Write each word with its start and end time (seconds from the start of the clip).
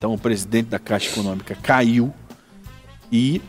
Então 0.00 0.14
o 0.14 0.18
presidente 0.18 0.68
da 0.68 0.78
Caixa 0.78 1.10
Econômica 1.10 1.56
caiu 1.56 2.14
e 3.10 3.42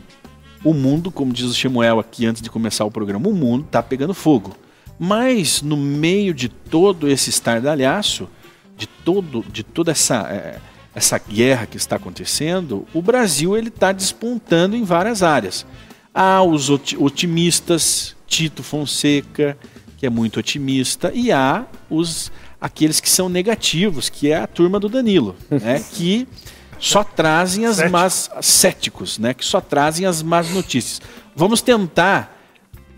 o 0.64 0.74
mundo, 0.74 1.08
como 1.08 1.32
diz 1.32 1.46
o 1.46 1.54
Shemuel 1.54 2.00
aqui 2.00 2.26
antes 2.26 2.42
de 2.42 2.50
começar 2.50 2.84
o 2.84 2.90
programa, 2.90 3.28
o 3.28 3.32
mundo 3.32 3.66
está 3.66 3.80
pegando 3.80 4.12
fogo. 4.12 4.56
Mas 4.98 5.62
no 5.62 5.76
meio 5.76 6.34
de 6.34 6.48
todo 6.48 7.08
esse 7.08 7.30
estardalhaço, 7.30 8.28
de 8.76 8.88
todo, 8.88 9.44
de 9.48 9.62
toda 9.62 9.92
essa 9.92 10.28
é, 10.28 10.58
essa 10.92 11.18
guerra 11.18 11.66
que 11.66 11.76
está 11.76 11.94
acontecendo, 11.94 12.84
o 12.92 13.00
Brasil 13.00 13.56
ele 13.56 13.68
está 13.68 13.92
despontando 13.92 14.74
em 14.74 14.82
várias 14.82 15.22
áreas. 15.22 15.64
Há 16.12 16.42
os 16.42 16.68
otimistas, 16.68 18.16
Tito 18.26 18.64
Fonseca, 18.64 19.56
que 19.96 20.04
é 20.04 20.10
muito 20.10 20.40
otimista, 20.40 21.12
e 21.14 21.30
há 21.30 21.64
os 21.88 22.32
aqueles 22.60 23.00
que 23.00 23.08
são 23.08 23.28
negativos, 23.28 24.08
que 24.08 24.30
é 24.30 24.36
a 24.36 24.46
turma 24.46 24.78
do 24.78 24.88
Danilo, 24.88 25.34
né, 25.50 25.82
que 25.92 26.28
só 26.78 27.02
trazem 27.02 27.66
as 27.66 27.76
Cético. 27.76 27.92
más 27.92 28.30
céticos, 28.40 29.18
né, 29.18 29.34
que 29.34 29.44
só 29.44 29.60
trazem 29.60 30.06
as 30.06 30.22
más 30.22 30.50
notícias. 30.50 31.00
Vamos 31.34 31.62
tentar 31.62 32.36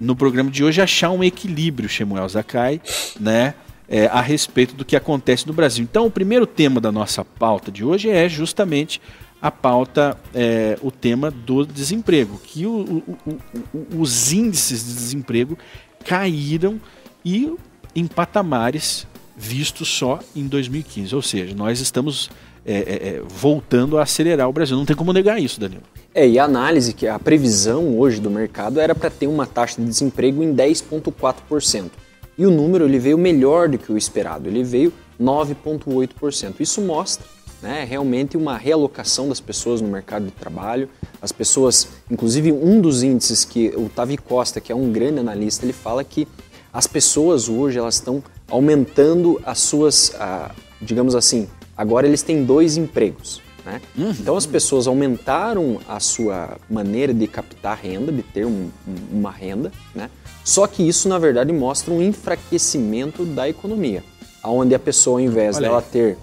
no 0.00 0.16
programa 0.16 0.50
de 0.50 0.64
hoje 0.64 0.80
achar 0.80 1.10
um 1.10 1.22
equilíbrio, 1.22 1.88
Shemuel 1.88 2.28
Zakai, 2.28 2.80
né, 3.20 3.54
é, 3.88 4.06
a 4.06 4.20
respeito 4.20 4.74
do 4.74 4.84
que 4.84 4.96
acontece 4.96 5.46
no 5.46 5.52
Brasil. 5.52 5.84
Então, 5.84 6.06
o 6.06 6.10
primeiro 6.10 6.46
tema 6.46 6.80
da 6.80 6.90
nossa 6.90 7.24
pauta 7.24 7.70
de 7.70 7.84
hoje 7.84 8.08
é 8.10 8.28
justamente 8.28 9.00
a 9.40 9.50
pauta, 9.50 10.16
é, 10.32 10.78
o 10.80 10.90
tema 10.90 11.30
do 11.30 11.66
desemprego, 11.66 12.40
que 12.42 12.64
o, 12.64 13.04
o, 13.26 13.38
o, 13.74 14.00
os 14.00 14.32
índices 14.32 14.86
de 14.86 14.94
desemprego 14.94 15.58
caíram 16.04 16.80
e 17.24 17.52
em 17.94 18.06
patamares 18.06 19.06
vistos 19.36 19.88
só 19.88 20.18
em 20.34 20.46
2015. 20.46 21.14
Ou 21.14 21.22
seja, 21.22 21.54
nós 21.54 21.80
estamos 21.80 22.30
é, 22.64 22.74
é, 22.74 23.08
é, 23.08 23.22
voltando 23.26 23.98
a 23.98 24.02
acelerar 24.02 24.48
o 24.48 24.52
Brasil. 24.52 24.76
Não 24.76 24.86
tem 24.86 24.94
como 24.94 25.12
negar 25.12 25.40
isso, 25.40 25.58
Danilo. 25.58 25.82
É, 26.14 26.28
e 26.28 26.38
a 26.38 26.44
análise, 26.44 26.92
que 26.92 27.06
a 27.08 27.18
previsão 27.18 27.98
hoje 27.98 28.20
do 28.20 28.30
mercado 28.30 28.78
era 28.78 28.94
para 28.94 29.10
ter 29.10 29.26
uma 29.26 29.46
taxa 29.46 29.80
de 29.80 29.88
desemprego 29.88 30.42
em 30.42 30.54
10,4%. 30.54 31.90
E 32.36 32.46
o 32.46 32.50
número 32.50 32.84
ele 32.84 32.98
veio 32.98 33.18
melhor 33.18 33.68
do 33.68 33.78
que 33.78 33.92
o 33.92 33.96
esperado, 33.96 34.48
ele 34.48 34.62
veio 34.62 34.92
9,8%. 35.20 36.54
Isso 36.60 36.80
mostra 36.80 37.26
né, 37.62 37.86
realmente 37.88 38.36
uma 38.36 38.56
realocação 38.56 39.28
das 39.28 39.40
pessoas 39.40 39.80
no 39.80 39.88
mercado 39.88 40.26
de 40.26 40.32
trabalho. 40.32 40.88
As 41.20 41.30
pessoas, 41.30 41.88
inclusive 42.10 42.50
um 42.52 42.80
dos 42.80 43.02
índices 43.02 43.44
que 43.44 43.68
o 43.76 43.88
Tavi 43.88 44.16
Costa, 44.16 44.60
que 44.60 44.72
é 44.72 44.74
um 44.74 44.90
grande 44.90 45.20
analista, 45.20 45.64
ele 45.64 45.72
fala 45.72 46.02
que 46.02 46.26
as 46.72 46.86
pessoas 46.86 47.48
hoje 47.48 47.78
elas 47.78 47.96
estão 47.96 48.22
aumentando 48.52 49.40
as 49.46 49.60
suas, 49.60 50.14
ah, 50.20 50.50
digamos 50.80 51.14
assim, 51.14 51.48
agora 51.74 52.06
eles 52.06 52.22
têm 52.22 52.44
dois 52.44 52.76
empregos. 52.76 53.40
Né? 53.64 53.80
Uhum. 53.96 54.10
Então 54.10 54.36
as 54.36 54.44
pessoas 54.44 54.86
aumentaram 54.86 55.80
a 55.88 55.98
sua 55.98 56.58
maneira 56.68 57.14
de 57.14 57.26
captar 57.26 57.78
renda, 57.78 58.12
de 58.12 58.22
ter 58.22 58.44
um, 58.44 58.68
uma 59.10 59.30
renda, 59.30 59.72
né? 59.94 60.10
Só 60.44 60.66
que 60.66 60.86
isso 60.86 61.08
na 61.08 61.18
verdade 61.18 61.52
mostra 61.52 61.94
um 61.94 62.02
enfraquecimento 62.02 63.24
da 63.24 63.48
economia, 63.48 64.02
aonde 64.42 64.74
a 64.74 64.78
pessoa, 64.78 65.20
ao 65.20 65.20
invés 65.20 65.56
Olha 65.56 65.68
dela 65.68 65.78
aí. 65.78 65.84
ter 65.90 66.18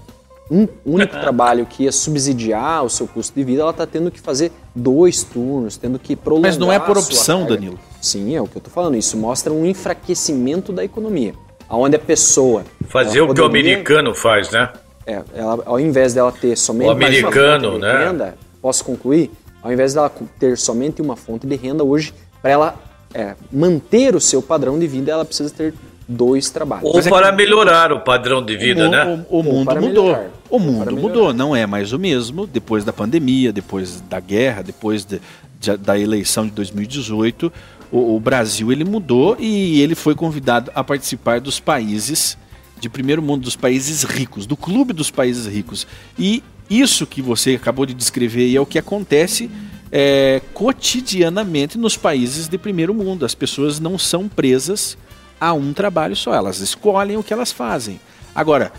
um 0.52 0.68
único 0.86 1.14
trabalho 1.22 1.66
que 1.66 1.84
ia 1.84 1.92
subsidiar 1.92 2.84
o 2.84 2.90
seu 2.90 3.08
custo 3.08 3.34
de 3.34 3.44
vida, 3.44 3.62
ela 3.62 3.72
está 3.72 3.88
tendo 3.88 4.12
que 4.12 4.20
fazer 4.20 4.52
dois 4.76 5.24
turnos, 5.24 5.78
tendo 5.78 5.98
que 5.98 6.18
prolongar. 6.18 6.52
Mas 6.52 6.58
não 6.58 6.72
é 6.72 6.78
por 6.78 6.98
opção, 6.98 7.46
Danilo. 7.46 7.80
Sim, 8.02 8.36
é 8.36 8.42
o 8.42 8.48
que 8.48 8.58
eu 8.58 8.60
estou 8.60 8.74
falando. 8.74 8.98
Isso 8.98 9.16
mostra 9.16 9.54
um 9.54 9.66
enfraquecimento 9.66 10.74
da 10.74 10.84
economia, 10.84 11.34
aonde 11.70 11.96
a 11.96 12.00
pessoa 12.00 12.66
fazer 12.90 13.22
o 13.22 13.34
que 13.34 13.42
o 13.42 13.46
americano 13.46 14.16
faz, 14.16 14.50
né? 14.52 14.70
É, 15.06 15.22
ela, 15.36 15.64
ao 15.66 15.80
invés 15.80 16.14
dela 16.14 16.32
ter 16.32 16.58
somente 16.58 16.88
o 16.88 16.92
americano, 16.92 17.70
uma 17.70 17.80
fonte 17.80 17.82
de 17.82 17.94
né? 17.94 18.06
renda, 18.06 18.38
posso 18.62 18.84
concluir? 18.84 19.32
Ao 19.62 19.72
invés 19.72 19.94
dela 19.94 20.12
ter 20.40 20.58
somente 20.58 21.02
uma 21.02 21.16
fonte 21.16 21.46
de 21.46 21.56
renda 21.56 21.84
hoje, 21.84 22.14
para 22.42 22.52
ela 22.52 22.76
é, 23.14 23.36
manter 23.52 24.16
o 24.16 24.20
seu 24.20 24.42
padrão 24.42 24.78
de 24.80 24.88
vida, 24.88 25.12
ela 25.12 25.26
precisa 25.26 25.54
ter 25.54 25.74
dois 26.08 26.50
trabalhos. 26.50 26.86
Ou 26.86 27.00
é 27.00 27.04
para 27.04 27.30
que... 27.30 27.38
melhorar 27.38 27.92
o 27.92 28.00
padrão 28.00 28.44
de 28.44 28.58
vida, 28.58 28.88
o, 28.88 28.90
né? 28.90 29.26
O, 29.30 29.40
o 29.40 29.44
mundo 29.44 29.76
mudou. 29.76 30.06
Melhorar. 30.06 30.30
O 30.50 30.60
mundo 30.60 30.98
mudou, 30.98 31.34
não 31.34 31.56
é 31.56 31.66
mais 31.68 31.94
o 31.94 32.00
mesmo 32.00 32.48
depois 32.48 32.84
da 32.84 32.92
pandemia, 32.92 33.54
depois 33.54 34.02
da 34.02 34.20
guerra, 34.20 34.64
depois 34.64 35.06
de, 35.06 35.22
de, 35.60 35.78
da 35.78 35.98
eleição 35.98 36.46
de 36.46 36.52
2018. 36.52 37.52
O, 37.92 38.16
o, 38.16 38.20
Brasil 38.20 38.72
ele 38.72 38.84
mudou 38.84 39.36
e 39.40 39.82
ele 39.82 39.96
foi 39.96 40.14
convidado 40.14 40.72
a 40.76 40.84
participar 40.84 41.40
dos 41.40 41.60
países 41.60 42.38
de 42.80 42.88
primeiro 42.88 43.22
mundo, 43.22 43.44
dos 43.44 43.56
países 43.56 44.04
ricos, 44.04 44.46
do 44.46 44.56
clube 44.56 44.94
dos 44.94 45.10
países 45.10 45.46
ricos. 45.46 45.88
E 46.18 46.44
isso 46.70 47.08
que 47.08 47.22
você 47.22 47.56
acabou 47.56 47.86
de 47.86 47.94
descrever 47.94 48.56
é 48.56 48.60
o 48.60 48.66
que 48.66 48.78
acontece 48.78 49.50
é, 49.92 50.42
cotidianamente 50.54 51.78
nos 51.78 51.98
países 51.98 52.48
de 52.48 52.58
primeiro 52.58 52.94
mundo. 52.94 53.26
As 53.26 53.34
pessoas 53.34 53.80
não 53.80 53.98
são 53.98 54.28
presas 54.28 54.98
a 55.40 55.54
um 55.54 55.74
trabalho 55.74 56.16
só, 56.16 56.34
elas 56.34 56.60
escolhem 56.60 57.18
o 57.18 57.24
que 57.24 57.34
elas 57.34 57.52
fazem. 57.52 58.00
Agora, 58.36 58.72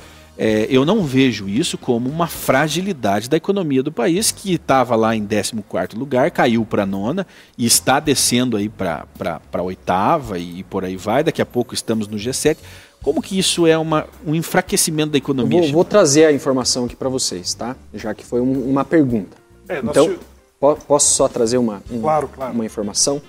é, 0.43 0.67
eu 0.71 0.87
não 0.87 1.05
vejo 1.05 1.47
isso 1.47 1.77
como 1.77 2.09
uma 2.09 2.27
fragilidade 2.27 3.29
da 3.29 3.37
economia 3.37 3.83
do 3.83 3.93
país, 3.93 4.31
que 4.31 4.55
estava 4.55 4.97
lá 4.97 5.15
em 5.15 5.27
14 5.27 5.53
lugar, 5.95 6.31
caiu 6.31 6.65
para 6.65 6.87
nona 6.87 7.27
e 7.59 7.67
está 7.67 8.01
descendo 8.01 8.57
aí 8.57 8.67
para 8.67 9.05
a 9.53 9.63
oitava 9.63 10.39
e 10.39 10.63
por 10.63 10.83
aí 10.83 10.97
vai. 10.97 11.23
Daqui 11.23 11.43
a 11.43 11.47
pouco 11.47 11.75
estamos 11.75 12.09
no 12.09 12.17
G7. 12.17 12.57
Como 13.03 13.21
que 13.21 13.39
isso 13.39 13.67
é 13.67 13.77
uma, 13.77 14.07
um 14.27 14.35
enfraquecimento 14.35 15.13
da 15.13 15.19
economia? 15.19 15.61
Vou, 15.61 15.73
vou, 15.73 15.85
trazer 15.85 16.25
a 16.25 16.33
informação 16.33 16.87
aqui 16.87 16.97
para 16.97 17.11
vocês, 17.11 17.53
tá? 17.53 17.77
Já 17.93 18.15
que 18.15 18.25
foi 18.25 18.41
um, 18.41 18.71
uma 18.71 18.83
pergunta. 18.83 19.37
É, 19.69 19.81
então, 19.81 20.17
posso 20.59 21.11
só 21.11 21.29
trazer 21.29 21.59
uma, 21.59 21.83
um, 21.91 22.01
claro, 22.01 22.29
claro. 22.29 22.55
uma 22.55 22.65
informação? 22.65 23.21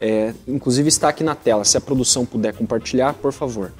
É, 0.00 0.32
inclusive 0.48 0.88
está 0.88 1.10
aqui 1.10 1.22
na 1.22 1.34
tela, 1.34 1.62
se 1.62 1.76
a 1.76 1.80
produção 1.80 2.24
puder 2.24 2.54
compartilhar, 2.54 3.12
por 3.12 3.34
favor. 3.34 3.70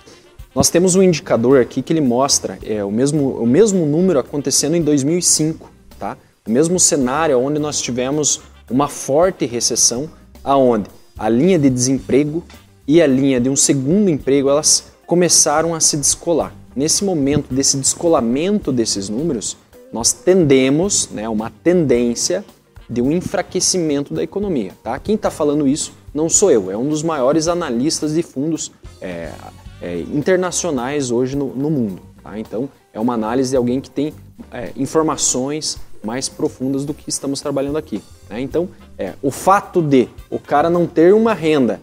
Nós 0.55 0.71
temos 0.71 0.95
um 0.95 1.03
indicador 1.03 1.61
aqui 1.61 1.83
que 1.83 1.93
ele 1.93 2.01
mostra 2.01 2.59
é, 2.65 2.85
o, 2.85 2.91
mesmo, 2.91 3.31
o 3.31 3.47
mesmo 3.47 3.85
número 3.85 4.21
acontecendo 4.21 4.77
em 4.77 4.83
2005, 4.83 5.69
tá? 5.99 6.17
O 6.47 6.51
mesmo 6.51 6.79
cenário 6.79 7.41
onde 7.41 7.59
nós 7.59 7.81
tivemos 7.81 8.41
uma 8.71 8.87
forte 8.87 9.47
recessão, 9.47 10.09
aonde 10.45 10.89
a 11.19 11.29
linha 11.29 11.59
de 11.59 11.69
desemprego 11.69 12.45
e 12.87 13.03
a 13.03 13.07
linha 13.07 13.41
de 13.41 13.49
um 13.49 13.57
segundo 13.57 14.09
emprego 14.09 14.49
elas 14.49 14.85
começaram 15.07 15.75
a 15.75 15.81
se 15.81 15.97
descolar. 15.97 16.55
Nesse 16.77 17.05
momento 17.05 17.53
desse 17.53 17.77
descolamento 17.77 18.71
desses 18.71 19.09
números, 19.09 19.57
nós 19.93 20.13
tendemos, 20.13 21.09
né, 21.11 21.29
uma 21.29 21.51
tendência 21.51 22.45
de 22.89 23.03
um 23.03 23.11
enfraquecimento 23.11 24.15
da 24.15 24.23
economia. 24.23 24.73
Tá? 24.85 24.99
Quem 25.01 25.17
está 25.17 25.31
falando 25.31 25.67
isso 25.67 25.93
não 26.13 26.29
sou 26.29 26.51
eu, 26.51 26.71
é 26.71 26.77
um 26.77 26.89
dos 26.89 27.03
maiores 27.03 27.49
analistas 27.49 28.15
de 28.15 28.23
fundos 28.23 28.71
é, 29.01 29.33
é, 29.81 30.01
internacionais 30.01 31.11
hoje 31.11 31.37
no, 31.37 31.55
no 31.55 31.71
mundo. 31.71 32.03
Tá? 32.23 32.39
Então, 32.39 32.69
é 32.93 33.01
uma 33.01 33.15
análise 33.15 33.51
de 33.51 33.57
alguém 33.57 33.81
que 33.81 33.91
tem 33.91 34.13
é, 34.51 34.73
informações 34.77 35.79
mais 36.03 36.29
profundas 36.29 36.85
do 36.85 36.93
que 36.93 37.09
estamos 37.09 37.41
trabalhando 37.41 37.79
aqui. 37.79 38.03
Né? 38.29 38.41
Então, 38.41 38.69
é, 38.99 39.15
o 39.23 39.31
fato 39.31 39.83
de 39.83 40.09
o 40.31 40.39
cara 40.39 40.69
não 40.69 40.87
ter 40.87 41.15
uma 41.15 41.33
renda 41.33 41.81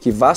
que 0.00 0.10
vá, 0.10 0.32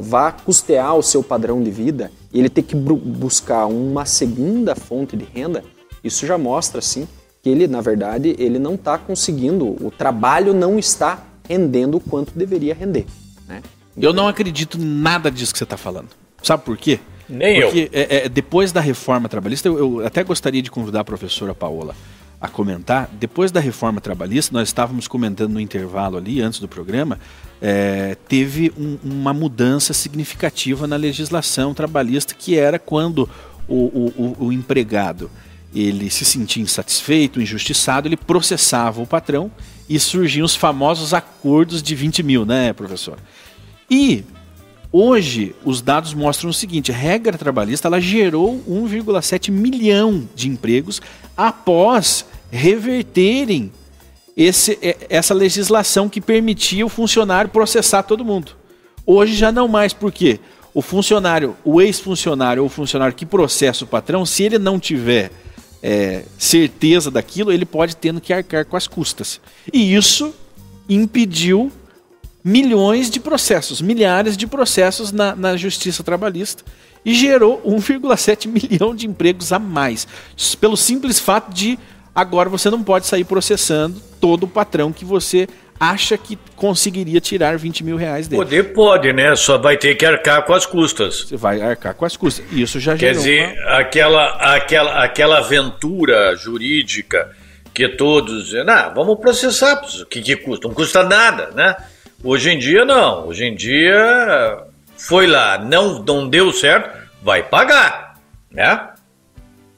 vá 0.00 0.32
custear 0.32 0.96
o 0.96 1.02
seu 1.02 1.22
padrão 1.22 1.62
de 1.62 1.70
vida 1.70 2.10
e 2.32 2.38
ele 2.38 2.48
ter 2.48 2.62
que 2.62 2.74
buscar 2.74 3.66
uma 3.66 4.04
segunda 4.04 4.74
fonte 4.74 5.16
de 5.16 5.24
renda, 5.24 5.62
isso 6.02 6.26
já 6.26 6.36
mostra, 6.36 6.80
sim, 6.80 7.06
que 7.42 7.48
ele, 7.48 7.66
na 7.66 7.80
verdade, 7.80 8.34
ele 8.38 8.58
não 8.58 8.74
está 8.74 8.98
conseguindo, 8.98 9.76
o 9.84 9.90
trabalho 9.90 10.52
não 10.52 10.78
está 10.78 11.24
rendendo 11.48 11.98
o 11.98 12.00
quanto 12.00 12.36
deveria 12.36 12.74
render. 12.74 13.06
Né? 13.46 13.62
eu 13.96 14.12
não 14.12 14.26
acredito 14.26 14.78
em 14.78 14.84
nada 14.84 15.30
disso 15.30 15.52
que 15.52 15.58
você 15.58 15.64
está 15.64 15.76
falando. 15.76 16.08
Sabe 16.42 16.64
por 16.64 16.76
quê? 16.76 16.98
Nem 17.28 17.62
Porque 17.62 17.90
eu. 17.92 18.00
É, 18.00 18.16
é, 18.24 18.28
depois 18.28 18.72
da 18.72 18.80
reforma 18.80 19.28
trabalhista, 19.28 19.68
eu, 19.68 19.78
eu, 19.78 20.06
até 20.06 20.22
gostaria 20.22 20.60
de 20.60 20.70
convidar 20.70 21.00
a 21.00 21.04
professora 21.04 21.54
Paola 21.54 21.94
a 22.40 22.48
comentar. 22.48 23.08
Depois 23.12 23.52
da 23.52 23.60
reforma 23.60 24.00
trabalhista, 24.00 24.52
nós 24.52 24.68
estávamos 24.68 25.06
comentando 25.06 25.52
no 25.52 25.60
intervalo 25.60 26.16
ali, 26.16 26.40
antes 26.40 26.58
do 26.58 26.66
programa, 26.66 27.18
é, 27.60 28.16
teve 28.28 28.72
um, 28.76 28.98
uma 29.04 29.32
mudança 29.32 29.92
significativa 29.92 30.86
na 30.86 30.96
legislação 30.96 31.72
trabalhista, 31.72 32.34
que 32.34 32.58
era 32.58 32.78
quando 32.78 33.30
o, 33.68 33.76
o, 33.76 34.36
o 34.46 34.52
empregado 34.52 35.30
ele 35.74 36.10
se 36.10 36.24
sentia 36.24 36.62
insatisfeito, 36.62 37.40
injustiçado, 37.40 38.06
ele 38.08 38.16
processava 38.16 39.00
o 39.00 39.06
patrão 39.06 39.50
e 39.88 39.98
surgiam 39.98 40.44
os 40.44 40.54
famosos 40.54 41.14
acordos 41.14 41.82
de 41.82 41.94
20 41.94 42.22
mil, 42.22 42.44
né, 42.44 42.72
professor? 42.72 43.18
E 43.90 44.24
hoje 44.92 45.54
os 45.64 45.80
dados 45.80 46.12
mostram 46.14 46.50
o 46.50 46.54
seguinte: 46.54 46.92
a 46.92 46.94
regra 46.94 47.38
trabalhista 47.38 47.88
ela 47.88 48.00
gerou 48.00 48.62
1,7 48.68 49.50
milhão 49.50 50.28
de 50.34 50.48
empregos 50.48 51.00
após 51.36 52.26
reverterem 52.50 53.72
esse, 54.36 54.78
essa 55.08 55.34
legislação 55.34 56.08
que 56.08 56.20
permitia 56.20 56.84
o 56.84 56.88
funcionário 56.88 57.50
processar 57.50 58.02
todo 58.02 58.24
mundo. 58.24 58.52
Hoje 59.06 59.34
já 59.34 59.50
não 59.50 59.66
mais, 59.66 59.92
por 59.92 60.12
quê? 60.12 60.38
O 60.74 60.80
funcionário, 60.80 61.56
o 61.64 61.80
ex-funcionário 61.80 62.62
ou 62.62 62.66
o 62.66 62.70
funcionário 62.70 63.14
que 63.14 63.26
processa 63.26 63.84
o 63.84 63.86
patrão, 63.86 64.24
se 64.24 64.42
ele 64.42 64.58
não 64.58 64.78
tiver 64.78 65.30
é, 65.82 66.24
certeza 66.38 67.10
daquilo, 67.10 67.52
ele 67.52 67.66
pode 67.66 67.96
tendo 67.96 68.20
que 68.20 68.32
arcar 68.32 68.64
com 68.64 68.76
as 68.76 68.86
custas. 68.86 69.40
E 69.72 69.94
isso 69.94 70.32
impediu 70.88 71.70
milhões 72.44 73.10
de 73.10 73.20
processos, 73.20 73.80
milhares 73.80 74.36
de 74.36 74.46
processos 74.46 75.12
na, 75.12 75.34
na 75.36 75.56
justiça 75.56 76.02
trabalhista 76.02 76.64
e 77.04 77.14
gerou 77.14 77.62
1,7 77.62 78.46
milhão 78.50 78.94
de 78.94 79.06
empregos 79.06 79.52
a 79.52 79.58
mais, 79.58 80.06
pelo 80.60 80.76
simples 80.76 81.18
fato 81.18 81.52
de 81.52 81.78
agora 82.14 82.48
você 82.48 82.70
não 82.70 82.82
pode 82.82 83.06
sair 83.06 83.24
processando 83.24 84.00
todo 84.20 84.44
o 84.44 84.48
patrão 84.48 84.92
que 84.92 85.04
você 85.04 85.48
acha 85.80 86.16
que 86.16 86.38
conseguiria 86.54 87.20
tirar 87.20 87.58
20 87.58 87.82
mil 87.82 87.96
reais 87.96 88.28
dele. 88.28 88.40
Poder 88.40 88.72
pode, 88.72 89.12
né? 89.12 89.34
Só 89.34 89.58
vai 89.58 89.76
ter 89.76 89.96
que 89.96 90.06
arcar 90.06 90.44
com 90.44 90.52
as 90.54 90.64
custas. 90.64 91.26
Você 91.26 91.36
vai 91.36 91.60
arcar 91.60 91.92
com 91.94 92.04
as 92.04 92.16
custas. 92.16 92.44
Isso 92.52 92.78
já 92.78 92.96
Quer 92.96 93.14
dizer, 93.14 93.52
uma... 93.52 93.78
aquela, 93.78 94.54
aquela, 94.54 95.02
aquela 95.02 95.38
aventura 95.38 96.36
jurídica 96.36 97.32
que 97.74 97.88
todos 97.88 98.44
dizem, 98.44 98.64
ah, 98.68 98.92
vamos 98.94 99.18
processar, 99.18 99.82
o 100.02 100.06
que, 100.06 100.22
que 100.22 100.36
custa? 100.36 100.68
Não 100.68 100.74
custa 100.74 101.02
nada, 101.02 101.50
né? 101.52 101.74
Hoje 102.22 102.50
em 102.50 102.58
dia 102.58 102.84
não. 102.84 103.28
Hoje 103.28 103.44
em 103.44 103.54
dia 103.54 104.64
foi 104.96 105.26
lá, 105.26 105.58
não, 105.58 106.02
não 106.02 106.28
deu 106.28 106.52
certo, 106.52 106.96
vai 107.22 107.42
pagar, 107.42 108.18
né? 108.50 108.88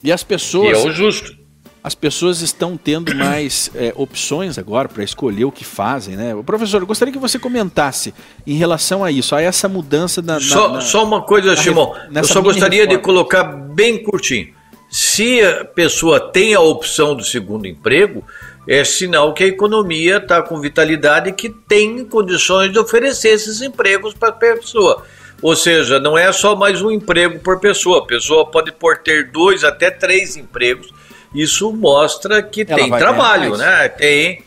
E 0.03 0.13
as 0.13 0.23
pessoas. 0.23 0.79
Que 0.79 0.87
é 0.87 0.89
o 0.89 0.93
justo 0.93 1.45
as 1.85 1.95
pessoas 1.95 2.41
estão 2.41 2.79
tendo 2.79 3.15
mais 3.15 3.71
é, 3.75 3.93
opções 3.95 4.57
agora 4.57 4.89
para 4.89 5.05
escolher 5.05 5.45
o 5.45 5.53
que 5.53 5.65
fazem, 5.67 6.17
né? 6.17 6.35
Professor, 6.45 6.81
eu 6.81 6.87
gostaria 6.87 7.13
que 7.13 7.19
você 7.19 7.39
comentasse 7.39 8.15
em 8.47 8.55
relação 8.55 9.05
a 9.05 9.11
isso, 9.11 9.37
a 9.37 9.43
essa 9.43 9.69
mudança 9.69 10.23
na. 10.23 10.41
só, 10.41 10.73
na, 10.73 10.81
só 10.81 11.05
uma 11.05 11.21
coisa, 11.21 11.55
Simão. 11.55 11.95
Eu 12.13 12.25
só 12.25 12.41
gostaria 12.41 12.81
reforma. 12.81 12.99
de 12.99 13.05
colocar 13.05 13.45
bem 13.45 14.03
curtinho. 14.03 14.55
Se 14.91 15.43
a 15.45 15.65
pessoa 15.65 16.19
tem 16.19 16.55
a 16.55 16.61
opção 16.61 17.15
do 17.15 17.25
segundo 17.25 17.67
emprego, 17.67 18.25
é 18.67 18.85
sinal 18.85 19.35
que 19.35 19.45
a 19.45 19.49
economia 19.49 20.17
está 20.17 20.43
com 20.43 20.61
vitalidade 20.61 21.31
e 21.31 21.33
que 21.33 21.49
tem 21.49 22.05
condições 22.05 22.73
de 22.73 22.79
oferecer 22.79 23.31
esses 23.31 23.61
empregos 23.61 24.15
para 24.15 24.31
a 24.31 24.33
pessoa. 24.33 25.05
Ou 25.43 25.55
seja, 25.55 26.01
não 26.01 26.17
é 26.17 26.33
só 26.33 26.57
mais 26.57 26.81
um 26.81 26.91
emprego 26.91 27.39
por 27.41 27.61
pessoa. 27.61 27.99
A 27.99 28.07
pessoa 28.07 28.47
pode 28.47 28.73
por 28.73 28.99
ter 28.99 29.31
dois 29.31 29.65
até 29.65 29.91
três 29.91 30.37
empregos 30.37 30.93
isso 31.35 31.73
mostra 31.73 32.41
que 32.43 32.65
Ela 32.67 32.77
tem 32.77 32.91
trabalho, 32.91 33.57
né? 33.57 33.89
Tem, 33.89 34.43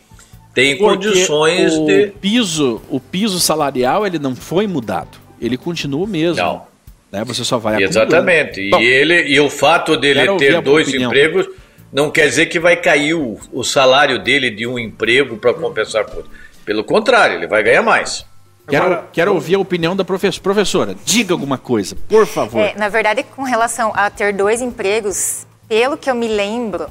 tem 0.53 0.77
condições 0.77 1.73
o 1.73 1.85
de. 1.85 2.07
Piso, 2.21 2.81
o 2.89 2.99
piso 2.99 3.39
salarial 3.39 4.07
ele 4.07 4.17
não 4.17 4.35
foi 4.35 4.65
mudado. 4.65 5.17
Ele 5.39 5.57
continua 5.57 6.05
o 6.05 6.07
mesmo. 6.07 6.41
Não. 6.41 6.61
Né? 7.11 7.23
Você 7.25 7.43
só 7.43 7.57
vai 7.57 7.83
Exatamente. 7.83 8.61
E, 8.61 8.85
ele, 8.85 9.27
e 9.27 9.39
o 9.39 9.49
fato 9.49 9.97
dele 9.97 10.37
ter 10.37 10.61
dois 10.61 10.91
empregos 10.93 11.47
não 11.91 12.11
quer 12.11 12.27
dizer 12.27 12.47
que 12.47 12.59
vai 12.59 12.75
cair 12.75 13.13
o, 13.13 13.39
o 13.51 13.63
salário 13.63 14.19
dele 14.19 14.49
de 14.49 14.67
um 14.67 14.77
emprego 14.77 15.37
para 15.37 15.53
compensar 15.53 16.05
por 16.05 16.17
outro. 16.17 16.31
Pelo 16.65 16.83
contrário, 16.83 17.37
ele 17.37 17.47
vai 17.47 17.63
ganhar 17.63 17.81
mais. 17.81 18.25
Quero, 18.67 18.85
Agora, 18.85 19.07
quero 19.13 19.33
ouvir 19.33 19.55
a 19.55 19.59
opinião 19.59 19.95
da 19.95 20.03
professora. 20.03 20.43
Professora, 20.43 20.95
diga 21.05 21.33
alguma 21.33 21.57
coisa, 21.57 21.95
por 22.09 22.27
favor. 22.27 22.59
É, 22.59 22.75
na 22.75 22.89
verdade, 22.89 23.23
com 23.23 23.43
relação 23.43 23.93
a 23.95 24.09
ter 24.09 24.33
dois 24.33 24.61
empregos, 24.61 25.47
pelo 25.69 25.97
que 25.97 26.11
eu 26.11 26.15
me 26.15 26.27
lembro, 26.27 26.89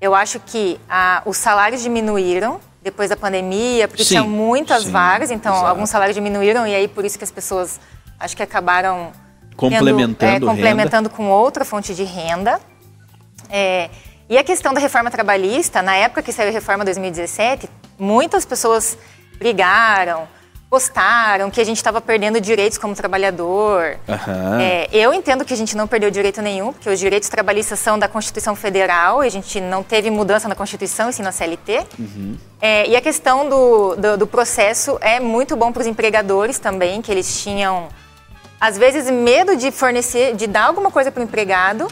eu 0.00 0.14
acho 0.14 0.38
que 0.38 0.78
ah, 0.88 1.22
os 1.26 1.36
salários 1.36 1.82
diminuíram 1.82 2.60
depois 2.80 3.10
da 3.10 3.16
pandemia, 3.16 3.88
porque 3.88 4.04
sim, 4.04 4.10
tinha 4.10 4.22
muitas 4.22 4.84
sim, 4.84 4.90
vagas, 4.92 5.32
então 5.32 5.52
exato. 5.52 5.66
alguns 5.66 5.90
salários 5.90 6.14
diminuíram 6.14 6.64
e 6.66 6.74
aí 6.74 6.86
por 6.86 7.04
isso 7.04 7.18
que 7.18 7.24
as 7.24 7.30
pessoas 7.30 7.80
acho 8.18 8.36
que 8.36 8.42
acabaram 8.42 9.10
complementando, 9.56 10.14
tendo, 10.14 10.46
é, 10.46 10.48
complementando 10.48 11.10
com 11.10 11.28
outra 11.28 11.64
fonte 11.64 11.94
de 11.94 12.04
renda. 12.04 12.60
É, 13.50 13.90
e 14.28 14.36
a 14.36 14.44
questão 14.44 14.74
da 14.74 14.80
reforma 14.80 15.10
trabalhista, 15.10 15.80
na 15.80 15.96
época 15.96 16.22
que 16.22 16.32
saiu 16.32 16.50
a 16.50 16.52
reforma 16.52 16.84
2017, 16.84 17.68
muitas 17.98 18.44
pessoas 18.44 18.98
brigaram, 19.38 20.28
postaram 20.68 21.50
que 21.50 21.58
a 21.58 21.64
gente 21.64 21.78
estava 21.78 21.98
perdendo 21.98 22.38
direitos 22.38 22.76
como 22.76 22.94
trabalhador. 22.94 23.96
Uhum. 24.06 24.60
É, 24.60 24.86
eu 24.92 25.14
entendo 25.14 25.46
que 25.46 25.54
a 25.54 25.56
gente 25.56 25.74
não 25.74 25.88
perdeu 25.88 26.10
direito 26.10 26.42
nenhum, 26.42 26.74
porque 26.74 26.90
os 26.90 26.98
direitos 26.98 27.30
trabalhistas 27.30 27.78
são 27.78 27.98
da 27.98 28.06
Constituição 28.06 28.54
Federal 28.54 29.24
e 29.24 29.26
a 29.26 29.30
gente 29.30 29.62
não 29.62 29.82
teve 29.82 30.10
mudança 30.10 30.46
na 30.46 30.54
Constituição, 30.54 31.08
e 31.08 31.12
sim 31.14 31.22
na 31.22 31.32
CLT. 31.32 31.86
Uhum. 31.98 32.36
É, 32.60 32.86
e 32.86 32.96
a 32.96 33.00
questão 33.00 33.48
do, 33.48 33.96
do, 33.96 34.18
do 34.18 34.26
processo 34.26 34.98
é 35.00 35.18
muito 35.18 35.56
bom 35.56 35.72
para 35.72 35.80
os 35.80 35.86
empregadores 35.86 36.58
também, 36.58 37.00
que 37.00 37.10
eles 37.10 37.42
tinham, 37.42 37.88
às 38.60 38.76
vezes, 38.76 39.10
medo 39.10 39.56
de 39.56 39.70
fornecer, 39.70 40.36
de 40.36 40.46
dar 40.46 40.66
alguma 40.66 40.90
coisa 40.90 41.10
para 41.10 41.20
o 41.20 41.24
empregado 41.24 41.88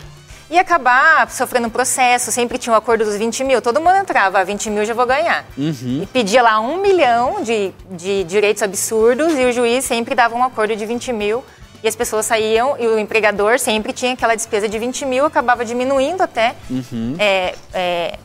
e 0.51 0.59
acabar 0.59 1.31
sofrendo 1.31 1.67
um 1.67 1.71
processo. 1.71 2.31
Sempre 2.31 2.59
tinha 2.59 2.73
o 2.73 2.75
um 2.75 2.79
acordo 2.79 3.05
dos 3.05 3.17
20 3.17 3.45
mil. 3.45 3.63
Todo 3.63 3.81
mundo 3.81 3.97
entrava, 3.97 4.45
20 4.45 4.71
mil 4.71 4.85
já 4.85 4.95
vou 4.95 5.07
ganhar. 5.07 5.45
Uhum. 5.57 6.03
E 6.03 6.07
pedia 6.07 6.43
lá 6.43 6.61
um 6.61 6.81
milhão 6.81 7.43
de, 7.43 7.73
de 7.91 8.25
direitos 8.25 8.63
absurdos 8.63 9.35
e 9.35 9.45
o 9.45 9.53
juiz 9.53 9.85
sempre 9.85 10.15
dava 10.15 10.35
um 10.35 10.43
acordo 10.43 10.77
de 10.77 10.87
20 10.87 11.13
mil. 11.13 11.45
E 11.83 11.89
as 11.89 11.95
pessoas 11.95 12.27
saíam 12.27 12.77
e 12.79 12.87
o 12.87 12.99
empregador 12.99 13.59
sempre 13.59 13.93
tinha 13.93 14.15
aquela 14.15 14.35
despesa 14.35 14.69
de 14.69 14.79
20 14.79 15.05
mil, 15.05 15.25
acabava 15.25 15.65
diminuindo 15.65 16.23
até. 16.23 16.55
Uhum. 16.71 17.15
É, 17.19 17.55
é, 17.73 18.19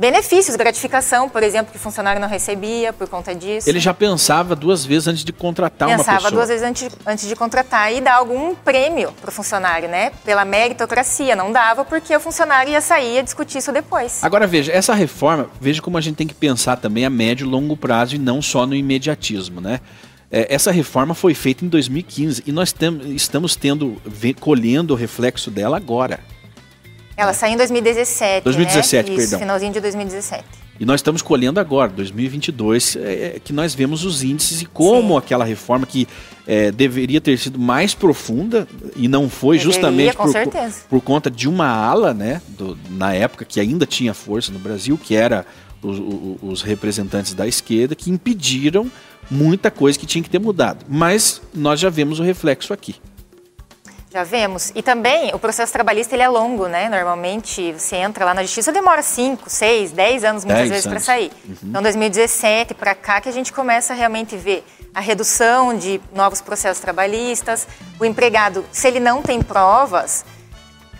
benefícios, 0.00 0.56
gratificação, 0.56 1.28
por 1.28 1.42
exemplo, 1.42 1.70
que 1.70 1.76
o 1.76 1.80
funcionário 1.80 2.18
não 2.18 2.26
recebia 2.26 2.90
por 2.90 3.06
conta 3.06 3.34
disso. 3.34 3.68
Ele 3.68 3.78
já 3.78 3.92
pensava 3.92 4.56
duas 4.56 4.82
vezes 4.82 5.06
antes 5.06 5.22
de 5.22 5.30
contratar 5.30 5.90
pensava 5.90 5.92
uma 5.92 6.04
pessoa. 6.04 6.16
Pensava 6.16 6.34
duas 6.34 6.48
vezes 6.48 6.64
antes, 6.66 6.98
antes 7.06 7.28
de 7.28 7.36
contratar 7.36 7.92
e 7.92 8.00
dar 8.00 8.14
algum 8.14 8.54
prêmio 8.54 9.12
para 9.20 9.28
o 9.28 9.32
funcionário, 9.32 9.90
né? 9.90 10.10
Pela 10.24 10.42
meritocracia. 10.46 11.36
Não 11.36 11.52
dava 11.52 11.84
porque 11.84 12.16
o 12.16 12.20
funcionário 12.20 12.72
ia 12.72 12.80
sair 12.80 13.18
e 13.18 13.22
discutir 13.22 13.58
isso 13.58 13.70
depois. 13.72 14.24
Agora 14.24 14.46
veja, 14.46 14.72
essa 14.72 14.94
reforma, 14.94 15.50
veja 15.60 15.82
como 15.82 15.98
a 15.98 16.00
gente 16.00 16.16
tem 16.16 16.26
que 16.26 16.34
pensar 16.34 16.78
também 16.78 17.04
a 17.04 17.10
médio 17.10 17.46
e 17.46 17.50
longo 17.50 17.76
prazo 17.76 18.16
e 18.16 18.18
não 18.18 18.40
só 18.40 18.66
no 18.66 18.74
imediatismo, 18.74 19.60
né? 19.60 19.80
É, 20.30 20.54
essa 20.54 20.70
reforma 20.70 21.12
foi 21.12 21.34
feita 21.34 21.62
em 21.62 21.68
2015 21.68 22.44
e 22.46 22.52
nós 22.52 22.74
estamos 23.14 23.54
tendo, 23.54 24.00
colhendo 24.40 24.94
o 24.94 24.96
reflexo 24.96 25.50
dela 25.50 25.76
agora. 25.76 26.20
Ela 27.20 27.34
saiu 27.34 27.52
em 27.52 27.56
2017. 27.58 28.44
2017, 28.44 29.10
né? 29.10 29.16
Isso, 29.16 29.24
perdão. 29.24 29.38
finalzinho 29.40 29.72
de 29.74 29.80
2017. 29.80 30.44
E 30.80 30.86
nós 30.86 31.00
estamos 31.00 31.20
colhendo 31.20 31.60
agora, 31.60 31.92
2022, 31.92 32.96
é, 32.96 33.00
é, 33.00 33.40
que 33.44 33.52
nós 33.52 33.74
vemos 33.74 34.06
os 34.06 34.22
índices 34.22 34.62
e 34.62 34.64
como 34.64 35.12
Sim. 35.12 35.18
aquela 35.18 35.44
reforma 35.44 35.84
que 35.84 36.08
é, 36.46 36.72
deveria 36.72 37.20
ter 37.20 37.38
sido 37.38 37.58
mais 37.58 37.94
profunda 37.94 38.66
e 38.96 39.06
não 39.06 39.28
foi 39.28 39.58
deveria, 39.58 39.74
justamente 39.74 40.16
por, 40.16 40.32
por, 40.88 41.00
conta 41.02 41.30
de 41.30 41.46
uma 41.46 41.66
ala, 41.66 42.14
né, 42.14 42.40
do, 42.48 42.78
na 42.88 43.12
época 43.12 43.44
que 43.44 43.60
ainda 43.60 43.84
tinha 43.84 44.14
força 44.14 44.50
no 44.50 44.58
Brasil, 44.58 44.96
que 44.96 45.14
era 45.14 45.44
os, 45.82 45.98
os 46.42 46.62
representantes 46.62 47.34
da 47.34 47.46
esquerda, 47.46 47.94
que 47.94 48.10
impediram 48.10 48.90
muita 49.30 49.70
coisa 49.70 49.98
que 49.98 50.06
tinha 50.06 50.24
que 50.24 50.30
ter 50.30 50.38
mudado. 50.38 50.86
Mas 50.88 51.42
nós 51.54 51.78
já 51.78 51.90
vemos 51.90 52.18
o 52.18 52.22
reflexo 52.22 52.72
aqui. 52.72 52.94
Já 54.12 54.24
vemos. 54.24 54.72
E 54.74 54.82
também 54.82 55.32
o 55.32 55.38
processo 55.38 55.72
trabalhista 55.72 56.16
ele 56.16 56.24
é 56.24 56.28
longo, 56.28 56.66
né? 56.66 56.88
Normalmente 56.88 57.72
você 57.72 57.94
entra 57.94 58.24
lá 58.24 58.34
na 58.34 58.42
justiça, 58.42 58.72
demora 58.72 59.02
5, 59.02 59.48
6, 59.48 59.92
10 59.92 60.24
anos 60.24 60.44
muitas 60.44 60.68
vezes 60.68 60.86
para 60.86 60.98
sair. 60.98 61.30
Uhum. 61.44 61.56
Então 61.62 61.82
2017 61.82 62.74
para 62.74 62.92
cá 62.92 63.20
que 63.20 63.28
a 63.28 63.32
gente 63.32 63.52
começa 63.52 63.92
a 63.92 63.96
realmente 63.96 64.36
ver 64.36 64.64
a 64.92 65.00
redução 65.00 65.76
de 65.76 66.00
novos 66.12 66.40
processos 66.40 66.80
trabalhistas. 66.80 67.68
O 68.00 68.04
empregado, 68.04 68.64
se 68.72 68.88
ele 68.88 68.98
não 68.98 69.22
tem 69.22 69.40
provas, 69.40 70.24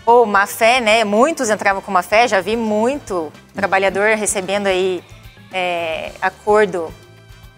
ou 0.05 0.25
má 0.25 0.47
fé, 0.47 0.79
né? 0.79 1.03
Muitos 1.03 1.49
entravam 1.49 1.81
com 1.81 1.91
má 1.91 2.01
fé, 2.01 2.29
já 2.29 2.39
vi 2.39 2.55
muito 2.55 3.29
trabalhador 3.53 4.15
recebendo 4.15 4.67
aí 4.67 5.03
é, 5.51 6.11
acordo 6.21 6.93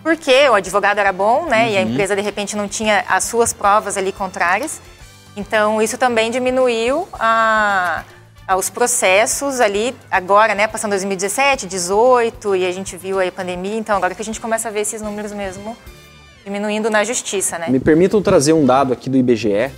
porque 0.01 0.49
o 0.49 0.55
advogado 0.55 0.97
era 0.97 1.13
bom, 1.13 1.45
né? 1.45 1.65
Uhum. 1.65 1.69
E 1.69 1.77
a 1.77 1.81
uhum. 1.81 1.89
empresa 1.91 2.15
de 2.15 2.21
repente 2.21 2.55
não 2.57 2.67
tinha 2.67 3.05
as 3.07 3.23
suas 3.23 3.53
provas 3.53 3.97
ali 3.97 4.11
contrárias. 4.11 4.81
Então, 5.35 5.81
isso 5.81 5.97
também 5.97 6.29
diminuiu 6.29 7.07
a, 7.13 8.03
a, 8.47 8.55
os 8.55 8.69
processos 8.69 9.59
ali, 9.59 9.95
agora, 10.11 10.53
né, 10.53 10.67
passando 10.67 10.91
2017, 10.91 11.65
18, 11.65 12.55
e 12.55 12.65
a 12.65 12.71
gente 12.71 12.95
viu 12.95 13.19
aí 13.19 13.29
a 13.29 13.31
pandemia, 13.31 13.75
então 13.75 13.95
agora 13.95 14.13
que 14.13 14.21
a 14.21 14.25
gente 14.25 14.39
começa 14.39 14.69
a 14.69 14.71
ver 14.71 14.81
esses 14.81 15.01
números 15.01 15.31
mesmo 15.31 15.75
diminuindo 16.43 16.89
na 16.89 17.03
justiça, 17.03 17.57
né? 17.57 17.67
Me 17.69 17.79
permitam 17.79 18.21
trazer 18.21 18.53
um 18.53 18.65
dado 18.65 18.93
aqui 18.93 19.09
do 19.09 19.17
IBGE. 19.17 19.71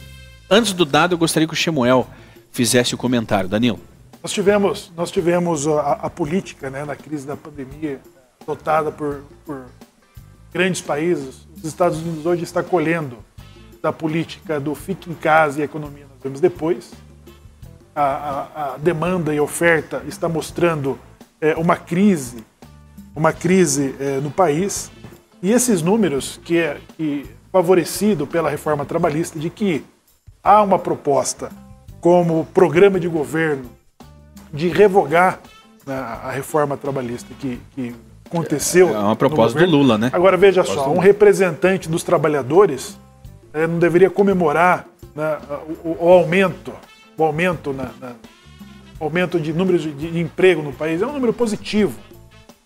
Antes 0.49 0.73
do 0.73 0.83
dado, 0.83 1.13
eu 1.13 1.17
gostaria 1.17 1.47
que 1.47 1.53
o 1.53 1.57
Chemuel 1.57 2.07
fizesse 2.51 2.95
o 2.95 2.97
comentário. 2.97 3.47
Danilo. 3.47 3.79
Nós 4.21 4.31
tivemos, 4.31 4.91
nós 4.95 5.11
tivemos 5.11 5.67
a, 5.67 5.91
a 6.01 6.09
política, 6.09 6.69
né, 6.69 6.83
na 6.83 6.95
crise 6.95 7.27
da 7.27 7.37
pandemia, 7.37 7.99
adotada 8.41 8.91
por, 8.91 9.21
por 9.45 9.65
grandes 10.51 10.81
países. 10.81 11.47
Os 11.55 11.63
Estados 11.63 11.99
Unidos 11.99 12.25
hoje 12.25 12.43
está 12.43 12.63
colhendo 12.63 13.17
da 13.85 13.93
política 13.93 14.59
do 14.59 14.73
fique 14.73 15.11
em 15.11 15.13
casa 15.13 15.61
e 15.61 15.63
economia 15.63 16.05
nós 16.09 16.23
vemos 16.23 16.41
depois. 16.41 16.91
A, 17.95 18.01
a, 18.01 18.73
a 18.73 18.77
demanda 18.77 19.31
e 19.31 19.39
oferta 19.39 20.01
está 20.07 20.27
mostrando 20.27 20.97
é, 21.39 21.55
uma 21.55 21.75
crise, 21.75 22.43
uma 23.15 23.31
crise 23.31 23.93
é, 23.99 24.19
no 24.19 24.31
país. 24.31 24.89
E 25.39 25.51
esses 25.51 25.83
números 25.83 26.39
que 26.43 26.57
é 26.57 26.77
que, 26.97 27.27
favorecido 27.51 28.25
pela 28.25 28.49
reforma 28.49 28.85
trabalhista 28.85 29.37
de 29.37 29.51
que 29.51 29.85
há 30.43 30.63
uma 30.63 30.79
proposta 30.79 31.51
como 32.01 32.45
programa 32.55 32.99
de 32.99 33.07
governo 33.07 33.69
de 34.51 34.67
revogar 34.67 35.39
né, 35.85 35.95
a 35.95 36.31
reforma 36.31 36.75
trabalhista 36.75 37.31
que, 37.39 37.61
que 37.75 37.95
aconteceu. 38.25 38.89
É 38.89 38.97
uma 38.97 39.15
proposta 39.15 39.59
do 39.59 39.65
Lula, 39.67 39.95
né? 39.95 40.09
Agora 40.11 40.35
veja 40.37 40.63
só, 40.63 40.91
um 40.91 40.97
representante 40.97 41.87
dos 41.87 42.01
trabalhadores 42.01 42.97
é, 43.55 43.65
não 43.65 43.79
deveria 43.79 44.09
comemorar 44.09 44.85
né, 45.15 45.37
o, 45.81 46.05
o, 46.05 46.09
aumento, 46.09 46.73
o 47.17 47.23
aumento, 47.23 47.71
na, 47.71 47.89
na, 48.01 48.11
aumento 48.99 49.39
de 49.39 49.53
números 49.53 49.81
de, 49.81 49.93
de, 49.93 50.19
emprego 50.19 50.61
no 50.61 50.73
país. 50.73 51.01
É 51.01 51.07
um 51.07 51.13
número 51.13 51.31
positivo. 51.31 51.97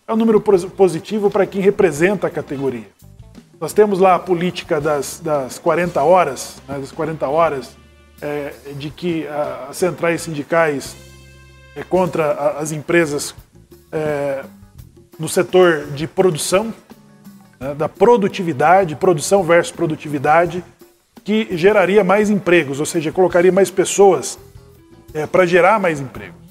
É 0.08 0.13
um 0.13 0.17
número 0.17 0.41
positivo 0.41 1.29
para 1.29 1.46
quem 1.46 1.62
representa 1.62 2.25
a 2.25 2.29
categoria. 2.31 2.88
Nós 3.62 3.72
temos 3.72 4.00
lá 4.00 4.15
a 4.15 4.19
política 4.19 4.81
das, 4.81 5.19
das 5.24 5.60
40 5.60 6.01
horas, 6.01 6.55
né, 6.67 6.79
das 6.79 6.91
40 6.91 7.27
horas, 7.27 7.77
é, 8.19 8.51
de 8.75 8.89
que 8.89 9.27
as 9.69 9.77
centrais 9.77 10.24
sindicais 10.24 10.96
é, 11.75 11.84
contra 11.84 12.58
as 12.58 12.72
empresas 12.72 13.36
é, 13.91 14.43
no 15.19 15.29
setor 15.29 15.86
de 15.91 16.08
produção, 16.08 16.74
né, 17.60 17.75
da 17.75 17.88
produtividade, 17.88 18.96
produção 18.96 19.43
versus 19.43 19.72
produtividade, 19.72 20.63
que 21.29 21.55
geraria 21.55 22.03
mais 22.03 22.31
empregos, 22.31 22.79
ou 22.79 22.88
seja, 22.88 23.12
colocaria 23.12 23.51
mais 23.51 23.69
pessoas 23.69 24.39
é, 25.13 25.27
para 25.27 25.45
gerar 25.45 25.79
mais 25.79 26.00
empregos. 26.00 26.41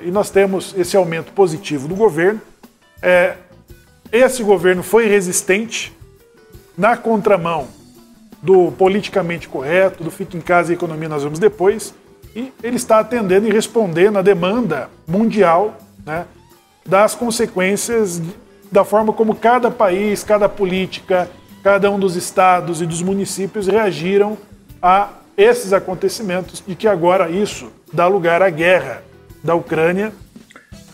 E 0.00 0.12
nós 0.12 0.30
temos 0.30 0.72
esse 0.78 0.96
aumento 0.96 1.32
positivo 1.32 1.88
do 1.88 1.96
governo. 1.96 2.40
É, 3.02 3.34
esse 4.12 4.44
governo 4.44 4.84
foi 4.84 5.08
resistente 5.08 5.92
na 6.78 6.96
contramão 6.96 7.66
do 8.40 8.70
politicamente 8.70 9.48
correto, 9.48 10.04
do 10.04 10.10
fique 10.12 10.36
em 10.36 10.40
casa 10.40 10.70
e 10.70 10.76
economia 10.76 11.08
nós 11.08 11.24
vamos 11.24 11.40
depois, 11.40 11.92
e 12.32 12.52
ele 12.62 12.76
está 12.76 13.00
atendendo 13.00 13.48
e 13.48 13.50
respondendo 13.50 14.20
à 14.20 14.22
demanda 14.22 14.88
mundial 15.04 15.76
né, 16.06 16.26
das 16.86 17.16
consequências 17.16 18.22
da 18.70 18.84
forma 18.84 19.12
como 19.12 19.34
cada 19.34 19.68
país, 19.68 20.22
cada 20.22 20.48
política, 20.48 21.28
cada 21.62 21.90
um 21.90 21.98
dos 21.98 22.16
estados 22.16 22.82
e 22.82 22.86
dos 22.86 23.02
municípios 23.02 23.66
reagiram 23.66 24.36
a 24.82 25.10
esses 25.36 25.72
acontecimentos 25.72 26.62
e 26.66 26.74
que 26.74 26.88
agora 26.88 27.30
isso 27.30 27.70
dá 27.92 28.06
lugar 28.06 28.42
à 28.42 28.50
guerra 28.50 29.02
da 29.42 29.54
Ucrânia 29.54 30.12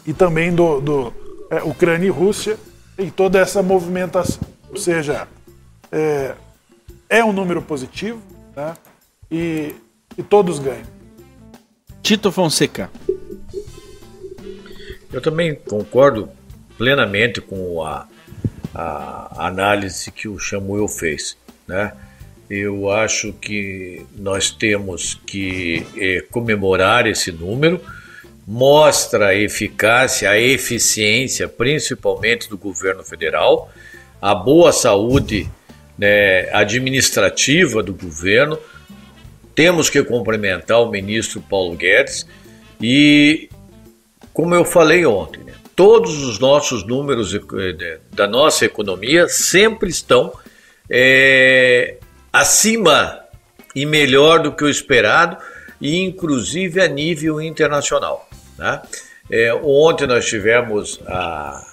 e 0.06 0.12
também 0.12 0.54
do, 0.54 0.80
do 0.80 1.12
é, 1.50 1.62
Ucrânia 1.62 2.06
e 2.06 2.10
Rússia 2.10 2.56
e 2.98 3.10
toda 3.10 3.38
essa 3.38 3.62
movimentação. 3.62 4.40
Ou 4.70 4.76
seja, 4.76 5.26
é, 5.90 6.34
é 7.08 7.24
um 7.24 7.32
número 7.32 7.62
positivo 7.62 8.20
né? 8.54 8.74
e, 9.30 9.74
e 10.16 10.22
todos 10.22 10.58
ganham. 10.58 10.86
Tito 12.02 12.30
Fonseca. 12.30 12.90
Eu 15.12 15.20
também 15.22 15.54
concordo 15.54 16.28
plenamente 16.76 17.40
com 17.40 17.82
a, 17.82 18.06
a 18.80 19.48
análise 19.48 20.12
que 20.12 20.28
o 20.28 20.38
Samuel 20.38 20.86
fez. 20.86 21.36
Né? 21.66 21.92
Eu 22.48 22.88
acho 22.90 23.32
que 23.32 24.06
nós 24.16 24.52
temos 24.52 25.20
que 25.26 25.84
é, 25.96 26.24
comemorar 26.30 27.06
esse 27.08 27.32
número, 27.32 27.80
mostra 28.46 29.28
a 29.28 29.34
eficácia, 29.34 30.30
a 30.30 30.38
eficiência, 30.38 31.48
principalmente 31.48 32.48
do 32.48 32.56
governo 32.56 33.02
federal, 33.02 33.68
a 34.22 34.32
boa 34.32 34.72
saúde 34.72 35.50
né, 35.98 36.48
administrativa 36.52 37.82
do 37.82 37.92
governo. 37.92 38.56
Temos 39.56 39.90
que 39.90 40.04
cumprimentar 40.04 40.80
o 40.80 40.88
ministro 40.88 41.40
Paulo 41.42 41.76
Guedes 41.76 42.24
e 42.80 43.50
como 44.32 44.54
eu 44.54 44.64
falei 44.64 45.04
ontem, 45.04 45.42
né, 45.42 45.52
todos 45.78 46.24
os 46.24 46.40
nossos 46.40 46.84
números 46.84 47.32
eh, 47.32 48.00
da 48.10 48.26
nossa 48.26 48.64
economia 48.64 49.28
sempre 49.28 49.88
estão 49.88 50.32
é, 50.90 51.98
acima 52.32 53.20
e 53.76 53.86
melhor 53.86 54.40
do 54.40 54.50
que 54.50 54.64
o 54.64 54.68
esperado, 54.68 55.36
e 55.80 56.00
inclusive 56.00 56.80
a 56.80 56.88
nível 56.88 57.40
internacional. 57.40 58.28
Né? 58.58 58.82
É, 59.30 59.54
ontem 59.54 60.08
nós 60.08 60.26
tivemos 60.26 60.98
a, 61.06 61.64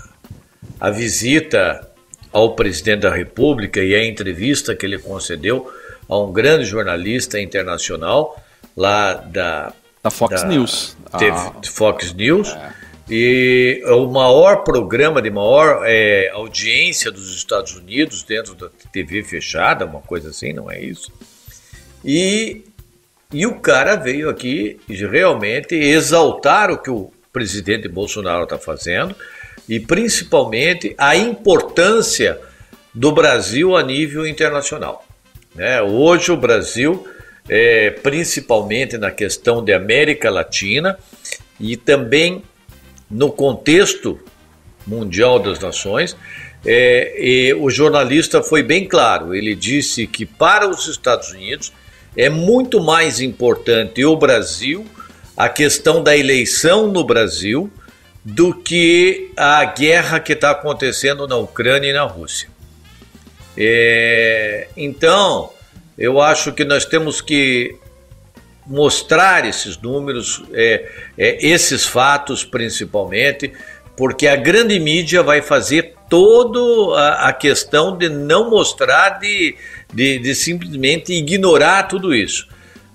a 0.80 0.92
visita 0.92 1.90
ao 2.32 2.54
presidente 2.54 3.00
da 3.00 3.12
República 3.12 3.82
e 3.82 3.96
a 3.96 4.06
entrevista 4.06 4.76
que 4.76 4.86
ele 4.86 5.00
concedeu 5.00 5.68
a 6.08 6.16
um 6.20 6.32
grande 6.32 6.66
jornalista 6.66 7.40
internacional 7.40 8.40
lá 8.78 9.16
da 9.16 9.74
da 10.04 10.12
Fox 10.12 10.44
da 10.44 10.48
News. 10.48 10.96
TV, 11.18 11.32
ah. 11.32 11.54
Fox 11.66 12.14
News. 12.14 12.50
É. 12.50 12.85
E 13.10 13.82
é 13.86 13.92
o 13.92 14.10
maior 14.10 14.64
programa 14.64 15.22
de 15.22 15.30
maior 15.30 15.84
é, 15.86 16.30
audiência 16.34 17.12
dos 17.12 17.36
Estados 17.36 17.76
Unidos 17.76 18.24
dentro 18.24 18.56
da 18.56 18.70
TV 18.92 19.24
fechada, 19.24 19.86
uma 19.86 20.02
coisa 20.02 20.30
assim, 20.30 20.54
não 20.54 20.72
é 20.72 20.82
isso? 20.82 21.12
E, 22.04 22.64
e 23.32 23.46
o 23.46 23.60
cara 23.60 23.96
veio 23.96 24.30
aqui 24.30 24.80
realmente 24.88 25.76
exaltar 25.76 26.72
o 26.72 26.80
que 26.80 26.90
o 26.90 27.12
presidente 27.32 27.88
Bolsonaro 27.88 28.44
está 28.44 28.58
fazendo 28.58 29.16
e 29.70 29.80
principalmente 29.80 30.96
a 30.98 31.16
importância 31.16 32.40
do 32.94 33.12
Brasil 33.12 33.76
a 33.76 33.84
nível 33.84 34.26
internacional. 34.26 35.06
Né? 35.54 35.82
Hoje 35.82 36.32
o 36.32 36.38
Brasil 36.38 37.08
é, 37.48 37.92
principalmente 37.92 38.98
na 38.98 39.12
questão 39.12 39.64
de 39.64 39.74
América 39.74 40.32
Latina 40.32 40.98
e 41.60 41.78
também 41.78 42.42
no 43.10 43.32
contexto 43.32 44.20
mundial 44.86 45.40
das 45.40 45.60
nações. 45.60 46.16
É, 46.66 47.52
o 47.60 47.70
jornalista 47.70 48.42
foi 48.42 48.64
bem 48.64 48.88
claro, 48.88 49.36
ele 49.36 49.54
disse 49.56 50.08
que 50.08 50.26
para 50.26 50.68
os 50.68 50.88
Estados 50.88 51.30
Unidos 51.32 51.72
é 52.18 52.30
muito 52.30 52.82
mais 52.82 53.20
importante 53.20 54.04
o 54.04 54.16
Brasil, 54.16 54.86
a 55.38 55.48
questão 55.48 56.02
da 56.02 56.16
eleição 56.16 56.88
no 56.92 57.04
Brasil, 57.04 57.70
do 58.24 58.54
que 58.54 59.32
a 59.38 59.64
guerra 59.66 60.20
que 60.20 60.34
está 60.34 60.52
acontecendo 60.52 61.28
na 61.28 61.36
Ucrânia 61.36 61.90
e 61.90 61.94
na 61.94 62.04
Rússia. 62.04 62.50
É, 63.56 64.68
então, 64.76 65.52
eu 65.98 66.20
acho 66.20 66.52
que 66.52 66.66
nós 66.66 66.86
temos 66.86 67.22
que 67.22 67.76
mostrar 68.66 69.46
esses 69.46 69.78
números, 69.78 70.44
é, 70.54 70.90
é, 71.18 71.46
esses 71.46 71.86
fatos 71.86 72.44
principalmente, 72.44 73.54
porque 73.96 74.28
a 74.28 74.36
grande 74.36 74.80
mídia 74.80 75.24
vai 75.24 75.42
fazer 75.42 75.94
toda 76.10 77.00
a, 77.20 77.34
questão 77.34 77.98
de 77.98 78.10
não 78.10 78.50
mostrar, 78.50 79.20
de, 79.20 79.56
de, 79.94 80.20
de, 80.20 80.36
simplesmente 80.36 81.14
ignorar 81.14 81.84
tudo 81.84 82.14
isso, 82.14 82.48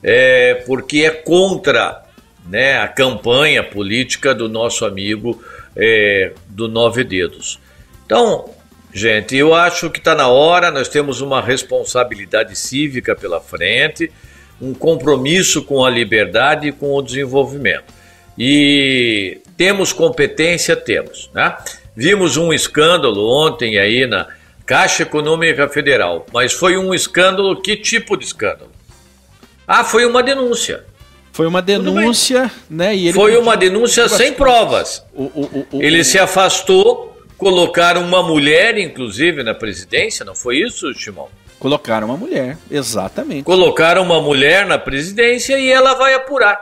é, 0.03 0.62
porque 0.67 1.00
é 1.00 1.11
contra 1.11 2.03
né, 2.49 2.79
a 2.79 2.89
campanha 2.89 3.62
política 3.62 4.35
do 4.35 4.49
nosso 4.49 4.85
amigo 4.85 5.43
é, 5.77 6.33
do 6.49 6.69
Nove 6.69 7.05
Dedos. 7.05 7.59
Então, 8.05 8.50
Gente, 8.93 9.37
eu 9.37 9.55
acho 9.55 9.89
que 9.89 9.99
está 9.99 10.17
na 10.17 10.27
hora, 10.27 10.71
nós 10.73 10.89
temos 10.89 11.21
uma 11.21 11.41
responsabilidade 11.41 12.59
cívica 12.59 13.15
pela 13.15 13.41
frente, 13.41 14.11
um 14.61 14.75
compromisso 14.75 15.62
com 15.62 15.85
a 15.85 15.90
liberdade 15.90 16.69
e 16.69 16.73
com 16.73 16.95
o 16.95 17.02
desenvolvimento. 17.02 17.93
E 18.38 19.40
temos 19.57 19.93
competência? 19.93 20.76
Temos. 20.76 21.31
Né? 21.35 21.57
Vimos 21.97 22.37
um 22.37 22.52
escândalo 22.52 23.26
ontem 23.47 23.79
aí 23.79 24.07
na 24.07 24.26
Caixa 24.67 25.02
Econômica 25.02 25.69
Federal, 25.69 26.26
mas 26.33 26.52
foi 26.52 26.76
um 26.76 26.95
escândalo, 26.95 27.61
que 27.61 27.76
tipo 27.76 28.17
de 28.17 28.25
escândalo? 28.25 28.71
Ah, 29.67 29.85
foi 29.85 30.05
uma 30.05 30.23
denúncia. 30.23 30.85
Foi 31.33 31.47
uma 31.47 31.62
denúncia, 31.62 32.50
né? 32.69 33.12
foi 33.12 33.37
uma 33.37 33.57
denúncia 33.57 34.09
sem 34.09 34.33
provas. 34.33 35.05
O, 35.14 35.23
o, 35.23 35.67
o, 35.73 35.83
ele 35.83 36.02
se 36.02 36.19
afastou 36.19 37.11
Colocaram 37.40 38.05
uma 38.05 38.23
mulher, 38.23 38.76
inclusive, 38.76 39.43
na 39.43 39.55
presidência, 39.55 40.26
não 40.26 40.35
foi 40.35 40.59
isso, 40.59 40.93
Timão? 40.93 41.26
Colocaram 41.61 42.07
uma 42.07 42.17
mulher, 42.17 42.57
exatamente. 42.71 43.45
Colocaram 43.45 44.02
uma 44.02 44.21
mulher 44.21 44.64
na 44.67 44.79
presidência 44.79 45.61
e 45.61 45.71
ela 45.71 45.93
vai 45.93 46.14
apurar, 46.14 46.59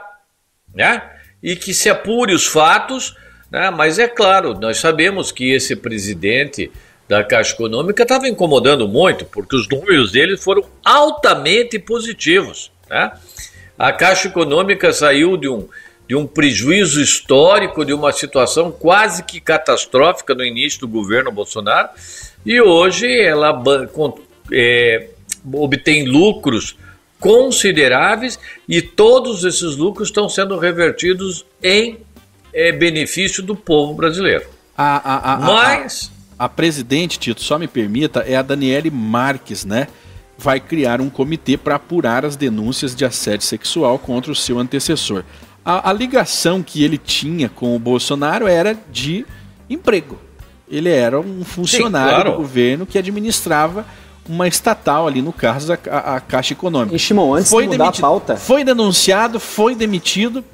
né? 0.75 1.01
E 1.41 1.55
que 1.55 1.73
se 1.73 1.89
apure 1.89 2.33
os 2.33 2.45
fatos, 2.45 3.15
né? 3.49 3.69
Mas 3.69 3.97
é 3.97 4.09
claro, 4.09 4.59
nós 4.59 4.77
sabemos 4.77 5.31
que 5.31 5.51
esse 5.53 5.73
presidente 5.73 6.69
da 7.07 7.23
Caixa 7.23 7.53
Econômica 7.53 8.03
estava 8.03 8.27
incomodando 8.27 8.89
muito, 8.89 9.23
porque 9.23 9.55
os 9.55 9.69
números 9.69 10.11
dele 10.11 10.35
foram 10.35 10.65
altamente 10.83 11.79
positivos, 11.79 12.69
né? 12.89 13.13
A 13.77 13.93
Caixa 13.93 14.27
Econômica 14.27 14.91
saiu 14.91 15.37
de 15.37 15.47
um 15.47 15.67
de 16.09 16.15
um 16.15 16.25
prejuízo 16.25 16.99
histórico, 16.99 17.85
de 17.85 17.93
uma 17.93 18.11
situação 18.11 18.71
quase 18.71 19.21
que 19.23 19.39
catastrófica 19.39 20.33
no 20.33 20.43
início 20.43 20.79
do 20.79 20.87
governo 20.87 21.31
Bolsonaro, 21.31 21.89
e 22.43 22.59
hoje 22.59 23.05
ela 23.21 23.53
é, 24.51 25.09
obtém 25.53 26.05
lucros 26.05 26.75
consideráveis 27.19 28.39
e 28.67 28.81
todos 28.81 29.43
esses 29.43 29.75
lucros 29.75 30.07
estão 30.09 30.29
sendo 30.29 30.57
revertidos 30.57 31.45
em 31.61 31.97
é 32.53 32.71
benefício 32.71 33.43
do 33.43 33.55
povo 33.55 33.93
brasileiro. 33.93 34.45
A, 34.77 34.97
a, 34.97 35.33
a, 35.33 35.39
Mas. 35.39 36.11
A, 36.37 36.45
a, 36.45 36.49
presidente, 36.49 37.19
Tito, 37.19 37.41
só 37.41 37.59
me 37.59 37.67
permita, 37.67 38.21
é 38.21 38.35
a 38.35 38.41
Daniele 38.41 38.89
Marques, 38.89 39.65
né? 39.65 39.87
Vai 40.37 40.59
criar 40.59 41.01
um 41.01 41.09
comitê 41.09 41.57
para 41.57 41.75
apurar 41.75 42.25
as 42.25 42.35
denúncias 42.35 42.95
de 42.95 43.03
assédio 43.03 43.45
sexual 43.45 43.99
contra 43.99 44.31
o 44.31 44.35
seu 44.35 44.57
antecessor. 44.57 45.23
A, 45.65 45.89
a 45.89 45.93
ligação 45.93 46.63
que 46.63 46.83
ele 46.83 46.97
tinha 46.97 47.49
com 47.49 47.75
o 47.75 47.79
Bolsonaro 47.79 48.47
era 48.47 48.75
de 48.89 49.25
emprego. 49.69 50.17
Ele 50.71 50.89
era 50.89 51.19
um 51.19 51.43
funcionário 51.43 52.09
Sim, 52.09 52.21
claro. 52.21 52.31
do 52.31 52.37
governo 52.37 52.85
que 52.85 52.97
administrava 52.97 53.85
uma 54.29 54.47
estatal 54.47 55.07
ali, 55.07 55.21
no 55.21 55.33
caso, 55.33 55.73
a, 55.73 56.15
a 56.15 56.19
Caixa 56.19 56.53
Econômica. 56.53 56.95
E 56.95 56.99
Shimon, 56.99 57.33
antes 57.33 57.49
foi 57.49 57.63
de 57.63 57.69
mudar 57.69 57.85
demitido, 57.85 58.05
a 58.05 58.07
pauta... 58.07 58.37
Foi 58.37 58.63
denunciado, 58.63 59.39
foi 59.39 59.73
demitido, 59.73 60.45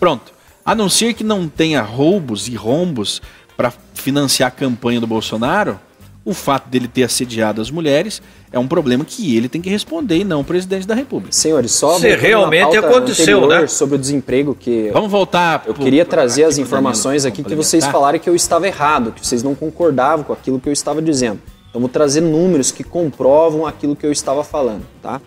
pronto. 0.00 0.32
A 0.64 0.74
não 0.74 0.88
ser 0.88 1.14
que 1.14 1.22
não 1.22 1.48
tenha 1.48 1.80
roubos 1.80 2.48
e 2.48 2.56
rombos 2.56 3.22
para 3.56 3.72
financiar 3.94 4.48
a 4.48 4.50
campanha 4.50 5.00
do 5.00 5.06
Bolsonaro, 5.06 5.78
o 6.24 6.34
fato 6.34 6.68
dele 6.68 6.88
ter 6.88 7.04
assediado 7.04 7.62
as 7.62 7.70
mulheres 7.70 8.20
é 8.52 8.58
um 8.58 8.66
problema 8.66 9.04
que 9.04 9.36
ele 9.36 9.48
tem 9.48 9.60
que 9.60 9.70
responder 9.70 10.18
e 10.18 10.24
não 10.24 10.40
o 10.40 10.44
presidente 10.44 10.86
da 10.86 10.94
República. 10.94 11.32
Senhores, 11.32 11.70
só 11.70 11.98
Se 11.98 12.14
realmente 12.16 12.76
aconteceu, 12.76 13.46
né? 13.46 13.66
sobre 13.66 13.94
o 13.94 13.98
desemprego 13.98 14.54
que 14.58 14.90
Vamos 14.92 15.10
voltar. 15.10 15.62
Eu 15.66 15.72
pro, 15.72 15.84
queria 15.84 16.04
trazer 16.04 16.44
as 16.44 16.58
informações 16.58 17.24
aqui 17.24 17.44
que 17.44 17.54
vocês 17.54 17.86
falaram 17.86 18.18
que 18.18 18.28
eu 18.28 18.34
estava 18.34 18.66
errado, 18.66 19.12
que 19.12 19.24
vocês 19.24 19.42
não 19.42 19.54
concordavam 19.54 20.24
com 20.24 20.32
aquilo 20.32 20.58
que 20.58 20.68
eu 20.68 20.72
estava 20.72 21.00
dizendo. 21.00 21.40
Vou 21.72 21.88
trazer 21.88 22.20
números 22.20 22.72
que 22.72 22.82
comprovam 22.82 23.66
aquilo 23.66 23.94
que 23.94 24.04
eu 24.04 24.10
estava 24.10 24.42
falando, 24.42 24.84
tá? 25.00 25.20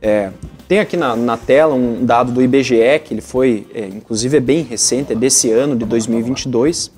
É, 0.00 0.30
tem 0.66 0.80
aqui 0.80 0.96
na, 0.96 1.14
na, 1.14 1.36
tela 1.36 1.74
um 1.74 2.04
dado 2.04 2.32
do 2.32 2.42
IBGE, 2.42 2.98
que 3.04 3.12
ele 3.12 3.20
foi, 3.20 3.66
é, 3.74 3.86
inclusive 3.86 4.36
é 4.36 4.40
bem 4.40 4.62
recente, 4.62 5.12
é 5.12 5.16
desse 5.16 5.50
ano, 5.50 5.76
de 5.76 5.84
2022. 5.84 6.90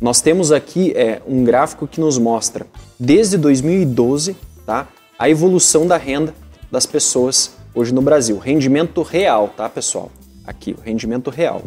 Nós 0.00 0.20
temos 0.20 0.50
aqui 0.50 0.92
é, 0.96 1.22
um 1.26 1.44
gráfico 1.44 1.86
que 1.86 2.00
nos 2.00 2.18
mostra, 2.18 2.66
desde 2.98 3.38
2012, 3.38 4.36
tá, 4.66 4.88
a 5.18 5.30
evolução 5.30 5.86
da 5.86 5.96
renda 5.96 6.34
das 6.70 6.86
pessoas 6.86 7.54
hoje 7.74 7.94
no 7.94 8.02
Brasil. 8.02 8.38
Rendimento 8.38 9.02
real, 9.02 9.48
tá, 9.56 9.68
pessoal? 9.68 10.10
Aqui, 10.44 10.76
o 10.76 10.80
rendimento 10.80 11.30
real. 11.30 11.62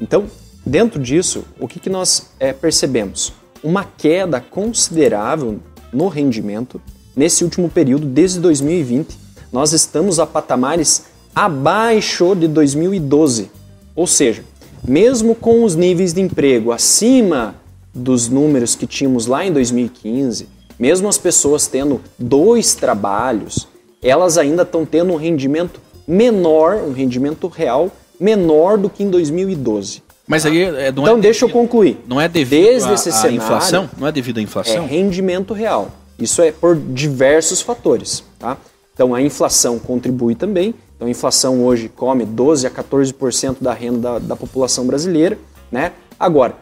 Então, 0.00 0.24
dentro 0.64 1.00
disso, 1.00 1.44
o 1.60 1.68
que, 1.68 1.78
que 1.78 1.90
nós 1.90 2.30
é, 2.40 2.52
percebemos? 2.52 3.32
Uma 3.62 3.84
queda 3.84 4.40
considerável 4.40 5.60
no 5.92 6.08
rendimento 6.08 6.80
nesse 7.14 7.42
último 7.44 7.68
período, 7.68 8.06
desde 8.06 8.40
2020, 8.40 9.16
nós 9.50 9.72
estamos 9.72 10.18
a 10.18 10.26
patamares 10.26 11.04
abaixo 11.34 12.34
de 12.34 12.46
2012. 12.46 13.50
Ou 13.94 14.06
seja, 14.06 14.44
mesmo 14.86 15.34
com 15.34 15.64
os 15.64 15.74
níveis 15.74 16.12
de 16.12 16.20
emprego 16.20 16.72
acima 16.72 17.54
dos 17.94 18.28
números 18.28 18.74
que 18.74 18.86
tínhamos 18.86 19.26
lá 19.26 19.44
em 19.44 19.52
2015, 19.52 20.48
mesmo 20.78 21.08
as 21.08 21.16
pessoas 21.16 21.66
tendo 21.66 22.00
dois 22.18 22.74
trabalhos, 22.74 23.66
elas 24.02 24.36
ainda 24.36 24.62
estão 24.62 24.84
tendo 24.84 25.12
um 25.12 25.16
rendimento 25.16 25.80
menor, 26.06 26.76
um 26.76 26.92
rendimento 26.92 27.48
real 27.48 27.90
menor 28.20 28.76
do 28.76 28.90
que 28.90 29.02
em 29.02 29.10
2012. 29.10 30.02
Mas 30.26 30.44
aí 30.44 30.62
é, 30.62 30.70
não 30.70 30.78
é 30.78 30.88
então 30.88 31.18
é 31.18 31.20
deixa 31.20 31.46
devido, 31.46 31.56
eu 31.56 31.62
concluir. 31.62 31.98
Não 32.06 32.20
é 32.20 32.28
devido 32.28 32.64
Desde 32.64 32.92
esse 32.92 33.12
cenário, 33.12 33.36
inflação? 33.36 33.88
Não 33.96 34.06
é 34.06 34.12
devido 34.12 34.38
à 34.38 34.42
inflação? 34.42 34.84
É 34.84 34.86
rendimento 34.86 35.54
real. 35.54 35.90
Isso 36.18 36.42
é 36.42 36.50
por 36.50 36.76
diversos 36.76 37.60
fatores, 37.60 38.24
tá? 38.38 38.56
Então 38.92 39.14
a 39.14 39.22
inflação 39.22 39.78
contribui 39.78 40.34
também. 40.34 40.74
Então 40.96 41.06
a 41.06 41.10
inflação 41.10 41.64
hoje 41.64 41.88
come 41.88 42.24
12 42.24 42.66
a 42.66 42.70
14% 42.70 43.56
da 43.60 43.72
renda 43.72 44.14
da, 44.14 44.18
da 44.18 44.36
população 44.36 44.86
brasileira, 44.86 45.38
né? 45.70 45.92
Agora, 46.18 46.56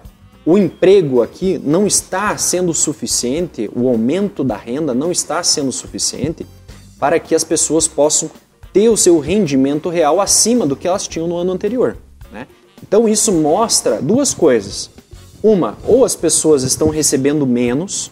o 0.45 0.59
emprego 0.59 1.23
aqui 1.23 1.59
não 1.65 1.87
está 1.87 2.37
sendo 2.37 2.75
suficiente, 2.75 3.71
o 3.75 3.89
aumento 3.89 4.45
da 4.45 4.57
renda 4.57 4.93
não 4.93 5.11
está 5.11 5.43
sendo 5.43 5.73
suficiente 5.73 6.45
para 6.99 7.19
que 7.19 7.35
as 7.35 7.45
pessoas 7.45 7.89
possam 7.89 8.31
ter 8.73 8.89
o 8.89 8.97
seu 8.97 9.19
rendimento 9.21 9.89
real 9.89 10.21
acima 10.21 10.67
do 10.67 10.77
que 10.77 10.87
elas 10.87 11.07
tinham 11.09 11.29
no 11.29 11.37
ano 11.37 11.53
anterior. 11.53 11.97
Então 12.83 13.09
isso 13.09 13.33
mostra 13.33 14.01
duas 14.01 14.35
coisas. 14.35 14.91
Uma, 15.43 15.77
ou 15.87 16.05
as 16.05 16.17
pessoas 16.17 16.63
estão 16.63 16.89
recebendo 16.89 17.47
menos 17.47 18.11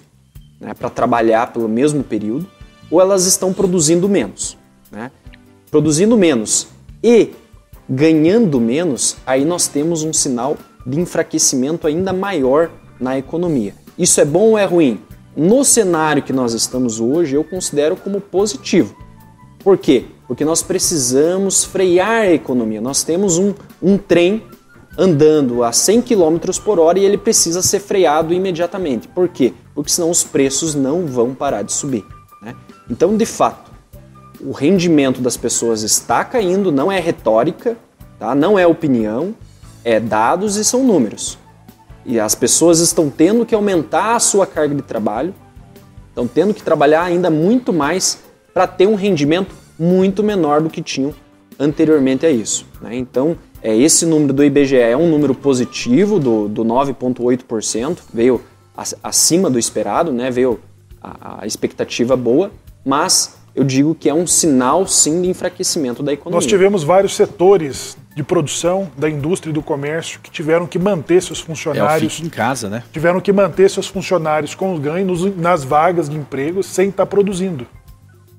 né, 0.61 0.75
para 0.75 0.90
trabalhar 0.90 1.53
pelo 1.53 1.68
mesmo 1.68 2.05
período, 2.05 2.46
ou 2.90 3.01
elas 3.01 3.27
estão 3.27 3.53
produzindo 3.53 4.09
menos. 4.09 4.57
Né? 4.90 5.11
Produzindo 5.70 6.16
menos 6.16 6.68
e 7.03 7.31
ganhando 7.88 8.61
menos, 8.61 9.16
aí 9.27 9.44
nós 9.44 9.66
temos 9.66 10.03
um 10.03 10.12
sinal 10.12 10.57
de 10.87 11.01
enfraquecimento 11.01 11.87
ainda 11.87 12.12
maior 12.12 12.70
na 13.01 13.18
economia. 13.18 13.75
Isso 13.98 14.20
é 14.20 14.25
bom 14.25 14.51
ou 14.51 14.59
é 14.59 14.64
ruim? 14.64 15.01
No 15.37 15.64
cenário 15.64 16.22
que 16.22 16.33
nós 16.33 16.53
estamos 16.53 17.01
hoje, 17.01 17.35
eu 17.35 17.44
considero 17.44 17.96
como 17.96 18.20
positivo. 18.20 18.94
Por 19.59 19.79
quê? 19.79 20.07
Porque 20.26 20.44
nós 20.44 20.62
precisamos 20.62 21.64
frear 21.64 22.22
a 22.22 22.32
economia. 22.32 22.80
Nós 22.80 23.02
temos 23.02 23.38
um, 23.38 23.54
um 23.82 23.98
trem 23.98 24.44
andando 24.96 25.62
a 25.64 25.72
100 25.72 26.02
km 26.02 26.38
por 26.64 26.78
hora 26.78 26.98
e 26.98 27.04
ele 27.04 27.18
precisa 27.18 27.62
ser 27.62 27.80
freado 27.80 28.32
imediatamente. 28.32 29.08
Por 29.08 29.28
quê? 29.28 29.54
Porque 29.74 29.90
senão 29.90 30.11
os 30.11 30.22
preços 30.22 30.74
não 30.74 31.06
vão 31.06 31.35
parar 31.35 31.62
de 31.62 31.72
subir. 31.72 32.04
Né? 32.42 32.54
Então, 32.90 33.16
de 33.16 33.26
fato, 33.26 33.70
o 34.40 34.52
rendimento 34.52 35.20
das 35.20 35.37
pessoas 35.37 35.82
está 35.82 36.24
caindo, 36.24 36.70
não 36.70 36.90
é 36.90 37.00
retórica, 37.00 37.76
tá? 38.18 38.35
não 38.35 38.58
é 38.58 38.66
opinião, 38.66 39.35
é 39.85 39.98
dados 39.98 40.56
e 40.56 40.64
são 40.64 40.85
números. 40.85 41.38
E 42.04 42.18
as 42.18 42.35
pessoas 42.35 42.80
estão 42.80 43.08
tendo 43.08 43.46
que 43.46 43.54
aumentar 43.54 44.16
a 44.16 44.20
sua 44.20 44.46
carga 44.46 44.74
de 44.74 44.82
trabalho, 44.82 45.32
estão 46.08 46.26
tendo 46.26 46.52
que 46.52 46.62
trabalhar 46.62 47.04
ainda 47.04 47.30
muito 47.30 47.72
mais 47.72 48.18
para 48.52 48.66
ter 48.66 48.87
um 48.87 48.94
rendimento 48.94 49.54
muito 49.78 50.22
menor 50.22 50.61
do 50.61 50.70
que 50.70 50.82
tinham 50.82 51.14
anteriormente 51.58 52.26
a 52.26 52.30
isso. 52.30 52.66
Né? 52.80 52.96
Então, 52.96 53.37
é, 53.62 53.76
esse 53.76 54.04
número 54.04 54.32
do 54.32 54.44
IBGE 54.44 54.76
é 54.76 54.96
um 54.96 55.08
número 55.08 55.35
positivo, 55.35 56.18
do, 56.18 56.48
do 56.48 56.64
9,8%, 56.64 57.98
veio 58.12 58.40
acima 59.02 59.50
do 59.50 59.58
esperado, 59.58 60.12
né? 60.12 60.30
veio 60.30 60.61
a, 61.00 61.42
a 61.42 61.46
expectativa 61.46 62.16
boa, 62.16 62.50
mas 62.85 63.37
eu 63.54 63.64
digo 63.64 63.94
que 63.94 64.08
é 64.08 64.14
um 64.14 64.26
sinal 64.26 64.87
sim 64.87 65.22
de 65.22 65.28
enfraquecimento 65.28 66.02
da 66.02 66.12
economia. 66.12 66.37
Nós 66.37 66.46
tivemos 66.46 66.82
vários 66.82 67.14
setores 67.14 67.96
de 68.14 68.22
produção 68.22 68.90
da 68.96 69.08
indústria 69.08 69.50
e 69.50 69.54
do 69.54 69.62
comércio 69.62 70.20
que 70.20 70.30
tiveram 70.30 70.66
que 70.66 70.78
manter 70.78 71.22
seus 71.22 71.40
funcionários 71.40 72.20
é, 72.20 72.26
em 72.26 72.28
casa, 72.28 72.68
né? 72.68 72.82
Tiveram 72.92 73.20
que 73.20 73.32
manter 73.32 73.70
seus 73.70 73.87
funcionários 73.87 74.54
com 74.54 74.78
ganhos 74.78 75.24
nas 75.37 75.64
vagas 75.64 76.08
de 76.08 76.16
emprego 76.16 76.62
sem 76.62 76.88
estar 76.88 77.06
produzindo. 77.06 77.66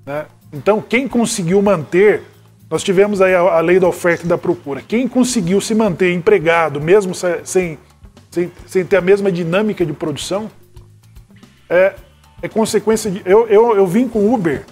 Né? 0.06 0.26
Então, 0.54 0.80
quem 0.80 1.08
conseguiu 1.08 1.60
manter, 1.64 2.22
nós 2.70 2.84
tivemos 2.84 3.22
aí 3.22 3.34
a, 3.34 3.40
a, 3.40 3.60
lei 3.60 3.80
da 3.80 3.88
oferta 3.88 4.24
e 4.24 4.28
da 4.30 4.38
procura. 4.38 4.84
Quem 4.88 5.08
conseguiu 5.08 5.60
se 5.60 5.74
manter 5.74 6.14
empregado, 6.14 6.80
mesmo 6.80 7.16
sem, 7.16 7.80
sem, 8.30 8.52
sem 8.68 8.86
ter 8.86 8.98
a 8.98 9.02
mesma 9.02 9.32
dinâmica 9.32 9.84
de 9.84 9.94
produção, 9.94 10.52
é, 11.68 11.96
é 12.40 12.48
consequência 12.48 13.10
de. 13.10 13.24
Eu, 13.26 13.48
eu, 13.48 13.76
eu 13.76 13.88
vim 13.88 14.08
com 14.08 14.32
Uber 14.32 14.64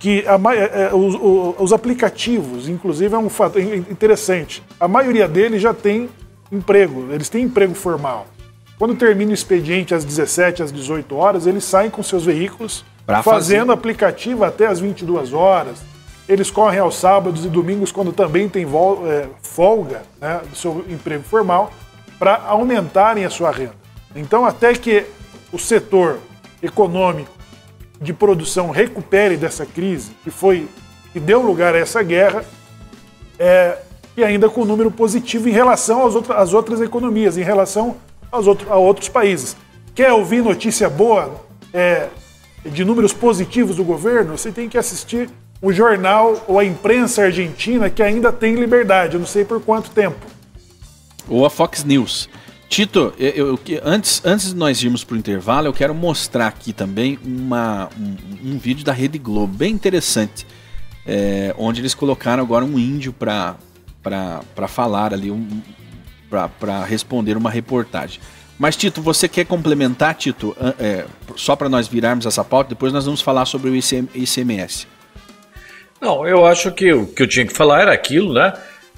que 0.00 0.24
a, 0.26 0.34
é, 0.54 0.84
é, 0.84 0.94
os, 0.94 1.14
os, 1.60 1.72
aplicativos, 1.72 2.68
inclusive, 2.68 3.14
é 3.14 3.18
um 3.18 3.28
fato 3.28 3.60
interessante. 3.60 4.62
A 4.80 4.88
maioria 4.88 5.28
deles 5.28 5.60
já 5.60 5.74
tem 5.74 6.08
emprego, 6.50 7.12
eles 7.12 7.28
têm 7.28 7.44
emprego 7.44 7.74
formal. 7.74 8.26
Quando 8.78 8.96
termina 8.96 9.30
o 9.30 9.34
expediente 9.34 9.94
às 9.94 10.04
17, 10.04 10.62
às 10.62 10.72
18 10.72 11.14
horas, 11.14 11.46
eles 11.46 11.62
saem 11.62 11.88
com 11.88 12.02
seus 12.02 12.24
veículos 12.24 12.84
pra 13.06 13.22
fazendo 13.22 13.66
fazer. 13.66 13.72
aplicativo 13.72 14.44
até 14.44 14.66
às 14.66 14.80
22 14.80 15.32
horas. 15.32 15.78
Eles 16.28 16.50
correm 16.50 16.78
aos 16.78 16.96
sábados 16.96 17.44
e 17.44 17.48
domingos, 17.48 17.90
quando 17.90 18.12
também 18.12 18.48
tem 18.48 18.64
é, 18.64 19.26
folga 19.42 20.02
né, 20.20 20.40
do 20.48 20.56
seu 20.56 20.84
emprego 20.88 21.24
formal, 21.24 21.72
para 22.18 22.36
aumentarem 22.46 23.24
a 23.24 23.30
sua 23.30 23.50
renda. 23.50 23.74
Então, 24.14 24.46
até 24.46 24.72
que 24.72 25.04
o 25.52 25.58
setor 25.58 26.18
econômico 26.62 27.30
de 28.00 28.12
produção 28.12 28.70
recupere 28.70 29.36
dessa 29.36 29.66
crise, 29.66 30.12
que 30.22 30.30
foi 30.30 30.68
que 31.12 31.20
deu 31.20 31.42
lugar 31.42 31.74
a 31.74 31.78
essa 31.78 32.02
guerra, 32.02 32.44
é, 33.38 33.76
e 34.16 34.24
ainda 34.24 34.48
com 34.48 34.64
número 34.64 34.90
positivo 34.90 35.48
em 35.48 35.52
relação 35.52 36.06
às, 36.06 36.14
outras, 36.14 36.38
às 36.38 36.54
outras 36.54 36.80
economias, 36.80 37.36
em 37.36 37.42
relação 37.42 37.96
aos 38.30 38.46
outro, 38.46 38.72
a 38.72 38.76
outros 38.76 39.08
países. 39.08 39.56
Quer 39.94 40.12
ouvir 40.12 40.42
notícia 40.42 40.88
boa 40.88 41.34
é, 41.72 42.08
de 42.64 42.84
números 42.84 43.12
positivos 43.12 43.76
do 43.76 43.84
governo? 43.84 44.36
Você 44.36 44.52
tem 44.52 44.68
que 44.68 44.78
assistir 44.78 45.28
o 45.60 45.72
jornal 45.72 46.44
ou 46.48 46.58
a 46.58 46.64
imprensa 46.64 47.22
argentina 47.22 47.88
que 47.88 48.02
ainda 48.02 48.32
tem 48.32 48.54
liberdade, 48.56 49.14
eu 49.14 49.20
não 49.20 49.26
sei 49.26 49.44
por 49.44 49.60
quanto 49.62 49.90
tempo. 49.90 50.26
Ou 51.28 51.46
a 51.46 51.50
Fox 51.50 51.84
News. 51.84 52.28
Tito, 52.68 53.12
eu, 53.18 53.48
eu, 53.48 53.60
antes, 53.84 54.22
antes 54.24 54.48
de 54.48 54.56
nós 54.56 54.82
irmos 54.82 55.04
para 55.04 55.14
o 55.14 55.18
intervalo, 55.18 55.68
eu 55.68 55.72
quero 55.72 55.94
mostrar 55.94 56.46
aqui 56.46 56.72
também 56.72 57.18
uma, 57.22 57.90
um, 58.00 58.54
um 58.54 58.58
vídeo 58.58 58.84
da 58.84 58.92
Rede 58.92 59.18
Globo, 59.18 59.54
bem 59.54 59.72
interessante, 59.72 60.46
é, 61.06 61.54
onde 61.58 61.80
eles 61.80 61.94
colocaram 61.94 62.42
agora 62.42 62.64
um 62.64 62.78
índio 62.78 63.12
para 63.12 63.56
falar 64.68 65.12
ali, 65.12 65.30
um, 65.30 65.62
para 66.58 66.82
responder 66.84 67.36
uma 67.36 67.50
reportagem. 67.50 68.20
Mas, 68.62 68.76
Tito, 68.76 69.02
você 69.02 69.26
quer 69.26 69.44
complementar, 69.44 70.14
Tito, 70.14 70.56
é, 70.78 71.04
só 71.34 71.56
para 71.56 71.68
nós 71.68 71.88
virarmos 71.88 72.26
essa 72.26 72.44
pauta, 72.44 72.68
depois 72.68 72.92
nós 72.92 73.04
vamos 73.04 73.20
falar 73.20 73.44
sobre 73.44 73.68
o 73.68 73.74
ICMS. 73.74 74.86
Não, 76.00 76.24
eu 76.24 76.46
acho 76.46 76.70
que 76.70 76.92
o 76.92 77.08
que 77.08 77.24
eu 77.24 77.26
tinha 77.26 77.44
que 77.44 77.52
falar 77.52 77.80
era 77.80 77.92
aquilo, 77.92 78.32
né? 78.32 78.52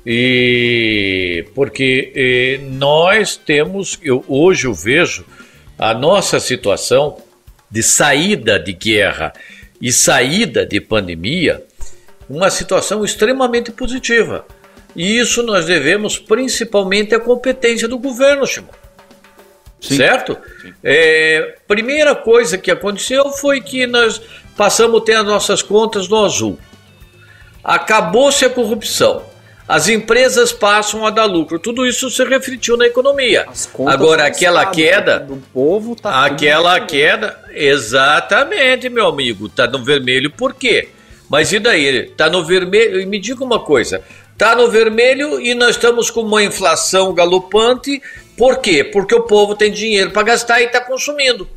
E 0.04 1.46
porque 1.54 2.12
e, 2.14 2.60
nós 2.72 3.38
temos, 3.38 3.98
eu, 4.02 4.22
hoje 4.28 4.66
eu 4.66 4.74
vejo 4.74 5.24
a 5.78 5.94
nossa 5.94 6.38
situação 6.38 7.16
de 7.70 7.82
saída 7.82 8.58
de 8.58 8.74
guerra 8.74 9.32
e 9.80 9.90
saída 9.90 10.66
de 10.66 10.78
pandemia, 10.78 11.64
uma 12.28 12.50
situação 12.50 13.02
extremamente 13.02 13.72
positiva. 13.72 14.44
E 14.94 15.18
isso 15.18 15.42
nós 15.42 15.64
devemos 15.64 16.18
principalmente 16.18 17.14
à 17.14 17.18
competência 17.18 17.88
do 17.88 17.98
governo, 17.98 18.46
Chimão. 19.84 20.06
Certo? 20.06 20.38
Sim. 20.62 20.72
É, 20.82 21.56
primeira 21.68 22.14
coisa 22.14 22.56
que 22.56 22.70
aconteceu 22.70 23.30
foi 23.30 23.60
que 23.60 23.86
nós 23.86 24.20
passamos 24.56 25.02
a 25.02 25.04
ter 25.04 25.14
as 25.14 25.24
nossas 25.24 25.62
contas 25.62 26.08
no 26.08 26.24
azul. 26.24 26.58
Acabou-se 27.62 28.44
a 28.44 28.50
corrupção. 28.50 29.22
As 29.66 29.88
empresas 29.88 30.52
passam 30.52 31.06
a 31.06 31.10
dar 31.10 31.24
lucro. 31.24 31.58
Tudo 31.58 31.86
isso 31.86 32.10
se 32.10 32.22
refletiu 32.24 32.76
na 32.76 32.86
economia. 32.86 33.46
Agora, 33.86 34.26
aquela 34.26 34.60
estado, 34.60 34.74
queda. 34.74 35.20
Do 35.20 35.36
povo 35.52 35.96
tá 35.96 36.24
aquela 36.24 36.78
queda. 36.80 37.38
Exatamente, 37.50 38.90
meu 38.90 39.06
amigo. 39.06 39.48
Tá 39.48 39.66
no 39.66 39.82
vermelho 39.82 40.30
por 40.30 40.54
quê? 40.54 40.88
Mas 41.30 41.50
e 41.52 41.58
daí? 41.58 42.10
Tá 42.10 42.28
no 42.28 42.44
vermelho. 42.44 43.00
E 43.00 43.06
me 43.06 43.18
diga 43.18 43.42
uma 43.42 43.58
coisa. 43.58 44.02
Tá 44.36 44.56
no 44.56 44.68
vermelho 44.68 45.40
e 45.40 45.54
nós 45.54 45.76
estamos 45.76 46.10
com 46.10 46.22
uma 46.22 46.42
inflação 46.42 47.14
galopante. 47.14 48.02
Por 48.36 48.58
quê? 48.58 48.82
Porque 48.82 49.14
o 49.14 49.22
povo 49.22 49.54
tem 49.54 49.70
dinheiro 49.70 50.10
para 50.10 50.22
gastar 50.24 50.60
e 50.60 50.64
está 50.64 50.80
consumindo. 50.80 51.48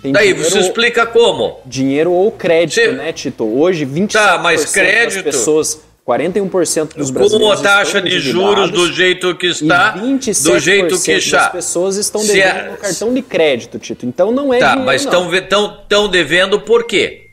Tem 0.00 0.12
Daí 0.12 0.32
você 0.32 0.60
explica 0.60 1.04
como? 1.04 1.60
Dinheiro 1.66 2.12
ou 2.12 2.32
crédito, 2.32 2.92
né, 2.92 3.12
Tito? 3.12 3.44
Hoje, 3.44 3.84
25% 3.84 4.12
tá, 4.12 4.38
mas 4.38 4.72
crédito, 4.72 5.24
das 5.24 5.36
pessoas 5.36 5.80
41% 6.06 6.96
dos 6.96 7.10
brasileiros. 7.10 7.46
Com 7.46 7.52
a 7.52 7.56
taxa 7.56 8.00
de 8.00 8.18
juros 8.18 8.70
do 8.70 8.90
jeito 8.90 9.34
que 9.34 9.48
está, 9.48 9.90
do 9.90 10.58
jeito 10.58 10.98
que 10.98 11.12
está. 11.12 11.46
As 11.46 11.52
pessoas 11.52 11.96
estão 11.96 12.24
devendo 12.24 12.58
é... 12.58 12.70
no 12.70 12.76
cartão 12.78 13.12
de 13.12 13.22
crédito, 13.22 13.78
Tito. 13.78 14.06
Então 14.06 14.32
não 14.32 14.54
é 14.54 14.58
Tá, 14.58 14.68
dinheiro, 14.68 14.86
mas 14.86 15.02
estão 15.02 16.08
devendo 16.08 16.60
por 16.60 16.84
quê? 16.84 17.26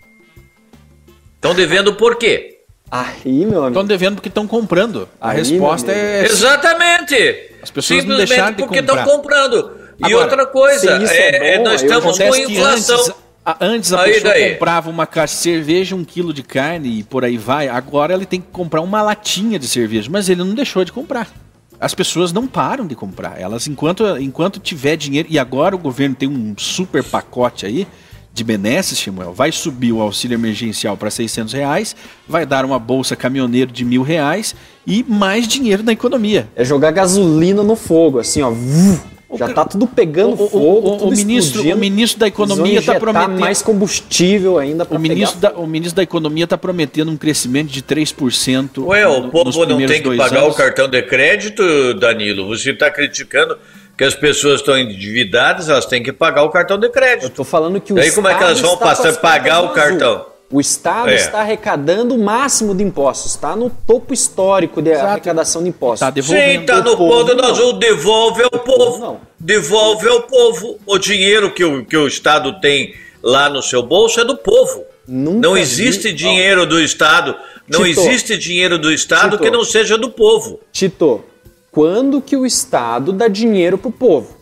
Estão 1.35 1.55
devendo 1.55 1.93
por 1.95 2.17
quê? 2.17 2.56
Aí, 2.89 3.45
meu 3.45 3.59
amigo. 3.59 3.67
Estão 3.67 3.85
devendo 3.85 4.15
porque 4.15 4.29
estão 4.29 4.47
comprando. 4.47 5.09
A 5.19 5.31
Aí, 5.31 5.37
resposta 5.37 5.91
é. 5.91 6.25
Exatamente! 6.25 7.51
As 7.61 7.69
pessoas 7.69 8.05
não 8.05 8.17
deixaram 8.17 8.55
de 8.55 8.63
porque 8.63 8.79
estão 8.79 9.03
comprando. 9.03 9.71
E 9.99 10.05
Agora, 10.05 10.23
outra 10.23 10.45
coisa, 10.45 10.91
é, 11.11 11.55
é, 11.55 11.57
bom, 11.57 11.65
nós 11.65 11.81
estamos 11.81 12.17
com 12.17 12.35
inflação. 12.35 12.99
Antes, 12.99 13.13
a, 13.43 13.57
antes 13.59 13.93
a 13.93 14.01
aí 14.01 14.13
pessoa 14.13 14.33
daí. 14.33 14.53
comprava 14.53 14.89
uma 14.89 15.07
caixa 15.07 15.33
de 15.33 15.41
cerveja, 15.41 15.95
um 15.95 16.05
quilo 16.05 16.31
de 16.31 16.43
carne 16.43 16.99
e 16.99 17.03
por 17.03 17.25
aí 17.25 17.37
vai. 17.37 17.67
Agora 17.67 18.13
ele 18.13 18.25
tem 18.25 18.39
que 18.39 18.47
comprar 18.51 18.81
uma 18.81 19.01
latinha 19.01 19.57
de 19.57 19.67
cerveja, 19.67 20.07
mas 20.11 20.29
ele 20.29 20.43
não 20.43 20.53
deixou 20.53 20.85
de 20.85 20.91
comprar. 20.91 21.29
As 21.79 21.93
pessoas 21.95 22.31
não 22.31 22.47
param 22.47 22.85
de 22.85 22.95
comprar. 22.95 23.39
Elas, 23.39 23.67
enquanto, 23.67 24.05
enquanto 24.17 24.59
tiver 24.59 24.95
dinheiro, 24.95 25.27
e 25.31 25.37
agora 25.37 25.75
o 25.75 25.79
governo 25.79 26.15
tem 26.15 26.29
um 26.29 26.53
super 26.57 27.03
pacote 27.03 27.65
aí 27.65 27.87
de 28.37 28.43
benesses, 28.43 28.99
Samuel, 28.99 29.33
vai 29.33 29.51
subir 29.51 29.91
o 29.91 29.99
auxílio 29.99 30.35
emergencial 30.35 30.95
para 30.95 31.09
600 31.09 31.53
reais, 31.53 31.95
vai 32.27 32.45
dar 32.45 32.63
uma 32.63 32.77
bolsa 32.77 33.15
caminhoneiro 33.15 33.71
de 33.71 33.83
mil 33.83 34.03
reais 34.03 34.55
e 34.85 35.03
mais 35.03 35.47
dinheiro 35.47 35.81
na 35.81 35.91
economia. 35.91 36.47
É 36.55 36.63
jogar 36.63 36.91
gasolina 36.91 37.63
no 37.63 37.75
fogo, 37.75 38.19
assim, 38.19 38.41
ó. 38.41 38.53
Já 39.35 39.47
está 39.47 39.65
tudo 39.65 39.85
pegando 39.85 40.41
o, 40.41 40.49
fogo, 40.49 40.87
o, 40.87 41.03
o, 41.03 41.07
o 41.09 41.11
ministro, 41.11 41.61
o 41.61 41.77
ministro 41.77 42.19
da 42.19 42.27
Economia 42.27 42.79
está 42.79 42.97
prometendo 42.97 43.39
mais 43.39 43.61
combustível 43.61 44.57
ainda 44.57 44.85
para 44.85 44.97
o 44.97 45.01
ministro 45.01 45.37
da, 45.41 45.51
o 45.51 45.67
ministro 45.67 45.97
da 45.97 46.03
Economia 46.03 46.45
está 46.45 46.57
prometendo 46.57 47.11
um 47.11 47.17
crescimento 47.17 47.67
de 47.67 47.81
3%. 47.81 48.85
Ué, 48.85 49.05
o 49.05 49.27
povo 49.27 49.65
não 49.65 49.85
tem 49.85 50.01
que 50.01 50.15
pagar 50.15 50.43
anos. 50.43 50.53
o 50.53 50.57
cartão 50.57 50.87
de 50.87 51.01
crédito, 51.03 51.61
Danilo. 51.95 52.47
Você 52.47 52.71
está 52.71 52.89
criticando 52.89 53.57
que 53.97 54.03
as 54.03 54.13
pessoas 54.13 54.59
estão 54.59 54.77
endividadas, 54.77 55.69
elas 55.69 55.85
têm 55.85 56.03
que 56.03 56.13
pagar 56.13 56.43
o 56.43 56.49
cartão 56.49 56.77
de 56.77 56.87
crédito. 56.89 57.23
Eu 57.23 57.29
estou 57.29 57.45
falando 57.45 57.81
que 57.81 57.91
o 57.91 57.95
Daí 57.95 58.11
como 58.11 58.27
é 58.27 58.35
que 58.35 58.43
elas 58.43 58.59
vão 58.59 58.77
passar 58.77 59.11
pagar 59.17 59.61
o 59.61 59.69
cartão? 59.69 60.25
O 60.49 60.61
Estado 60.61 61.09
é. 61.09 61.15
está 61.15 61.41
arrecadando 61.41 62.15
o 62.15 62.17
máximo 62.17 62.73
de 62.73 62.81
impostos, 62.81 63.31
está 63.31 63.53
no 63.53 63.69
topo 63.69 64.13
histórico 64.13 64.81
de 64.81 64.91
Exato. 64.91 65.07
arrecadação 65.07 65.61
de 65.61 65.69
impostos. 65.69 66.01
Está 66.01 66.09
devolvendo. 66.09 66.51
Sim, 66.51 66.59
está 66.61 66.81
no 66.81 66.95
ponto 66.95 67.35
do 67.35 67.45
azul, 67.45 67.73
devolve 67.73 68.43
ao 68.43 68.59
povo. 68.59 68.99
Não. 68.99 69.19
Devolve 69.37 70.07
ao 70.07 70.21
povo. 70.21 70.79
O 70.85 70.97
dinheiro 70.97 71.51
que 71.51 71.65
o, 71.65 71.83
que 71.83 71.97
o 71.97 72.07
Estado 72.07 72.61
tem 72.61 72.93
lá 73.21 73.49
no 73.49 73.61
seu 73.61 73.83
bolso 73.83 74.21
é 74.21 74.23
do 74.23 74.37
povo. 74.37 74.85
Nunca 75.05 75.47
não 75.47 75.57
existe 75.57 76.09
vi... 76.09 76.13
dinheiro 76.13 76.65
do 76.65 76.79
Estado, 76.79 77.35
não 77.67 77.83
Tito, 77.83 77.99
existe 78.01 78.37
dinheiro 78.37 78.77
do 78.77 78.91
Estado 78.91 79.31
Tito, 79.31 79.43
que 79.43 79.49
não 79.49 79.63
seja 79.63 79.97
do 79.97 80.09
povo. 80.09 80.61
Tito, 80.71 81.23
quando 81.77 82.19
que 82.23 82.35
o 82.35 82.43
Estado 82.43 83.13
dá 83.13 83.27
dinheiro 83.27 83.77
para 83.77 83.89
o 83.89 83.91
povo? 83.91 84.35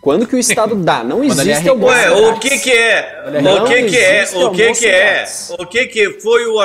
Quando 0.00 0.28
que 0.28 0.36
o 0.36 0.38
Estado 0.38 0.76
dá? 0.78 1.02
Não 1.02 1.24
existe 1.24 1.68
algum. 1.68 1.86
Ué, 1.86 2.08
o 2.12 2.38
que 2.38 2.56
que 2.60 2.70
é? 2.70 3.24
O 3.26 3.64
que 3.64 3.82
que 3.82 3.96
é? 3.96 4.30
O 4.32 4.50
que 4.52 4.72
que 4.74 4.86
é? 4.86 5.24
O 5.58 5.66
que 5.66 5.86
que 5.86 6.20
foi 6.20 6.46
o 6.46 6.60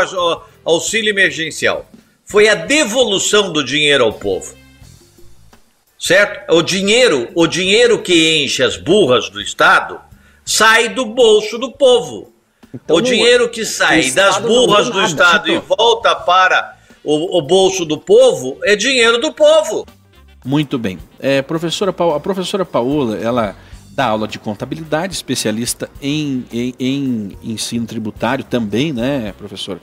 auxílio 0.63 1.09
emergencial? 1.09 1.87
Foi 2.23 2.47
a 2.47 2.53
devolução 2.53 3.51
do 3.51 3.63
dinheiro 3.63 4.03
ao 4.03 4.13
povo. 4.13 4.53
Certo? 5.97 6.53
O 6.53 6.61
dinheiro, 6.61 7.29
o 7.33 7.47
dinheiro 7.47 8.03
que 8.03 8.43
enche 8.43 8.61
as 8.61 8.77
burras 8.77 9.31
do 9.31 9.41
Estado 9.41 9.99
sai 10.45 10.89
do 10.89 11.05
bolso 11.07 11.57
do 11.57 11.71
povo. 11.71 12.31
Então, 12.71 12.97
o 12.97 13.01
dinheiro 13.01 13.49
que 13.49 13.65
sai 13.65 14.11
das 14.11 14.37
burras 14.37 14.91
do 14.91 15.03
Estado 15.03 15.51
e 15.51 15.57
volta 15.57 16.13
para 16.13 16.77
o, 17.03 17.37
o 17.37 17.41
bolso 17.41 17.85
do 17.85 17.97
povo 17.97 18.57
é 18.63 18.75
dinheiro 18.75 19.19
do 19.19 19.33
povo. 19.33 19.85
Muito 20.43 20.77
bem. 20.77 20.97
É, 21.19 21.41
professora 21.41 21.91
a 22.15 22.19
professora 22.19 22.65
Paola, 22.65 23.17
ela 23.17 23.55
dá 23.91 24.07
aula 24.07 24.27
de 24.27 24.39
contabilidade, 24.39 25.13
especialista 25.13 25.89
em, 26.01 26.45
em, 26.51 26.73
em 26.79 27.37
ensino 27.43 27.85
tributário 27.85 28.43
também, 28.43 28.93
né, 28.93 29.33
professora? 29.37 29.79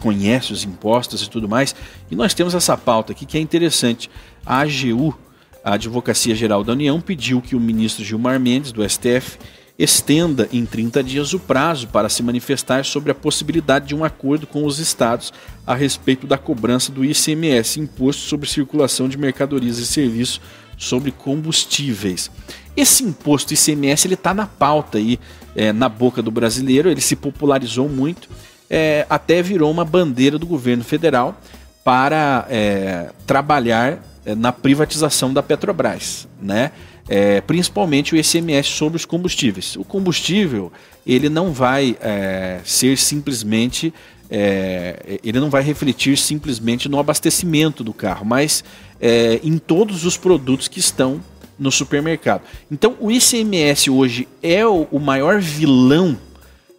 Conhece 0.00 0.52
os 0.52 0.64
impostos 0.64 1.22
e 1.22 1.28
tudo 1.28 1.48
mais. 1.48 1.74
E 2.10 2.16
nós 2.16 2.32
temos 2.32 2.54
essa 2.54 2.76
pauta 2.76 3.12
aqui 3.12 3.26
que 3.26 3.36
é 3.36 3.40
interessante. 3.40 4.10
A 4.44 4.60
AGU, 4.60 5.14
a 5.62 5.74
Advocacia 5.74 6.34
Geral 6.34 6.64
da 6.64 6.72
União, 6.72 7.00
pediu 7.02 7.42
que 7.42 7.54
o 7.54 7.60
ministro 7.60 8.02
Gilmar 8.02 8.40
Mendes, 8.40 8.72
do 8.72 8.86
STF, 8.88 9.38
estenda 9.78 10.48
em 10.52 10.64
30 10.64 11.02
dias 11.02 11.32
o 11.32 11.38
prazo 11.38 11.88
para 11.88 12.08
se 12.08 12.22
manifestar 12.22 12.84
sobre 12.84 13.10
a 13.10 13.14
possibilidade 13.14 13.88
de 13.88 13.94
um 13.94 14.04
acordo 14.04 14.46
com 14.46 14.64
os 14.64 14.78
estados 14.78 15.32
a 15.66 15.74
respeito 15.74 16.26
da 16.26 16.38
cobrança 16.38 16.92
do 16.92 17.04
ICMS, 17.04 17.80
Imposto 17.80 18.22
sobre 18.22 18.48
Circulação 18.48 19.08
de 19.08 19.18
Mercadorias 19.18 19.78
e 19.78 19.86
Serviços 19.86 20.40
sobre 20.76 21.10
Combustíveis. 21.10 22.30
Esse 22.76 23.04
imposto 23.04 23.54
ICMS 23.54 24.06
ele 24.06 24.14
está 24.14 24.34
na 24.34 24.46
pauta 24.46 24.98
aí, 24.98 25.18
é, 25.54 25.72
na 25.72 25.88
boca 25.88 26.20
do 26.20 26.30
brasileiro, 26.30 26.90
ele 26.90 27.00
se 27.00 27.14
popularizou 27.14 27.88
muito, 27.88 28.28
é, 28.68 29.06
até 29.08 29.42
virou 29.42 29.70
uma 29.70 29.84
bandeira 29.84 30.38
do 30.38 30.46
governo 30.46 30.82
federal 30.82 31.40
para 31.84 32.46
é, 32.48 33.10
trabalhar 33.26 34.02
na 34.36 34.50
privatização 34.50 35.34
da 35.34 35.42
Petrobras, 35.42 36.26
né? 36.40 36.72
É, 37.08 37.40
principalmente 37.40 38.14
o 38.14 38.16
ICMS 38.16 38.68
sobre 38.70 38.96
os 38.96 39.04
combustíveis. 39.04 39.76
O 39.76 39.84
combustível 39.84 40.72
ele 41.06 41.28
não 41.28 41.52
vai 41.52 41.96
é, 42.00 42.60
ser 42.64 42.96
simplesmente 42.96 43.92
é, 44.30 45.20
ele 45.22 45.38
não 45.38 45.50
vai 45.50 45.62
refletir 45.62 46.16
simplesmente 46.16 46.88
no 46.88 46.98
abastecimento 46.98 47.84
do 47.84 47.92
carro, 47.92 48.24
mas 48.24 48.64
é, 49.00 49.38
em 49.42 49.58
todos 49.58 50.04
os 50.04 50.16
produtos 50.16 50.66
que 50.66 50.80
estão 50.80 51.20
no 51.58 51.70
supermercado. 51.70 52.42
Então, 52.70 52.96
o 53.00 53.10
ICMS 53.10 53.90
hoje 53.90 54.26
é 54.42 54.66
o, 54.66 54.98
maior 54.98 55.40
vilão 55.40 56.18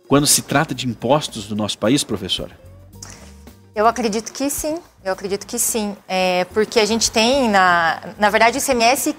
quando 0.07 0.27
se 0.27 0.41
trata 0.41 0.75
de 0.75 0.87
impostos 0.87 1.47
do 1.47 1.55
nosso 1.55 1.77
país, 1.77 2.03
professora? 2.03 2.59
Eu 3.73 3.87
acredito 3.87 4.31
que 4.31 4.49
sim, 4.49 4.77
eu 5.03 5.13
acredito 5.13 5.45
que 5.45 5.59
sim, 5.59 5.95
é, 6.07 6.45
porque 6.45 6.79
a 6.79 6.85
gente 6.85 7.11
tem, 7.11 7.49
na, 7.49 8.15
na 8.17 8.29
verdade, 8.29 8.57
o 8.57 8.61
ICMS 8.61 9.15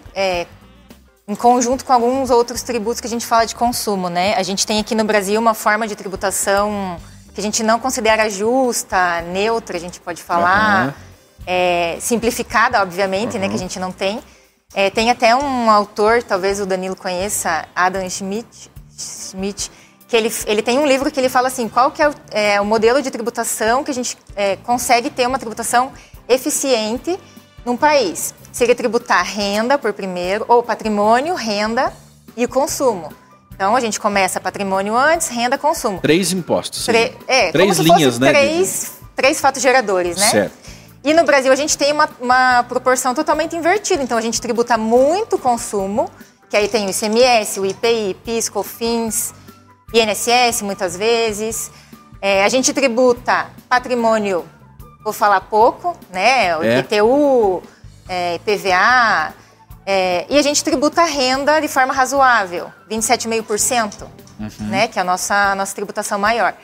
em 1.28 1.34
conjunto 1.34 1.84
com 1.84 1.92
alguns 1.92 2.30
outros 2.30 2.62
tributos 2.62 3.00
que 3.00 3.06
a 3.06 3.10
gente 3.10 3.26
fala 3.26 3.44
de 3.44 3.54
consumo, 3.54 4.08
né? 4.08 4.34
A 4.36 4.42
gente 4.42 4.66
tem 4.66 4.78
aqui 4.78 4.94
no 4.94 5.04
Brasil 5.04 5.40
uma 5.40 5.54
forma 5.54 5.86
de 5.86 5.96
tributação 5.96 6.98
que 7.34 7.40
a 7.40 7.42
gente 7.42 7.62
não 7.62 7.80
considera 7.80 8.30
justa, 8.30 9.20
neutra, 9.22 9.76
a 9.76 9.80
gente 9.80 10.00
pode 10.00 10.22
falar, 10.22 10.86
uhum. 10.86 10.92
é, 11.46 11.98
simplificada, 12.00 12.80
obviamente, 12.80 13.34
uhum. 13.34 13.40
né? 13.40 13.48
Que 13.48 13.56
a 13.56 13.58
gente 13.58 13.78
não 13.80 13.90
tem. 13.90 14.22
É, 14.74 14.88
tem 14.90 15.10
até 15.10 15.34
um 15.34 15.70
autor, 15.70 16.22
talvez 16.22 16.60
o 16.60 16.66
Danilo 16.66 16.96
conheça, 16.96 17.66
Adam 17.74 18.08
Schmidt, 18.08 18.70
Schmidt 18.96 19.70
que 20.08 20.16
ele, 20.16 20.32
ele 20.46 20.62
tem 20.62 20.78
um 20.78 20.86
livro 20.86 21.10
que 21.10 21.18
ele 21.18 21.28
fala 21.28 21.48
assim, 21.48 21.68
qual 21.68 21.90
que 21.90 22.00
é 22.00 22.08
o, 22.08 22.14
é, 22.30 22.60
o 22.60 22.64
modelo 22.64 23.02
de 23.02 23.10
tributação 23.10 23.82
que 23.82 23.90
a 23.90 23.94
gente 23.94 24.16
é, 24.36 24.56
consegue 24.56 25.10
ter 25.10 25.26
uma 25.26 25.38
tributação 25.38 25.92
eficiente 26.28 27.18
num 27.66 27.76
país. 27.76 28.32
Seria 28.52 28.74
tributar 28.74 29.24
renda 29.24 29.76
por 29.76 29.92
primeiro, 29.92 30.44
ou 30.48 30.62
patrimônio, 30.62 31.34
renda 31.34 31.92
e 32.36 32.46
consumo. 32.46 33.12
Então 33.52 33.74
a 33.74 33.80
gente 33.80 33.98
começa 33.98 34.40
patrimônio 34.40 34.96
antes, 34.96 35.28
renda, 35.28 35.58
consumo. 35.58 36.00
Três 36.00 36.32
impostos. 36.32 36.84
Tre 36.84 37.12
é, 37.26 37.50
três 37.50 37.78
linhas, 37.78 38.18
né? 38.18 38.28
Três, 38.28 38.92
três 39.16 39.40
fatos 39.40 39.60
geradores, 39.60 40.16
né? 40.16 40.30
Certo. 40.30 40.52
E 41.02 41.12
no 41.12 41.24
Brasil 41.24 41.52
a 41.52 41.56
gente 41.56 41.76
tem 41.76 41.92
uma, 41.92 42.08
uma 42.20 42.62
proporção 42.64 43.14
totalmente 43.14 43.56
invertida. 43.56 44.02
Então 44.02 44.16
a 44.16 44.20
gente 44.20 44.40
tributa 44.40 44.76
muito 44.78 45.38
consumo, 45.38 46.10
que 46.48 46.56
aí 46.56 46.68
tem 46.68 46.86
o 46.86 46.90
ICMS, 46.90 47.60
o 47.60 47.66
IPI, 47.66 48.16
PIS, 48.24 48.48
COFINS, 48.48 49.34
INSS 49.92 50.62
muitas 50.62 50.96
vezes. 50.96 51.70
É, 52.20 52.44
a 52.44 52.48
gente 52.48 52.72
tributa 52.72 53.46
patrimônio, 53.68 54.44
vou 55.06 55.12
falar 55.12 55.40
pouco, 55.42 55.96
né? 56.12 56.56
O 56.56 56.64
é. 56.64 56.80
IPTU, 56.80 57.62
é, 58.08 58.34
IPVA, 58.34 59.32
é, 59.86 60.26
e 60.28 60.36
a 60.36 60.42
gente 60.42 60.64
tributa 60.64 61.02
a 61.02 61.04
renda 61.04 61.60
de 61.60 61.68
forma 61.68 61.94
razoável, 61.94 62.72
27,5%, 62.90 64.02
uhum. 64.02 64.66
né, 64.66 64.88
que 64.88 64.98
é 64.98 65.02
a 65.02 65.04
nossa, 65.04 65.52
a 65.52 65.54
nossa 65.54 65.72
tributação 65.72 66.18
maior. 66.18 66.54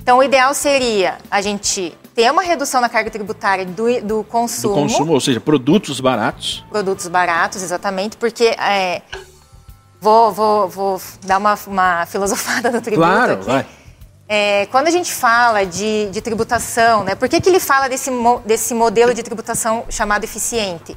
Então, 0.00 0.18
o 0.18 0.22
ideal 0.22 0.54
seria 0.54 1.18
a 1.28 1.40
gente 1.42 1.92
ter 2.14 2.30
uma 2.30 2.42
redução 2.42 2.80
na 2.80 2.88
carga 2.88 3.10
tributária 3.10 3.66
do, 3.66 4.00
do 4.02 4.22
consumo. 4.22 4.76
Do 4.76 4.82
consumo, 4.82 5.12
ou 5.14 5.20
seja, 5.20 5.40
produtos 5.40 5.98
baratos. 5.98 6.64
Produtos 6.70 7.08
baratos, 7.08 7.64
exatamente, 7.64 8.16
porque 8.16 8.44
é, 8.44 9.02
vou, 10.00 10.30
vou, 10.30 10.68
vou 10.68 11.02
dar 11.26 11.38
uma, 11.38 11.58
uma 11.66 12.06
filosofada 12.06 12.70
no 12.70 12.80
tributo 12.80 13.08
claro, 13.08 13.32
aqui. 13.32 13.44
Vai. 13.44 13.66
É, 14.28 14.66
quando 14.66 14.88
a 14.88 14.90
gente 14.90 15.10
fala 15.10 15.64
de, 15.64 16.10
de 16.10 16.20
tributação, 16.20 17.02
né, 17.02 17.14
por 17.14 17.28
que, 17.30 17.40
que 17.40 17.48
ele 17.48 17.58
fala 17.58 17.88
desse, 17.88 18.10
desse 18.44 18.74
modelo 18.74 19.14
de 19.14 19.22
tributação 19.22 19.86
chamado 19.88 20.22
eficiente? 20.22 20.94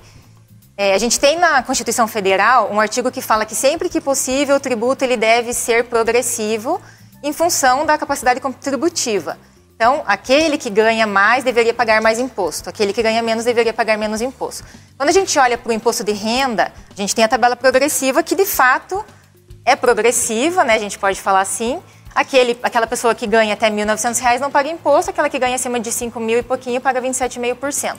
É, 0.75 0.93
a 0.93 0.97
gente 0.97 1.17
tem 1.17 1.39
na 1.39 1.63
Constituição 1.63 2.07
Federal 2.09 2.69
um 2.73 2.79
artigo 2.79 3.09
que 3.09 3.21
fala 3.21 3.45
que 3.45 3.55
sempre 3.55 3.87
que 3.87 4.01
possível 4.01 4.57
o 4.57 4.59
tributo 4.59 5.05
ele 5.05 5.15
deve 5.15 5.53
ser 5.53 5.85
progressivo 5.85 6.81
em 7.23 7.31
função 7.31 7.85
da 7.85 7.97
capacidade 7.97 8.41
contributiva. 8.41 9.37
Então, 9.75 10.03
aquele 10.05 10.57
que 10.57 10.69
ganha 10.69 11.07
mais 11.07 11.43
deveria 11.43 11.73
pagar 11.73 12.01
mais 12.01 12.19
imposto, 12.19 12.69
aquele 12.69 12.91
que 12.93 13.01
ganha 13.01 13.21
menos 13.23 13.45
deveria 13.45 13.73
pagar 13.73 13.97
menos 13.97 14.21
imposto. 14.21 14.63
Quando 14.97 15.09
a 15.09 15.13
gente 15.13 15.39
olha 15.39 15.57
para 15.57 15.69
o 15.69 15.73
imposto 15.73 16.03
de 16.03 16.11
renda, 16.11 16.71
a 16.91 16.95
gente 16.95 17.15
tem 17.15 17.23
a 17.23 17.27
tabela 17.27 17.55
progressiva 17.55 18.21
que 18.21 18.35
de 18.35 18.45
fato 18.45 19.03
é 19.65 19.75
progressiva, 19.75 20.63
né? 20.63 20.75
A 20.75 20.79
gente 20.79 20.99
pode 20.99 21.19
falar 21.21 21.41
assim. 21.41 21.81
Aquele, 22.13 22.57
aquela 22.61 22.85
pessoa 22.85 23.15
que 23.15 23.25
ganha 23.25 23.53
até 23.53 23.67
R$ 23.67 23.75
1.900 23.75 24.39
não 24.39 24.51
paga 24.51 24.69
imposto, 24.69 25.11
aquela 25.11 25.29
que 25.29 25.39
ganha 25.39 25.55
acima 25.55 25.79
de 25.79 25.89
R$ 25.89 26.19
mil 26.19 26.39
e 26.39 26.43
pouquinho 26.43 26.81
paga 26.81 27.01
27,5% 27.01 27.95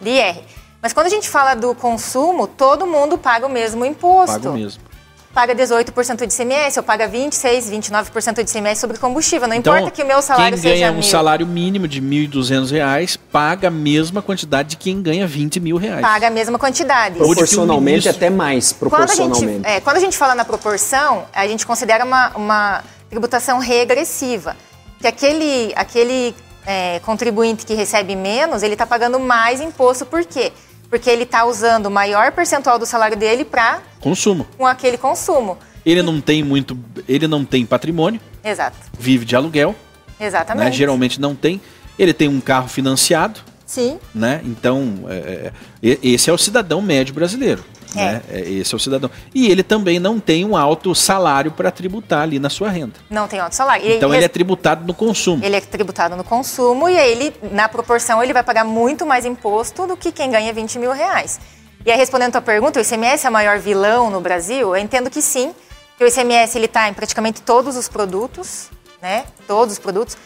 de 0.00 0.10
IR. 0.10 0.36
Mas 0.80 0.92
quando 0.92 1.06
a 1.06 1.10
gente 1.10 1.28
fala 1.28 1.54
do 1.54 1.74
consumo, 1.74 2.46
todo 2.46 2.86
mundo 2.86 3.18
paga 3.18 3.46
o 3.46 3.50
mesmo 3.50 3.84
imposto. 3.84 4.34
Paga 4.34 4.50
o 4.50 4.54
mesmo. 4.54 4.88
Paga 5.34 5.54
18% 5.54 6.26
de 6.26 6.34
ICMS, 6.34 6.78
ou 6.78 6.82
paga 6.82 7.06
26, 7.06 7.70
29% 7.70 8.34
de 8.34 8.40
ICMS 8.40 8.80
sobre 8.80 8.96
combustível. 8.96 9.46
Não 9.46 9.54
então, 9.54 9.76
importa 9.76 9.94
que 9.94 10.02
o 10.02 10.06
meu 10.06 10.22
salário 10.22 10.56
seja 10.56 10.70
Quem 10.70 10.80
ganha 10.80 10.90
um 10.90 10.94
mil. 10.94 11.02
salário 11.02 11.46
mínimo 11.46 11.86
de 11.86 12.00
R$ 12.00 12.28
1.200 12.28 13.18
paga 13.30 13.68
a 13.68 13.70
mesma 13.70 14.22
quantidade 14.22 14.70
de 14.70 14.76
quem 14.76 15.02
ganha 15.02 15.26
20 15.26 15.60
mil 15.60 15.76
reais. 15.76 16.00
Paga 16.00 16.28
a 16.28 16.30
mesma 16.30 16.58
quantidade. 16.58 17.18
Proporcionalmente, 17.18 18.06
ministro... 18.06 18.16
até 18.16 18.30
mais 18.30 18.72
proporcionalmente. 18.72 19.40
Quando 19.40 19.48
a, 19.48 19.52
gente, 19.52 19.66
é, 19.66 19.80
quando 19.80 19.96
a 19.96 20.00
gente 20.00 20.16
fala 20.16 20.34
na 20.34 20.44
proporção, 20.44 21.26
a 21.32 21.46
gente 21.46 21.66
considera 21.66 22.04
uma, 22.04 22.30
uma 22.30 22.84
tributação 23.08 23.58
regressiva. 23.58 24.56
Que 25.00 25.06
aquele, 25.06 25.72
aquele 25.76 26.34
é, 26.66 26.98
contribuinte 27.00 27.64
que 27.64 27.74
recebe 27.74 28.14
menos, 28.14 28.62
ele 28.62 28.74
está 28.74 28.86
pagando 28.86 29.18
mais 29.18 29.60
imposto. 29.60 30.04
Por 30.04 30.24
quê? 30.24 30.52
Porque 30.90 31.08
ele 31.08 31.22
está 31.22 31.44
usando 31.44 31.86
o 31.86 31.90
maior 31.90 32.32
percentual 32.32 32.78
do 32.78 32.86
salário 32.86 33.16
dele 33.16 33.44
para 33.44 33.80
consumo. 34.00 34.46
Com 34.56 34.66
aquele 34.66 34.98
consumo. 34.98 35.58
Ele 35.84 36.02
não 36.02 36.20
tem 36.20 36.42
muito, 36.42 36.78
ele 37.08 37.26
não 37.26 37.44
tem 37.44 37.64
patrimônio. 37.64 38.20
Exato. 38.44 38.76
Vive 38.98 39.24
de 39.24 39.36
aluguel. 39.36 39.74
Exatamente. 40.18 40.64
Né? 40.66 40.72
Geralmente 40.72 41.20
não 41.20 41.34
tem. 41.34 41.60
Ele 41.98 42.12
tem 42.12 42.28
um 42.28 42.40
carro 42.40 42.68
financiado. 42.68 43.40
Sim. 43.64 43.98
Né? 44.14 44.40
Então, 44.44 45.04
é, 45.08 45.52
é 45.82 45.98
esse 46.02 46.30
é 46.30 46.32
o 46.32 46.38
cidadão 46.38 46.80
médio 46.80 47.14
brasileiro. 47.14 47.64
É. 47.94 48.12
Né? 48.12 48.22
É, 48.30 48.40
esse 48.40 48.74
é 48.74 48.76
o 48.76 48.78
cidadão. 48.78 49.10
E 49.34 49.50
ele 49.50 49.62
também 49.62 49.98
não 49.98 50.20
tem 50.20 50.44
um 50.44 50.56
alto 50.56 50.94
salário 50.94 51.50
para 51.50 51.70
tributar 51.70 52.22
ali 52.22 52.38
na 52.38 52.50
sua 52.50 52.68
renda. 52.68 52.94
Não 53.08 53.26
tem 53.26 53.40
alto 53.40 53.54
salário. 53.54 53.90
Então 53.90 54.10
ele, 54.10 54.18
ele 54.18 54.24
é 54.24 54.28
tributado 54.28 54.86
no 54.86 54.94
consumo. 54.94 55.44
Ele 55.44 55.56
é 55.56 55.60
tributado 55.60 56.16
no 56.16 56.24
consumo 56.24 56.88
e 56.88 56.96
ele, 56.96 57.34
na 57.50 57.68
proporção, 57.68 58.22
ele 58.22 58.32
vai 58.32 58.42
pagar 58.42 58.64
muito 58.64 59.06
mais 59.06 59.24
imposto 59.24 59.86
do 59.86 59.96
que 59.96 60.12
quem 60.12 60.30
ganha 60.30 60.52
20 60.52 60.78
mil 60.78 60.92
reais. 60.92 61.40
E 61.84 61.90
aí, 61.90 61.96
respondendo 61.96 62.28
a 62.28 62.32
tua 62.32 62.42
pergunta, 62.42 62.78
o 62.78 62.82
ICMS 62.82 63.26
é 63.26 63.30
o 63.30 63.32
maior 63.32 63.58
vilão 63.58 64.10
no 64.10 64.20
Brasil? 64.20 64.74
Eu 64.74 64.76
entendo 64.76 65.08
que 65.08 65.22
sim, 65.22 65.54
que 65.96 66.04
o 66.04 66.06
ICMS 66.06 66.58
está 66.58 66.88
em 66.88 66.92
praticamente 66.92 67.40
todos 67.40 67.76
os 67.76 67.88
produtos, 67.88 68.68
né? 69.00 69.24
Todos 69.46 69.74
os 69.74 69.78
produtos. 69.78 70.16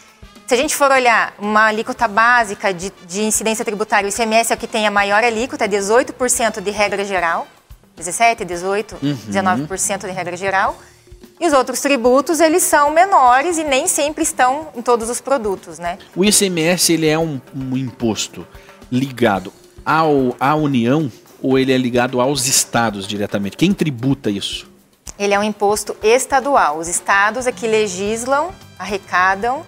Se 0.45 0.53
a 0.53 0.57
gente 0.57 0.75
for 0.75 0.91
olhar 0.91 1.33
uma 1.39 1.67
alíquota 1.67 2.07
básica 2.07 2.73
de, 2.73 2.91
de 3.07 3.21
incidência 3.21 3.63
tributária, 3.63 4.07
o 4.07 4.11
ICMS 4.11 4.51
é 4.51 4.55
o 4.55 4.59
que 4.59 4.67
tem 4.67 4.85
a 4.85 4.91
maior 4.91 5.23
alíquota, 5.23 5.65
é 5.65 5.67
18% 5.67 6.61
de 6.61 6.71
regra 6.71 7.05
geral. 7.05 7.47
17, 7.95 8.43
18, 8.43 8.97
uhum. 9.01 9.17
19% 9.29 9.99
de 10.05 10.11
regra 10.11 10.35
geral. 10.35 10.77
E 11.39 11.47
os 11.47 11.53
outros 11.53 11.79
tributos, 11.79 12.39
eles 12.39 12.63
são 12.63 12.91
menores 12.91 13.57
e 13.57 13.63
nem 13.63 13.87
sempre 13.87 14.23
estão 14.23 14.69
em 14.75 14.81
todos 14.81 15.09
os 15.09 15.21
produtos, 15.21 15.79
né? 15.79 15.97
O 16.15 16.23
ICMS, 16.23 16.93
ele 16.93 17.07
é 17.07 17.17
um, 17.17 17.39
um 17.55 17.77
imposto 17.77 18.45
ligado 18.91 19.51
ao, 19.85 20.35
à 20.39 20.55
União 20.55 21.11
ou 21.41 21.57
ele 21.59 21.73
é 21.73 21.77
ligado 21.77 22.21
aos 22.21 22.47
estados 22.47 23.07
diretamente? 23.07 23.57
Quem 23.57 23.73
tributa 23.73 24.29
isso? 24.29 24.71
Ele 25.17 25.33
é 25.33 25.39
um 25.39 25.43
imposto 25.43 25.95
estadual. 26.01 26.79
Os 26.79 26.87
estados 26.87 27.45
é 27.47 27.51
que 27.51 27.67
legislam, 27.67 28.51
arrecadam 28.79 29.65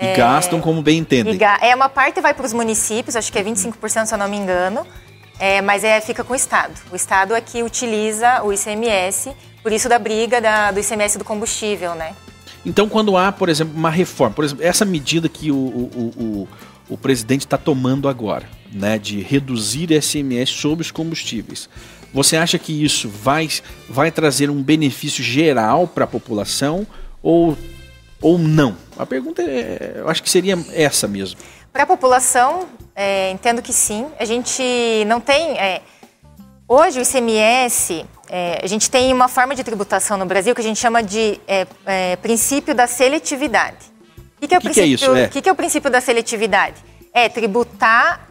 e 0.00 0.06
é, 0.06 0.16
gastam 0.16 0.60
como 0.60 0.82
bem 0.82 0.98
entendem. 0.98 1.38
É, 1.60 1.74
uma 1.74 1.88
parte 1.88 2.20
vai 2.20 2.32
para 2.32 2.46
os 2.46 2.52
municípios, 2.52 3.16
acho 3.16 3.32
que 3.32 3.38
é 3.38 3.44
25%, 3.44 4.06
se 4.06 4.14
eu 4.14 4.18
não 4.18 4.28
me 4.28 4.36
engano. 4.36 4.86
É, 5.40 5.62
mas 5.62 5.84
é, 5.84 6.00
fica 6.00 6.24
com 6.24 6.32
o 6.32 6.36
Estado. 6.36 6.74
O 6.90 6.96
Estado 6.96 7.34
é 7.34 7.40
que 7.40 7.62
utiliza 7.62 8.42
o 8.42 8.52
ICMS, 8.52 9.32
por 9.62 9.72
isso 9.72 9.88
da 9.88 9.98
briga 9.98 10.40
da, 10.40 10.72
do 10.72 10.80
ICMS 10.80 11.16
do 11.16 11.24
combustível, 11.24 11.94
né? 11.94 12.14
Então, 12.66 12.88
quando 12.88 13.16
há, 13.16 13.30
por 13.30 13.48
exemplo, 13.48 13.74
uma 13.76 13.90
reforma, 13.90 14.34
por 14.34 14.44
exemplo, 14.44 14.64
essa 14.64 14.84
medida 14.84 15.28
que 15.28 15.52
o, 15.52 15.56
o, 15.56 16.12
o, 16.16 16.48
o 16.88 16.98
presidente 16.98 17.42
está 17.42 17.56
tomando 17.56 18.08
agora, 18.08 18.48
né, 18.72 18.98
de 18.98 19.20
reduzir 19.20 19.92
ICMS 19.92 20.52
sobre 20.52 20.82
os 20.82 20.90
combustíveis, 20.90 21.68
você 22.12 22.36
acha 22.36 22.58
que 22.58 22.84
isso 22.84 23.08
vai, 23.08 23.48
vai 23.88 24.10
trazer 24.10 24.50
um 24.50 24.62
benefício 24.62 25.22
geral 25.22 25.86
para 25.86 26.04
a 26.04 26.06
população 26.06 26.86
ou, 27.22 27.56
ou 28.20 28.38
não? 28.38 28.76
A 28.98 29.06
pergunta 29.06 29.42
é, 29.42 29.94
eu 29.96 30.08
acho 30.08 30.22
que 30.22 30.30
seria 30.30 30.58
essa 30.72 31.06
mesmo. 31.06 31.38
Para 31.72 31.84
a 31.84 31.86
população, 31.86 32.66
é, 32.94 33.30
entendo 33.30 33.62
que 33.62 33.72
sim. 33.72 34.06
A 34.18 34.24
gente 34.24 34.62
não 35.06 35.20
tem. 35.20 35.56
É, 35.58 35.82
hoje, 36.66 36.98
o 36.98 37.02
ICMS, 37.02 38.04
é, 38.28 38.60
a 38.62 38.66
gente 38.66 38.90
tem 38.90 39.12
uma 39.12 39.28
forma 39.28 39.54
de 39.54 39.62
tributação 39.62 40.16
no 40.16 40.26
Brasil 40.26 40.54
que 40.54 40.60
a 40.60 40.64
gente 40.64 40.80
chama 40.80 41.02
de 41.02 41.40
é, 41.46 41.66
é, 41.86 42.16
princípio 42.16 42.74
da 42.74 42.86
seletividade. 42.86 43.76
O 44.36 44.40
que, 44.40 44.48
que, 44.48 44.54
é, 44.54 44.58
o 44.58 44.60
que, 44.60 44.70
que 44.70 44.80
é 44.80 44.86
isso? 44.86 45.12
O 45.12 45.28
que, 45.28 45.42
que, 45.42 45.48
é 45.48 45.52
o 45.52 45.54
princípio 45.54 45.90
da 45.90 46.00
seletividade? 46.00 46.76
É 47.12 47.28
tributar 47.28 48.28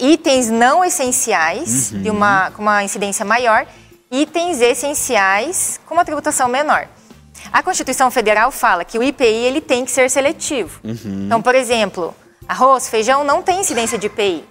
itens 0.00 0.48
não 0.48 0.82
essenciais, 0.82 1.92
uhum. 1.92 2.02
de 2.02 2.10
uma, 2.10 2.50
com 2.52 2.62
uma 2.62 2.82
incidência 2.82 3.26
maior, 3.26 3.66
itens 4.10 4.62
essenciais 4.62 5.78
com 5.84 5.92
uma 5.92 6.04
tributação 6.04 6.48
menor. 6.48 6.88
A 7.52 7.62
Constituição 7.62 8.10
Federal 8.10 8.50
fala 8.50 8.84
que 8.84 8.98
o 8.98 9.02
IPI 9.02 9.26
ele 9.26 9.60
tem 9.60 9.84
que 9.84 9.90
ser 9.90 10.10
seletivo. 10.10 10.80
Uhum. 10.84 11.24
Então, 11.26 11.42
por 11.42 11.54
exemplo, 11.54 12.14
Arroz, 12.48 12.88
feijão 12.88 13.24
não 13.24 13.42
tem 13.42 13.60
incidência 13.60 13.98
de 13.98 14.06
IPI. 14.06 14.44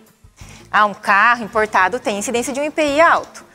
Ah, 0.70 0.86
um 0.86 0.94
carro 0.94 1.44
importado 1.44 2.00
tem 2.00 2.18
incidência 2.18 2.52
de 2.52 2.60
um 2.60 2.66
IPI 2.66 3.00
alto. 3.00 3.46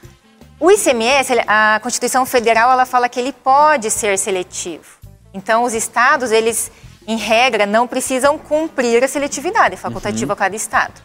O 0.59 0.71
ICMS, 0.71 1.33
a 1.47 1.79
Constituição 1.83 2.25
Federal, 2.25 2.71
ela 2.71 2.87
fala 2.87 3.09
que 3.09 3.21
ele 3.21 3.33
pode 3.33 3.91
ser 3.91 4.19
seletivo. 4.19 4.99
Então, 5.33 5.65
os 5.65 5.75
estados, 5.75 6.33
eles, 6.33 6.71
em 7.07 7.17
regra, 7.17 7.67
não 7.67 7.87
precisam 7.87 8.39
cumprir 8.39 9.03
a 9.05 9.09
seletividade, 9.09 9.75
é 9.75 9.77
facultativa 9.77 10.33
uhum. 10.33 10.33
a 10.33 10.37
cada 10.37 10.57
estado. 10.57 11.01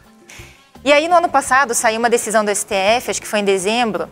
E 0.84 0.94
aí, 0.94 1.08
no 1.08 1.16
ano 1.16 1.30
passado, 1.30 1.74
saiu 1.74 2.00
uma 2.00 2.10
decisão 2.10 2.44
do 2.46 2.54
STF, 2.56 3.10
acho 3.10 3.22
que 3.22 3.28
foi 3.28 3.40
em 3.40 3.46
dezembro, 3.46 4.10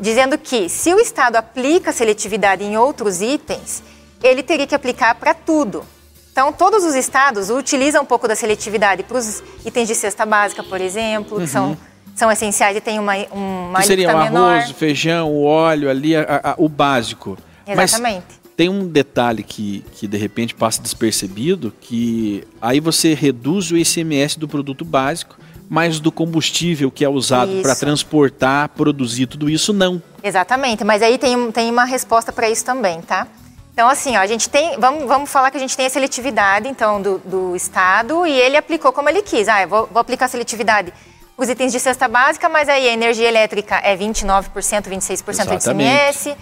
dizendo 0.00 0.36
que 0.38 0.68
se 0.68 0.92
o 0.92 0.98
estado 0.98 1.36
aplica 1.36 1.92
seletividade 1.92 2.64
em 2.64 2.76
outros 2.76 3.20
itens, 3.20 3.82
ele 4.22 4.42
teria 4.42 4.66
que 4.66 4.74
aplicar 4.74 5.14
para 5.16 5.34
tudo. 5.34 5.84
Então, 6.32 6.52
todos 6.52 6.82
os 6.84 6.94
estados 6.94 7.48
utilizam 7.48 8.02
um 8.02 8.06
pouco 8.06 8.26
da 8.26 8.34
seletividade 8.34 9.04
para 9.04 9.18
os 9.18 9.42
itens 9.64 9.86
de 9.86 9.94
cesta 9.94 10.26
básica, 10.26 10.64
por 10.64 10.80
exemplo, 10.80 11.38
uhum. 11.38 11.44
que 11.44 11.50
são, 11.50 11.76
são 12.16 12.30
essenciais 12.30 12.76
e 12.76 12.80
tem 12.80 12.98
uma, 12.98 13.14
uma 13.30 13.80
que 13.80 13.86
seria 13.86 14.12
o 14.12 14.18
menor. 14.18 14.54
arroz, 14.54 14.70
o 14.70 14.74
feijão, 14.74 15.30
o 15.30 15.44
óleo 15.44 15.88
ali, 15.88 16.16
a, 16.16 16.40
a, 16.42 16.54
o 16.58 16.68
básico. 16.68 17.38
Exatamente. 17.64 18.24
Mas 18.28 18.44
tem 18.56 18.68
um 18.68 18.86
detalhe 18.86 19.42
que, 19.42 19.84
que 19.92 20.08
de 20.08 20.16
repente 20.16 20.54
passa 20.54 20.82
despercebido, 20.82 21.72
que 21.80 22.44
aí 22.60 22.80
você 22.80 23.14
reduz 23.14 23.70
o 23.70 23.76
ICMS 23.76 24.38
do 24.38 24.48
produto 24.48 24.84
básico, 24.84 25.36
mas 25.68 25.98
do 25.98 26.12
combustível 26.12 26.90
que 26.90 27.04
é 27.04 27.08
usado 27.08 27.62
para 27.62 27.74
transportar, 27.74 28.68
produzir 28.70 29.26
tudo 29.26 29.48
isso, 29.48 29.72
não. 29.72 30.02
Exatamente, 30.22 30.84
mas 30.84 31.02
aí 31.02 31.18
tem, 31.18 31.50
tem 31.52 31.70
uma 31.70 31.84
resposta 31.84 32.32
para 32.32 32.48
isso 32.48 32.64
também, 32.64 33.00
tá? 33.00 33.26
Então, 33.72 33.88
assim, 33.88 34.16
ó, 34.16 34.20
a 34.20 34.26
gente 34.26 34.48
tem. 34.48 34.78
Vamos, 34.78 35.04
vamos 35.04 35.28
falar 35.28 35.50
que 35.50 35.56
a 35.56 35.60
gente 35.60 35.76
tem 35.76 35.86
a 35.86 35.90
seletividade, 35.90 36.68
então, 36.68 37.02
do, 37.02 37.18
do 37.18 37.56
Estado, 37.56 38.24
e 38.24 38.30
ele 38.30 38.56
aplicou 38.56 38.92
como 38.92 39.08
ele 39.08 39.20
quis. 39.20 39.48
Ah, 39.48 39.62
eu 39.62 39.68
vou, 39.68 39.88
vou 39.92 40.00
aplicar 40.00 40.28
seletividade 40.28 40.92
os 41.36 41.48
itens 41.48 41.72
de 41.72 41.80
cesta 41.80 42.06
básica, 42.06 42.48
mas 42.48 42.68
aí 42.68 42.88
a 42.88 42.92
energia 42.92 43.28
elétrica 43.28 43.76
é 43.82 43.96
29%, 43.96 44.44
26% 44.88 45.28
Exatamente. 45.28 45.62
de 45.64 45.70
ICMS. 45.70 46.36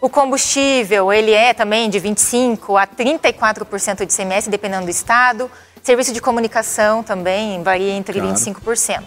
O 0.00 0.08
combustível, 0.08 1.12
ele 1.12 1.32
é 1.32 1.52
também 1.52 1.90
de 1.90 2.00
25% 2.00 2.80
a 2.80 2.86
34% 2.86 4.06
de 4.06 4.14
ICMS, 4.14 4.48
dependendo 4.48 4.84
do 4.84 4.90
estado. 4.90 5.50
Serviço 5.86 6.12
de 6.12 6.20
comunicação 6.20 7.00
também 7.04 7.62
varia 7.62 7.92
entre 7.92 8.18
claro. 8.18 8.34
25%. 8.34 9.04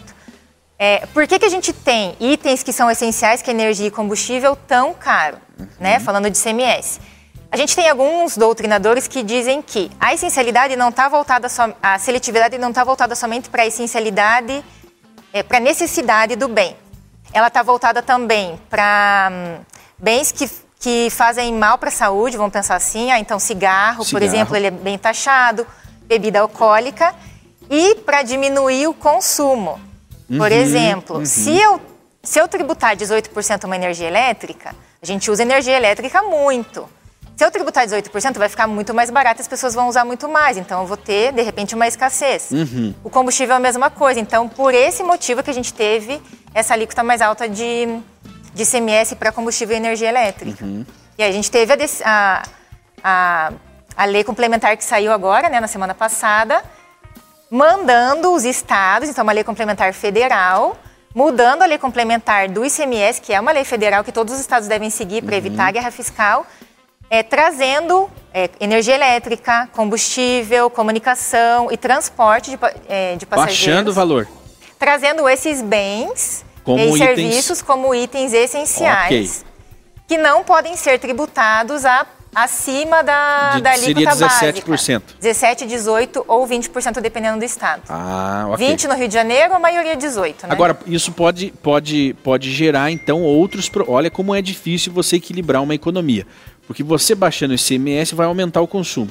É, 0.80 1.06
por 1.08 1.28
que, 1.28 1.38
que 1.38 1.44
a 1.44 1.50
gente 1.50 1.74
tem 1.74 2.16
itens 2.22 2.64
que 2.64 2.72
são 2.72 2.90
essenciais, 2.90 3.42
que 3.42 3.50
é 3.50 3.54
energia 3.54 3.88
e 3.88 3.92
combustível, 3.92 4.56
tão 4.56 4.94
caro? 4.94 5.40
Uhum. 5.60 5.68
Né? 5.78 6.00
Falando 6.00 6.30
de 6.30 6.40
ICMS. 6.40 7.02
A 7.52 7.58
gente 7.58 7.76
tem 7.76 7.90
alguns 7.90 8.38
doutrinadores 8.38 9.10
que 9.10 9.22
dizem 9.24 9.62
que 9.62 9.92
a 10.00 10.14
essencialidade 10.14 10.78
não 10.78 10.88
está 10.88 11.10
voltada 11.10 11.50
só, 11.50 11.70
a 11.84 12.00
seletividade 12.00 12.58
não 12.58 12.70
está 12.70 12.86
voltada 12.86 13.14
somente 13.14 13.50
para 13.50 13.64
a 13.64 13.68
essencialidade 13.68 14.64
é, 15.34 15.44
para 15.44 15.58
a 15.58 15.60
necessidade 15.60 16.38
do 16.38 16.48
bem. 16.48 16.78
Ela 17.34 17.48
está 17.48 17.62
voltada 17.62 18.02
também 18.02 18.58
para 18.70 19.30
hum, 19.30 19.60
bens 19.98 20.32
que, 20.32 20.50
que 20.80 21.10
fazem 21.10 21.54
mal 21.54 21.78
para 21.78 21.90
a 21.90 21.92
saúde, 21.92 22.38
vamos 22.38 22.54
pensar 22.54 22.78
assim. 22.78 23.12
Ah, 23.12 23.20
então, 23.20 23.38
cigarro, 23.38 24.06
cigarro, 24.06 24.12
por 24.12 24.22
exemplo, 24.22 24.56
ele 24.56 24.68
é 24.68 24.72
bem 24.72 24.98
taxado, 24.98 25.68
bebida 26.10 26.42
alcoólica. 26.42 27.16
E 27.70 27.96
para 27.96 28.24
diminuir 28.24 28.88
o 28.88 28.94
consumo. 28.94 29.80
Uhum, 30.28 30.40
por 30.40 30.52
exemplo, 30.52 31.18
uhum. 31.20 31.26
se, 31.26 31.56
eu, 31.56 31.80
se 32.24 32.40
eu 32.40 32.48
tributar 32.48 32.98
18% 32.98 33.64
uma 33.66 33.76
energia 33.76 34.08
elétrica, 34.08 34.76
a 35.02 35.06
gente 35.06 35.30
usa 35.30 35.44
energia 35.44 35.78
elétrica 35.78 36.24
muito. 36.24 36.90
Se 37.38 37.46
eu 37.46 37.52
tributar 37.52 37.88
18%, 37.88 38.38
vai 38.38 38.50
ficar 38.50 38.68
muito 38.68 38.94
mais 38.94 39.10
barato 39.10 39.40
e 39.40 39.44
as 39.44 39.48
pessoas 39.48 39.74
vão 39.74 39.88
usar 39.88 40.04
muito 40.04 40.28
mais. 40.28 40.58
Então, 40.58 40.82
eu 40.82 40.88
vou 40.88 40.98
ter, 40.98 41.32
de 41.32 41.42
repente, 41.42 41.74
uma 41.74 41.88
escassez. 41.88 42.52
Uhum. 42.52 42.94
O 43.02 43.10
combustível 43.10 43.54
é 43.54 43.58
a 43.58 43.62
mesma 43.62 43.90
coisa. 43.90 44.20
Então, 44.20 44.50
por 44.50 44.74
esse 44.74 45.04
motivo 45.04 45.42
que 45.42 45.50
a 45.50 45.54
gente 45.54 45.74
teve 45.74 46.22
essa 46.54 46.74
alíquota 46.74 47.02
mais 47.02 47.22
alta 47.22 47.48
de, 47.48 47.88
de 48.54 48.66
CMS 48.66 49.14
para 49.14 49.32
combustível 49.32 49.74
e 49.74 49.78
energia 49.78 50.10
elétrica. 50.10 50.66
Uhum. 50.66 50.86
E 51.18 51.24
aí 51.24 51.30
a 51.30 51.34
gente 51.34 51.50
teve 51.50 51.72
a, 51.72 51.78
a, 52.04 52.44
a, 53.04 53.54
lei 54.06 54.24
complementar 54.24 54.76
que 54.78 54.84
saiu 54.84 55.12
agora, 55.12 55.50
né, 55.50 55.60
na 55.60 55.68
semana 55.68 55.94
passada, 55.94 56.64
mandando 57.50 58.34
os 58.34 58.46
estados, 58.46 59.10
então 59.10 59.24
uma 59.24 59.34
lei 59.34 59.44
complementar 59.44 59.94
federal, 59.94 60.78
mudando 61.14 61.64
a 61.64 61.66
lei 61.66 61.78
complementar 61.78 62.48
do 62.48 62.64
ICMS, 62.64 63.20
que 63.22 63.34
é 63.34 63.40
uma 63.40 63.52
lei 63.52 63.64
federal 63.64 64.04
que 64.04 64.12
todos 64.12 64.34
os 64.34 64.40
estados 64.40 64.68
devem 64.68 64.90
seguir 64.90 65.24
para 65.24 65.34
uhum. 65.34 65.38
evitar 65.38 65.68
a 65.68 65.72
guerra 65.72 65.92
fiscal, 65.92 66.46
é, 67.10 67.24
trazendo 67.24 68.10
é, 68.34 68.50
energia 68.60 68.94
elétrica, 68.94 69.68
combustível, 69.74 70.70
comunicação 70.70 71.72
e 71.72 71.78
transporte 71.78 72.52
de, 72.52 72.60
é, 72.88 73.16
de 73.16 73.26
passageiros. 73.26 73.66
Baixando 73.66 73.92
o 73.92 73.94
valor. 73.94 74.28
Trazendo 74.78 75.28
esses 75.28 75.62
bens 75.62 76.46
como 76.64 76.80
e 76.80 76.86
itens... 76.86 76.98
serviços 77.00 77.62
como 77.62 77.96
itens 77.96 78.32
essenciais 78.32 79.42
okay. 79.42 79.52
que 80.08 80.18
não 80.18 80.44
podem 80.44 80.76
ser 80.76 81.00
tributados 81.00 81.84
a, 81.84 82.06
acima 82.34 83.04
da, 83.04 83.56
de, 83.56 83.62
da 83.62 83.72
alíquota 83.72 84.16
seria 84.16 84.54
17%. 84.64 84.70
básica. 84.70 85.02
17, 85.20 85.66
18 85.66 86.26
ou 86.28 86.48
20% 86.48 87.02
dependendo 87.02 87.40
do 87.40 87.46
estado. 87.46 87.84
Ah, 87.90 88.46
ok. 88.52 88.68
20 88.68 88.88
no 88.88 88.96
Rio 88.96 89.08
de 89.08 89.14
Janeiro, 89.14 89.54
a 89.54 89.60
maioria 89.60 89.96
18, 89.96 90.48
né? 90.48 90.54
Agora, 90.54 90.78
isso 90.86 91.12
pode, 91.12 91.54
pode, 91.62 92.16
pode 92.24 92.52
gerar 92.52 92.92
então 92.92 93.22
outros... 93.22 93.70
Olha 93.88 94.10
como 94.10 94.34
é 94.34 94.42
difícil 94.42 94.94
você 94.94 95.18
equilibrar 95.18 95.62
uma 95.62 95.76
economia. 95.76 96.26
Porque 96.68 96.84
você 96.84 97.16
baixando 97.16 97.54
o 97.54 97.56
ICMS 97.56 98.14
vai 98.14 98.28
aumentar 98.28 98.62
o 98.62 98.68
consumo, 98.68 99.10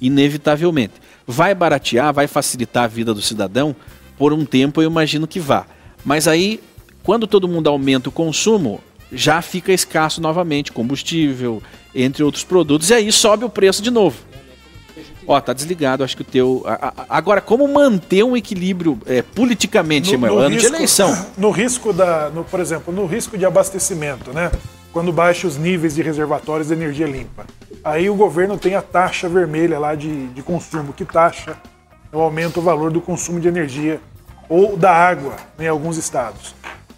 inevitavelmente. 0.00 0.94
Vai 1.26 1.52
baratear, 1.54 2.12
vai 2.12 2.28
facilitar 2.28 2.84
a 2.84 2.86
vida 2.86 3.12
do 3.12 3.20
cidadão? 3.20 3.74
Por 4.16 4.32
um 4.32 4.44
tempo 4.44 4.80
eu 4.80 4.88
imagino 4.88 5.26
que 5.26 5.40
vá. 5.40 5.66
Mas 6.04 6.28
aí, 6.28 6.60
quando 7.02 7.26
todo 7.26 7.48
mundo 7.48 7.68
aumenta 7.68 8.08
o 8.08 8.12
consumo, 8.12 8.80
já 9.12 9.42
fica 9.42 9.72
escasso 9.72 10.20
novamente 10.20 10.70
combustível, 10.70 11.62
entre 11.94 12.22
outros 12.22 12.44
produtos, 12.44 12.90
e 12.90 12.94
aí 12.94 13.12
sobe 13.12 13.44
o 13.44 13.48
preço 13.48 13.82
de 13.82 13.90
novo. 13.90 14.16
Ó, 15.26 15.38
tá 15.40 15.52
desligado, 15.52 16.02
acho 16.02 16.16
que 16.16 16.22
o 16.22 16.24
teu. 16.24 16.64
Agora, 17.08 17.40
como 17.40 17.68
manter 17.68 18.24
um 18.24 18.34
equilíbrio 18.34 18.98
é, 19.06 19.20
politicamente, 19.20 20.16
no, 20.16 20.26
no 20.26 20.38
ano 20.38 20.54
risco, 20.54 20.70
de 20.70 20.76
eleição? 20.76 21.26
No 21.36 21.50
risco 21.50 21.92
da. 21.92 22.30
No, 22.30 22.44
por 22.44 22.60
exemplo, 22.60 22.94
no 22.94 23.04
risco 23.04 23.36
de 23.36 23.44
abastecimento, 23.44 24.32
né? 24.32 24.50
quando 24.92 25.12
baixa 25.12 25.46
os 25.46 25.56
níveis 25.56 25.94
de 25.94 26.02
reservatórios 26.02 26.68
de 26.68 26.74
energia 26.74 27.06
limpa. 27.06 27.46
Aí 27.84 28.08
o 28.08 28.14
governo 28.14 28.58
tem 28.58 28.74
a 28.74 28.82
taxa 28.82 29.28
vermelha 29.28 29.78
lá 29.78 29.94
de, 29.94 30.28
de 30.28 30.42
consumo, 30.42 30.92
que 30.92 31.04
taxa 31.04 31.56
o 32.12 32.20
aumento 32.20 32.58
o 32.58 32.62
valor 32.62 32.90
do 32.90 33.00
consumo 33.00 33.38
de 33.38 33.48
energia 33.48 34.00
ou 34.48 34.76
da 34.76 34.90
água 34.90 35.36
em 35.58 35.68
alguns 35.68 35.96
estados. 35.96 36.54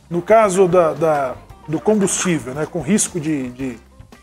No 0.09 0.23
caso 0.23 0.69
da, 0.69 0.95
da 0.95 1.35
do 1.69 1.81
combustível, 1.81 2.55
né, 2.55 2.67
com 2.67 2.81
risco 2.81 3.21
de, 3.21 3.51
de, 3.51 3.79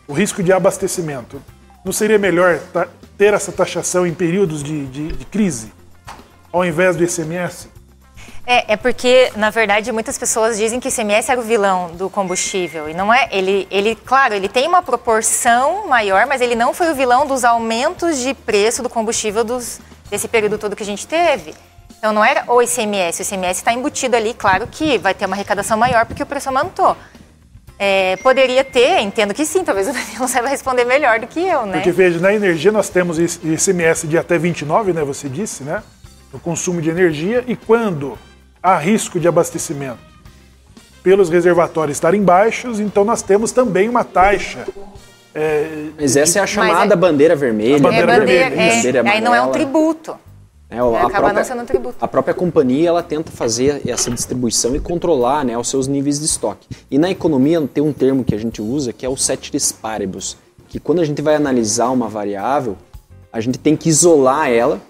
o 0.08 0.14
risco 0.14 0.42
de 0.42 0.52
abastecimento, 0.52 1.40
não 1.84 1.92
seria 1.92 2.18
melhor 2.18 2.58
ter 3.16 3.34
essa 3.34 3.52
taxação 3.52 4.06
em 4.06 4.14
períodos 4.14 4.62
de, 4.62 4.86
de, 4.86 5.08
de 5.12 5.24
crise, 5.26 5.72
ao 6.50 6.64
invés 6.64 6.96
do 6.96 7.04
ICMS? 7.04 7.68
É, 8.46 8.72
é 8.72 8.76
porque, 8.78 9.30
na 9.36 9.50
verdade, 9.50 9.92
muitas 9.92 10.16
pessoas 10.16 10.56
dizem 10.56 10.80
que 10.80 10.88
o 10.88 10.90
ICMS 10.90 11.30
era 11.30 11.38
o 11.38 11.44
vilão 11.44 11.90
do 11.90 12.08
combustível. 12.08 12.88
E 12.88 12.94
não 12.94 13.12
é. 13.12 13.28
Ele, 13.30 13.68
ele, 13.70 13.94
claro, 13.94 14.32
ele 14.32 14.48
tem 14.48 14.66
uma 14.66 14.82
proporção 14.82 15.86
maior, 15.86 16.26
mas 16.26 16.40
ele 16.40 16.54
não 16.54 16.72
foi 16.72 16.90
o 16.90 16.94
vilão 16.94 17.26
dos 17.26 17.44
aumentos 17.44 18.16
de 18.18 18.32
preço 18.32 18.82
do 18.82 18.88
combustível 18.88 19.44
dos, 19.44 19.78
desse 20.10 20.26
período 20.26 20.56
todo 20.56 20.74
que 20.74 20.82
a 20.82 20.86
gente 20.86 21.06
teve. 21.06 21.54
Então 21.98 22.10
não 22.10 22.24
era 22.24 22.44
o 22.50 22.62
ICMS. 22.62 23.20
O 23.20 23.22
ICMS 23.22 23.60
está 23.60 23.70
embutido 23.74 24.16
ali, 24.16 24.32
claro 24.32 24.66
que 24.66 24.96
vai 24.96 25.12
ter 25.12 25.26
uma 25.26 25.36
arrecadação 25.36 25.76
maior 25.76 26.06
porque 26.06 26.22
o 26.22 26.26
preço 26.26 26.48
aumentou. 26.48 26.96
É, 27.78 28.16
poderia 28.16 28.64
ter, 28.64 29.00
entendo 29.00 29.32
que 29.32 29.46
sim, 29.46 29.62
talvez 29.62 29.88
o 29.88 29.92
Daniel 29.92 30.26
saiba 30.28 30.48
responder 30.48 30.84
melhor 30.84 31.20
do 31.20 31.26
que 31.26 31.40
eu, 31.40 31.64
né? 31.64 31.74
Porque 31.74 31.92
veja, 31.92 32.18
na 32.18 32.34
energia 32.34 32.72
nós 32.72 32.88
temos 32.88 33.18
ICMS 33.18 34.06
de 34.06 34.18
até 34.18 34.36
29, 34.36 34.92
né? 34.92 35.04
Você 35.04 35.28
disse, 35.28 35.62
né? 35.62 35.82
No 36.32 36.40
consumo 36.40 36.82
de 36.82 36.90
energia. 36.90 37.44
E 37.46 37.54
quando 37.54 38.18
há 38.62 38.76
risco 38.76 39.20
de 39.20 39.28
abastecimento 39.28 40.08
pelos 41.02 41.30
reservatórios 41.30 41.96
estarem 41.96 42.22
baixos, 42.22 42.80
então 42.80 43.04
nós 43.04 43.22
temos 43.22 43.52
também 43.52 43.88
uma 43.88 44.02
taxa. 44.02 44.66
É, 45.34 45.86
Mas 45.98 46.16
essa 46.16 46.40
é 46.40 46.42
a 46.42 46.46
chamada 46.46 46.94
é... 46.94 46.96
bandeira 46.96 47.36
vermelha. 47.36 47.76
A 47.76 47.78
bandeira, 47.78 48.12
é 48.12 48.18
bandeira, 48.18 48.48
vermelha. 48.48 48.70
É, 48.70 48.76
bandeira 48.76 49.10
aí 49.10 49.20
não 49.20 49.34
é 49.34 49.40
um 49.40 49.52
tributo. 49.52 50.18
É, 50.70 50.78
a, 50.78 51.06
acaba 51.06 51.32
própria, 51.32 51.54
não 51.54 51.64
tributo. 51.64 51.96
A 52.00 52.06
própria 52.06 52.34
companhia 52.34 52.90
ela 52.90 53.02
tenta 53.02 53.30
fazer 53.30 53.82
essa 53.88 54.10
distribuição 54.10 54.76
e 54.76 54.80
controlar 54.80 55.44
né, 55.44 55.56
os 55.56 55.68
seus 55.68 55.86
níveis 55.86 56.18
de 56.18 56.26
estoque. 56.26 56.68
E 56.90 56.98
na 56.98 57.10
economia 57.10 57.60
tem 57.72 57.82
um 57.82 57.92
termo 57.92 58.22
que 58.22 58.34
a 58.34 58.38
gente 58.38 58.60
usa 58.60 58.92
que 58.92 59.06
é 59.06 59.08
o 59.08 59.16
ceteris 59.16 59.72
paribus, 59.72 60.36
que 60.68 60.78
quando 60.78 61.00
a 61.00 61.04
gente 61.04 61.22
vai 61.22 61.34
analisar 61.34 61.90
uma 61.90 62.08
variável, 62.08 62.76
a 63.32 63.40
gente 63.40 63.58
tem 63.58 63.76
que 63.76 63.88
isolar 63.88 64.50
ela 64.50 64.80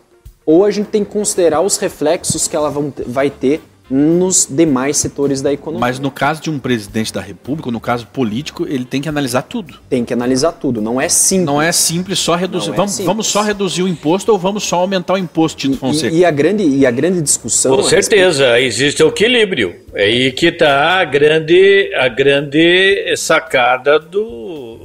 ou 0.44 0.64
a 0.64 0.70
gente 0.70 0.88
tem 0.88 1.04
que 1.04 1.10
considerar 1.10 1.60
os 1.60 1.76
reflexos 1.76 2.48
que 2.48 2.56
ela 2.56 2.72
vai 3.06 3.30
ter 3.30 3.62
nos 3.90 4.46
demais 4.48 4.96
setores 4.96 5.40
da 5.40 5.53
economia. 5.53 5.81
Mas 5.81 5.98
no 5.98 6.11
caso 6.11 6.42
de 6.42 6.51
um 6.51 6.59
presidente 6.59 7.12
da 7.12 7.20
República, 7.20 7.70
no 7.70 7.81
caso 7.81 8.07
político, 8.07 8.66
ele 8.68 8.85
tem 8.85 9.01
que 9.01 9.09
analisar 9.09 9.42
tudo. 9.42 9.74
Tem 9.88 10.05
que 10.05 10.12
analisar 10.12 10.53
tudo, 10.53 10.81
não 10.81 11.01
é 11.01 11.09
simples. 11.09 11.46
Não 11.46 11.62
é 11.62 11.72
simples 11.72 12.18
só 12.18 12.35
reduzir. 12.35 12.70
É 12.70 12.74
vamos, 12.74 12.92
simples. 12.92 13.07
vamos 13.07 13.27
só 13.27 13.42
reduzir 13.42 13.83
o 13.83 13.88
imposto 13.88 14.31
ou 14.33 14.38
vamos 14.38 14.64
só 14.64 14.77
aumentar 14.77 15.14
o 15.14 15.18
imposto, 15.18 15.59
Tito 15.59 15.79
Fonseca? 15.79 16.14
E, 16.14 16.20
e, 16.20 16.24
a, 16.24 16.31
grande, 16.31 16.62
e 16.62 16.85
a 16.85 16.90
grande 16.90 17.22
discussão. 17.22 17.77
Com 17.77 17.83
certeza, 17.83 18.45
respeito... 18.45 18.66
existe 18.66 19.03
o 19.03 19.09
equilíbrio. 19.09 19.74
É 19.95 20.05
aí 20.05 20.32
que 20.32 20.47
está 20.47 21.01
a 21.01 21.05
grande, 21.05 21.91
a 21.95 22.09
grande 22.09 23.14
sacada 23.16 23.99
do. 23.99 24.78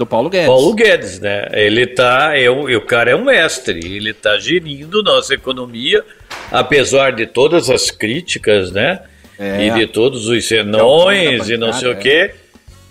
Do 0.00 0.06
Paulo 0.06 0.30
Guedes. 0.30 0.46
Paulo 0.46 0.72
Guedes, 0.72 1.20
né? 1.20 1.46
Ele 1.52 1.86
tá. 1.86 2.32
É 2.34 2.50
um, 2.50 2.64
o 2.74 2.80
cara 2.80 3.10
é 3.10 3.14
um 3.14 3.26
mestre, 3.26 3.78
ele 3.84 4.12
está 4.12 4.38
gerindo 4.38 5.02
nossa 5.02 5.34
economia 5.34 6.02
apesar 6.50 7.12
de 7.12 7.26
todas 7.26 7.68
as 7.68 7.90
críticas, 7.90 8.72
né? 8.72 9.02
É. 9.38 9.66
E 9.66 9.70
de 9.72 9.86
todos 9.86 10.26
os 10.26 10.48
senões 10.48 11.50
e 11.50 11.58
não 11.58 11.70
sei 11.74 11.92
o 11.92 11.96
quê. 11.96 12.30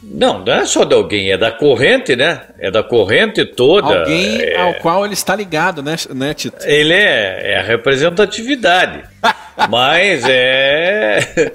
Não, 0.03 0.45
não 0.45 0.53
é 0.53 0.65
só 0.67 0.83
de 0.83 0.93
alguém, 0.93 1.31
é 1.31 1.37
da 1.37 1.51
corrente, 1.51 2.15
né? 2.15 2.43
É 2.59 2.69
da 2.69 2.83
corrente 2.83 3.43
toda. 3.43 4.01
Alguém 4.01 4.41
é... 4.41 4.55
ao 4.55 4.75
qual 4.75 5.03
ele 5.03 5.15
está 5.15 5.35
ligado, 5.35 5.81
né, 5.81 5.95
né 6.13 6.35
Tito? 6.35 6.63
Ele 6.63 6.93
é, 6.93 7.53
é 7.53 7.57
a 7.57 7.63
representatividade. 7.63 9.01
Mas 9.67 10.23
é. 10.29 11.53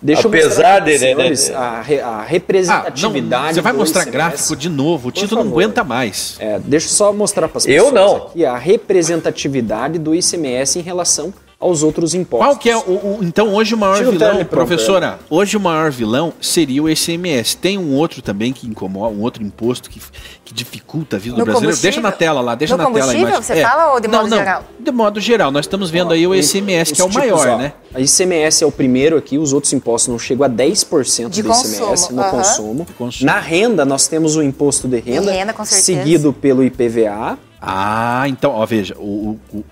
Deixa 0.00 0.28
Apesar 0.28 0.80
de, 0.80 0.92
né, 0.92 0.98
senhores, 0.98 1.50
a, 1.50 1.82
re, 1.82 2.00
a 2.00 2.22
representatividade. 2.22 3.34
Ah, 3.34 3.46
não, 3.46 3.54
você 3.54 3.60
vai 3.60 3.72
mostrar 3.72 4.04
gráfico 4.04 4.56
de 4.56 4.68
novo, 4.68 5.08
o 5.08 5.12
Tito 5.12 5.34
não 5.34 5.42
aguenta 5.42 5.82
mais. 5.84 6.36
É, 6.38 6.58
deixa 6.58 6.86
eu 6.86 6.90
só 6.90 7.12
mostrar 7.12 7.48
para 7.48 7.58
as 7.58 7.66
pessoas 7.66 7.86
eu 7.86 7.92
não. 7.92 8.16
aqui 8.16 8.44
a 8.44 8.56
representatividade 8.56 9.98
do 9.98 10.14
ICMS 10.14 10.78
em 10.78 10.82
relação 10.82 11.32
aos 11.60 11.82
outros 11.82 12.14
impostos. 12.14 12.46
Qual 12.46 12.56
que 12.56 12.70
é 12.70 12.76
o, 12.76 12.80
o 12.80 13.18
então 13.20 13.54
hoje 13.54 13.74
o 13.74 13.78
maior 13.78 13.98
Tira 13.98 14.10
vilão, 14.10 14.40
o 14.40 14.44
professora? 14.46 15.18
Hoje 15.28 15.58
o 15.58 15.60
maior 15.60 15.90
vilão 15.90 16.32
seria 16.40 16.82
o 16.82 16.88
ICMS. 16.88 17.54
Tem 17.58 17.76
um 17.76 17.94
outro 17.94 18.22
também 18.22 18.50
que 18.50 18.66
incomoda, 18.66 19.14
um 19.14 19.20
outro 19.20 19.42
imposto 19.42 19.90
que, 19.90 20.00
que 20.42 20.54
dificulta 20.54 21.16
a 21.16 21.18
vida 21.18 21.36
no 21.36 21.44
do 21.44 21.44
brasileiro. 21.44 21.76
Deixa 21.76 22.00
na 22.00 22.10
tela 22.10 22.40
lá, 22.40 22.54
deixa 22.54 22.76
no 22.78 22.82
na 22.84 22.90
tela 22.90 23.12
aí. 23.12 23.24
Você 23.26 23.58
é. 23.58 23.62
fala 23.62 23.92
ou 23.92 24.00
de 24.00 24.08
modo 24.08 24.22
não, 24.22 24.30
não, 24.30 24.38
geral? 24.38 24.64
De 24.78 24.90
modo 24.90 25.20
geral, 25.20 25.50
nós 25.50 25.66
estamos 25.66 25.90
vendo 25.90 26.14
aí 26.14 26.26
o 26.26 26.34
ICMS, 26.34 26.94
que 26.94 27.02
é 27.02 27.04
o 27.04 27.12
maior, 27.12 27.46
ó, 27.46 27.58
né? 27.58 27.74
A 27.94 28.00
ICMS 28.00 28.64
é 28.64 28.66
o 28.66 28.72
primeiro 28.72 29.18
aqui, 29.18 29.36
os 29.36 29.52
outros 29.52 29.72
impostos 29.74 30.08
não 30.08 30.18
chegam 30.18 30.46
a 30.46 30.48
10% 30.48 31.28
de 31.28 31.42
do 31.42 31.48
consumo. 31.50 31.74
ICMS 31.74 32.12
no 32.14 32.22
uhum. 32.22 32.30
consumo. 32.30 32.86
consumo. 32.96 33.26
Na 33.30 33.38
renda, 33.38 33.84
nós 33.84 34.08
temos 34.08 34.34
o 34.34 34.42
imposto 34.42 34.88
de 34.88 34.98
renda, 35.00 35.30
de 35.30 35.36
renda 35.36 35.64
seguido 35.66 36.32
pelo 36.32 36.64
IPVA. 36.64 37.38
Ah, 37.60 38.24
então, 38.26 38.52
ó, 38.52 38.64
veja, 38.64 38.96
o, 38.96 39.38
o 39.52 39.62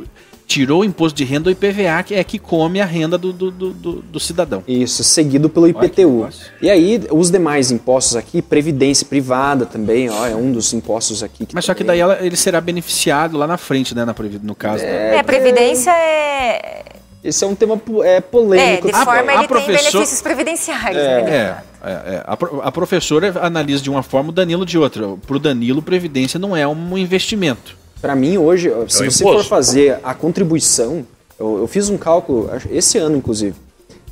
tirou 0.49 0.81
o 0.81 0.85
imposto 0.85 1.15
de 1.15 1.25
renda, 1.25 1.51
o 1.51 1.53
IPVA 1.53 2.03
que 2.03 2.15
é 2.15 2.25
que 2.25 2.39
come 2.39 2.81
a 2.81 2.87
renda 2.87 3.19
do, 3.19 3.33
do, 3.35 3.51
do, 3.51 3.93
do 4.01 4.19
cidadão. 4.19 4.65
Isso, 4.67 5.05
seguido 5.05 5.51
pelo 5.51 5.69
IPTU. 5.69 6.27
E 6.63 6.71
aí, 6.71 7.03
os 7.11 7.31
demais 7.31 7.71
impostos 7.71 8.17
aqui, 8.17 8.41
previdência 8.41 9.07
privada 9.07 9.67
também, 9.67 10.09
ó, 10.09 10.27
é 10.27 10.35
um 10.35 10.51
dos 10.51 10.73
impostos 10.73 11.23
aqui. 11.23 11.47
Mas 11.53 11.67
só 11.67 11.75
que 11.75 11.85
daí 11.85 12.01
ela, 12.01 12.19
ele 12.23 12.37
será 12.37 12.63
beneficiado 12.63 13.37
lá 13.37 13.47
na 13.47 13.59
frente, 13.59 13.95
né, 13.95 14.07
na, 14.07 14.15
no 14.43 14.55
caso. 14.55 14.83
É, 14.83 15.17
é 15.17 15.23
previdência 15.23 15.91
é... 15.91 16.85
Esse 17.23 17.45
é 17.45 17.47
um 17.47 17.55
tema 17.55 17.79
é, 18.05 18.21
polêmico. 18.21 18.89
É, 18.89 18.93
de 18.93 19.05
forma 19.05 19.13
a, 19.13 19.35
ele 19.35 19.45
a 19.45 19.49
professor... 19.49 19.75
tem 19.75 19.91
benefícios 19.91 20.23
previdenciários. 20.23 21.03
É, 21.03 21.23
né, 21.23 21.63
é, 21.83 21.91
é, 21.91 22.25
a, 22.27 22.39
a 22.69 22.73
professora 22.73 23.35
analisa 23.43 23.83
de 23.83 23.91
uma 23.91 24.03
forma, 24.03 24.31
o 24.31 24.33
Danilo 24.33 24.65
de 24.65 24.79
outra. 24.79 25.09
Para 25.27 25.37
o 25.37 25.39
Danilo, 25.39 25.83
previdência 25.83 26.39
não 26.39 26.57
é 26.57 26.67
um 26.67 26.97
investimento. 26.97 27.77
Para 28.01 28.15
mim, 28.15 28.39
hoje, 28.39 28.69
é 28.69 28.89
se 28.89 29.05
você 29.05 29.25
for 29.25 29.45
fazer 29.45 29.99
a 30.03 30.15
contribuição, 30.15 31.05
eu, 31.39 31.59
eu, 31.59 31.67
fiz 31.67 31.89
um 31.89 31.97
cálculo, 31.97 32.49
esse 32.71 32.99
ano 32.99 33.17
inclusive, 33.17 33.57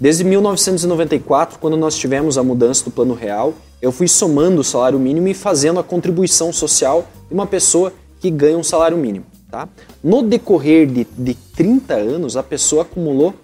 desde 0.01 0.25
1994, 0.25 1.59
quando 1.59 1.77
nós 1.77 1.97
tivemos 1.97 2.37
a 2.37 2.43
mudança 2.43 2.85
do 2.85 2.91
Plano 2.91 3.15
Real, 3.15 3.55
eu 3.81 3.93
fui 3.93 4.09
somando 4.09 4.61
o 4.61 4.65
salário 4.65 4.99
mínimo 4.99 5.29
e 5.29 5.35
fazendo 5.35 5.79
a 5.79 5.85
contribuição 5.85 6.53
social 6.53 7.07
de 7.29 7.35
uma 7.35 7.47
pessoa 7.47 7.93
que 8.21 8.31
ganha 8.31 8.59
um 8.59 8.65
salário 8.65 8.97
mínimo. 8.97 9.27
Tá? 9.51 9.69
No 10.03 10.23
decorrer 10.23 10.87
de, 10.87 11.07
de 11.17 11.35
30 11.35 11.95
anos, 11.95 12.37
a 12.37 12.43
pessoa 12.43 12.83
acumulou 12.83 13.35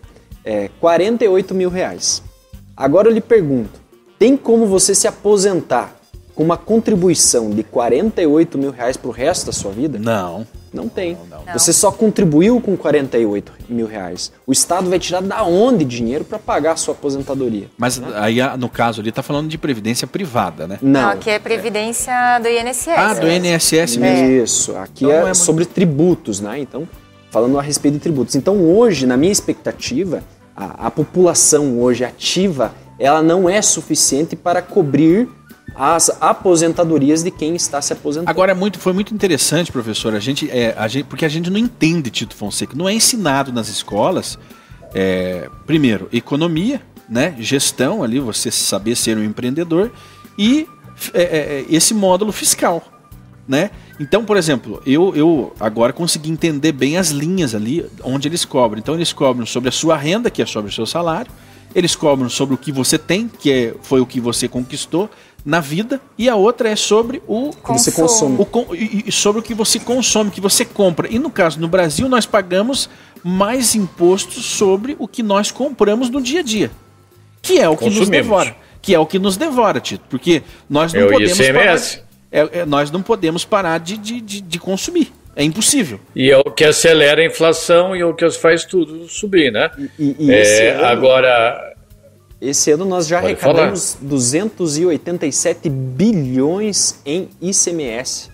é, 0.44 0.68
48 0.80 1.54
mil 1.54 1.70
reais. 1.70 2.22
Agora 2.76 3.08
eu 3.08 3.12
lhe 3.12 3.20
pergunto, 3.20 3.80
tem 4.18 4.36
como 4.36 4.66
você 4.66 4.94
se 4.94 5.06
aposentar 5.06 6.01
com 6.34 6.42
uma 6.42 6.56
contribuição 6.56 7.50
de 7.50 7.62
48 7.62 8.58
mil 8.58 8.70
reais 8.70 8.96
para 8.96 9.08
o 9.08 9.12
resto 9.12 9.46
da 9.46 9.52
sua 9.52 9.72
vida? 9.72 9.98
Não. 9.98 10.46
Não 10.72 10.88
tem. 10.88 11.18
Não, 11.30 11.44
não. 11.44 11.52
Você 11.52 11.70
só 11.72 11.92
contribuiu 11.92 12.58
com 12.58 12.76
48 12.76 13.52
mil 13.68 13.86
reais. 13.86 14.32
O 14.46 14.52
Estado 14.52 14.88
vai 14.88 14.98
tirar 14.98 15.20
da 15.20 15.44
onde 15.44 15.84
dinheiro 15.84 16.24
para 16.24 16.38
pagar 16.38 16.72
a 16.72 16.76
sua 16.76 16.94
aposentadoria? 16.94 17.68
Mas 17.76 17.98
né? 17.98 18.08
aí, 18.14 18.38
no 18.56 18.70
caso 18.70 19.02
ali, 19.02 19.10
está 19.10 19.22
falando 19.22 19.48
de 19.48 19.58
previdência 19.58 20.06
privada, 20.06 20.66
né? 20.66 20.78
Não. 20.80 21.10
Aqui 21.10 21.28
é 21.28 21.38
previdência 21.38 22.10
é. 22.10 22.40
do 22.40 22.48
INSS. 22.48 22.88
Ah, 22.88 23.14
do 23.14 23.28
INSS 23.28 23.96
mesmo. 23.98 24.30
Isso. 24.42 24.76
Aqui 24.76 25.04
então, 25.04 25.26
é, 25.26 25.30
é 25.30 25.34
sobre 25.34 25.66
tributos, 25.66 26.40
né? 26.40 26.58
Então, 26.58 26.88
falando 27.30 27.58
a 27.58 27.62
respeito 27.62 27.94
de 27.94 28.00
tributos. 28.00 28.34
Então, 28.34 28.56
hoje, 28.56 29.06
na 29.06 29.16
minha 29.16 29.32
expectativa, 29.32 30.24
a, 30.56 30.86
a 30.86 30.90
população 30.90 31.78
hoje 31.80 32.02
ativa, 32.02 32.72
ela 32.98 33.22
não 33.22 33.48
é 33.48 33.60
suficiente 33.60 34.36
para 34.36 34.62
cobrir 34.62 35.28
as 35.74 36.10
aposentadorias 36.20 37.22
de 37.22 37.30
quem 37.30 37.54
está 37.54 37.80
se 37.80 37.92
aposentando. 37.92 38.30
Agora, 38.30 38.54
muito, 38.54 38.78
foi 38.78 38.92
muito 38.92 39.14
interessante, 39.14 39.72
professor, 39.72 40.14
a 40.14 40.20
gente, 40.20 40.50
é, 40.50 40.74
a 40.76 40.86
gente, 40.88 41.06
porque 41.06 41.24
a 41.24 41.28
gente 41.28 41.50
não 41.50 41.58
entende 41.58 42.10
Tito 42.10 42.34
Fonseca. 42.34 42.76
Não 42.76 42.88
é 42.88 42.92
ensinado 42.92 43.52
nas 43.52 43.68
escolas, 43.68 44.38
é, 44.94 45.48
primeiro, 45.66 46.08
economia, 46.12 46.82
né, 47.08 47.34
gestão 47.38 48.02
ali, 48.02 48.18
você 48.18 48.50
saber 48.50 48.96
ser 48.96 49.16
um 49.16 49.24
empreendedor, 49.24 49.90
e 50.38 50.66
é, 51.14 51.22
é, 51.22 51.24
é, 51.24 51.64
esse 51.68 51.94
módulo 51.94 52.32
fiscal. 52.32 52.82
Né? 53.46 53.70
Então, 53.98 54.24
por 54.24 54.36
exemplo, 54.36 54.80
eu, 54.86 55.14
eu 55.16 55.52
agora 55.58 55.92
consegui 55.92 56.30
entender 56.30 56.72
bem 56.72 56.96
as 56.96 57.10
linhas 57.10 57.54
ali 57.54 57.84
onde 58.04 58.28
eles 58.28 58.44
cobram. 58.44 58.78
Então, 58.78 58.94
eles 58.94 59.12
cobram 59.12 59.44
sobre 59.44 59.68
a 59.68 59.72
sua 59.72 59.96
renda, 59.96 60.30
que 60.30 60.40
é 60.40 60.46
sobre 60.46 60.70
o 60.70 60.74
seu 60.74 60.86
salário, 60.86 61.30
eles 61.74 61.96
cobram 61.96 62.28
sobre 62.28 62.54
o 62.54 62.58
que 62.58 62.70
você 62.70 62.98
tem, 62.98 63.28
que 63.28 63.50
é, 63.50 63.74
foi 63.82 64.00
o 64.00 64.06
que 64.06 64.20
você 64.20 64.46
conquistou, 64.46 65.10
na 65.44 65.60
vida 65.60 66.00
e 66.16 66.28
a 66.28 66.36
outra 66.36 66.68
é 66.68 66.76
sobre 66.76 67.22
o 67.26 67.50
que 67.50 67.72
você 67.72 67.90
consome. 67.90 68.36
O, 68.38 68.74
e, 68.74 69.10
sobre 69.10 69.40
o 69.40 69.42
que 69.42 69.54
você 69.54 69.78
consome, 69.78 70.30
que 70.30 70.40
você 70.40 70.64
compra. 70.64 71.08
E 71.10 71.18
no 71.18 71.30
caso, 71.30 71.60
no 71.60 71.68
Brasil, 71.68 72.08
nós 72.08 72.26
pagamos 72.26 72.88
mais 73.22 73.74
impostos 73.74 74.44
sobre 74.44 74.96
o 74.98 75.08
que 75.08 75.22
nós 75.22 75.50
compramos 75.50 76.08
no 76.10 76.20
dia 76.20 76.40
a 76.40 76.42
dia. 76.42 76.70
Que 77.40 77.58
é 77.58 77.68
o 77.68 77.76
que 77.76 77.90
nos 77.90 78.08
devora. 78.08 78.56
Que 78.80 78.94
é 78.94 78.98
o 78.98 79.06
que 79.06 79.18
nos 79.18 79.36
devora, 79.36 79.80
Tito. 79.80 80.04
Porque 80.08 80.42
nós 80.68 80.92
não 80.92 81.02
é 81.02 81.08
podemos 81.08 81.38
parar. 81.38 81.80
É, 82.30 82.60
é, 82.60 82.66
nós 82.66 82.90
não 82.90 83.02
podemos 83.02 83.44
parar 83.44 83.78
de, 83.78 83.96
de, 83.98 84.20
de, 84.20 84.40
de 84.40 84.58
consumir. 84.58 85.12
É 85.34 85.42
impossível. 85.42 85.98
E 86.14 86.30
é 86.30 86.36
o 86.36 86.44
que 86.44 86.64
acelera 86.64 87.20
a 87.20 87.24
inflação 87.24 87.96
e 87.96 88.00
é 88.00 88.04
o 88.04 88.14
que 88.14 88.28
faz 88.30 88.64
tudo 88.64 89.08
subir, 89.08 89.50
né? 89.50 89.70
E, 89.78 89.90
e, 89.98 90.26
e 90.26 90.30
é, 90.30 90.84
agora, 90.84 91.74
esse 92.42 92.72
ano 92.72 92.84
nós 92.84 93.06
já 93.06 93.20
Pode 93.20 93.34
arrecadamos 93.34 93.94
falar. 93.94 94.08
287 94.08 95.68
bilhões 95.70 97.00
em 97.06 97.28
ICMS 97.40 98.30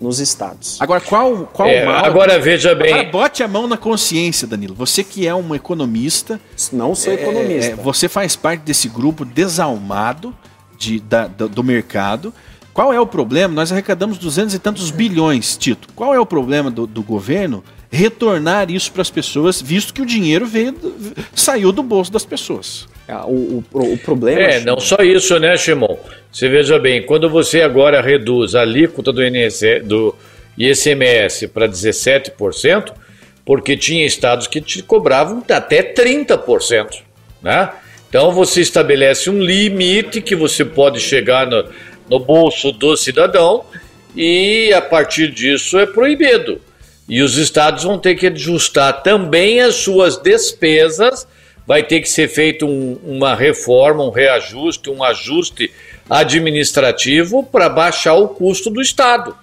nos 0.00 0.18
estados. 0.18 0.80
Agora, 0.80 1.00
qual, 1.02 1.46
qual 1.52 1.68
é, 1.68 1.84
mal? 1.84 2.02
Agora 2.02 2.38
veja 2.38 2.74
bem. 2.74 2.90
Agora, 2.90 3.10
bote 3.10 3.42
a 3.42 3.48
mão 3.48 3.66
na 3.66 3.76
consciência, 3.76 4.48
Danilo. 4.48 4.74
Você 4.74 5.04
que 5.04 5.26
é 5.26 5.34
um 5.34 5.54
economista. 5.54 6.40
Não 6.72 6.94
sou 6.94 7.12
economista. 7.12 7.72
É, 7.72 7.74
você 7.76 8.08
faz 8.08 8.34
parte 8.34 8.62
desse 8.62 8.88
grupo 8.88 9.26
desalmado 9.26 10.34
de, 10.78 10.98
da, 10.98 11.26
do, 11.26 11.46
do 11.46 11.62
mercado. 11.62 12.32
Qual 12.72 12.94
é 12.94 13.00
o 13.00 13.06
problema? 13.06 13.52
Nós 13.52 13.70
arrecadamos 13.70 14.16
duzentos 14.16 14.54
e 14.54 14.58
tantos 14.58 14.90
bilhões, 14.90 15.54
Tito. 15.58 15.86
Qual 15.94 16.14
é 16.14 16.18
o 16.18 16.24
problema 16.24 16.70
do, 16.70 16.86
do 16.86 17.02
governo 17.02 17.62
retornar 17.90 18.70
isso 18.70 18.92
para 18.92 19.02
as 19.02 19.10
pessoas, 19.10 19.60
visto 19.60 19.92
que 19.92 20.00
o 20.00 20.06
dinheiro 20.06 20.46
veio, 20.46 20.74
saiu 21.34 21.72
do 21.72 21.82
bolso 21.82 22.12
das 22.12 22.24
pessoas? 22.24 22.86
Ah, 23.08 23.26
o, 23.26 23.64
o, 23.72 23.92
o 23.94 23.98
problema. 23.98 24.40
É, 24.40 24.60
não 24.60 24.78
só 24.78 24.98
isso, 25.02 25.38
né, 25.40 25.56
Shimon? 25.56 25.96
Você 26.30 26.48
veja 26.48 26.78
bem, 26.78 27.02
quando 27.04 27.28
você 27.28 27.62
agora 27.62 28.00
reduz 28.00 28.54
a 28.54 28.60
alíquota 28.60 29.12
do, 29.12 29.22
INS, 29.24 29.60
do 29.82 30.14
ICMS 30.56 31.48
para 31.48 31.68
17%, 31.68 32.92
porque 33.44 33.76
tinha 33.76 34.06
estados 34.06 34.46
que 34.46 34.60
te 34.60 34.82
cobravam 34.82 35.42
até 35.48 35.82
30%, 35.82 37.02
né? 37.42 37.70
Então 38.08 38.32
você 38.32 38.60
estabelece 38.60 39.30
um 39.30 39.40
limite 39.40 40.20
que 40.20 40.36
você 40.36 40.64
pode 40.64 41.00
chegar 41.00 41.46
no, 41.46 41.64
no 42.08 42.18
bolso 42.18 42.72
do 42.72 42.96
cidadão 42.96 43.64
e 44.14 44.72
a 44.72 44.80
partir 44.80 45.30
disso 45.32 45.78
é 45.78 45.86
proibido. 45.86 46.60
E 47.10 47.22
os 47.22 47.36
estados 47.36 47.84
vão 47.84 47.98
ter 47.98 48.14
que 48.14 48.28
ajustar 48.28 49.02
também 49.02 49.60
as 49.60 49.74
suas 49.74 50.16
despesas 50.16 51.26
vai 51.66 51.82
ter 51.82 52.00
que 52.00 52.08
ser 52.08 52.26
feito 52.26 52.66
um, 52.66 52.98
uma 53.04 53.34
reforma, 53.34 54.02
um 54.02 54.10
reajuste, 54.10 54.90
um 54.90 55.04
ajuste 55.04 55.72
administrativo 56.08 57.44
para 57.44 57.68
baixar 57.68 58.14
o 58.14 58.28
custo 58.28 58.70
do 58.70 58.80
Estado. 58.80 59.36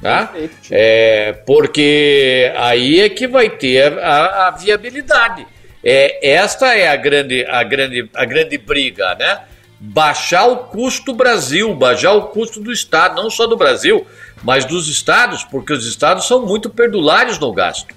Tá? 0.00 0.32
É, 0.70 1.34
porque 1.46 2.52
aí 2.56 3.00
é 3.00 3.08
que 3.08 3.26
vai 3.26 3.50
ter 3.50 3.98
a, 3.98 4.48
a 4.48 4.50
viabilidade. 4.52 5.46
É, 5.82 6.30
esta 6.30 6.74
é 6.74 6.88
a 6.88 6.96
grande, 6.96 7.44
a, 7.44 7.62
grande, 7.62 8.08
a 8.14 8.24
grande 8.24 8.56
briga, 8.56 9.14
né? 9.14 9.40
Baixar 9.86 10.46
o 10.46 10.56
custo 10.56 11.12
do 11.12 11.14
Brasil, 11.14 11.74
baixar 11.74 12.12
o 12.12 12.28
custo 12.28 12.58
do 12.58 12.72
Estado, 12.72 13.20
não 13.20 13.28
só 13.28 13.46
do 13.46 13.56
Brasil, 13.56 14.06
mas 14.42 14.64
dos 14.64 14.88
estados, 14.88 15.44
porque 15.44 15.72
os 15.72 15.86
estados 15.86 16.26
são 16.26 16.46
muito 16.46 16.70
perdulários 16.70 17.38
no 17.38 17.52
gasto. 17.52 17.94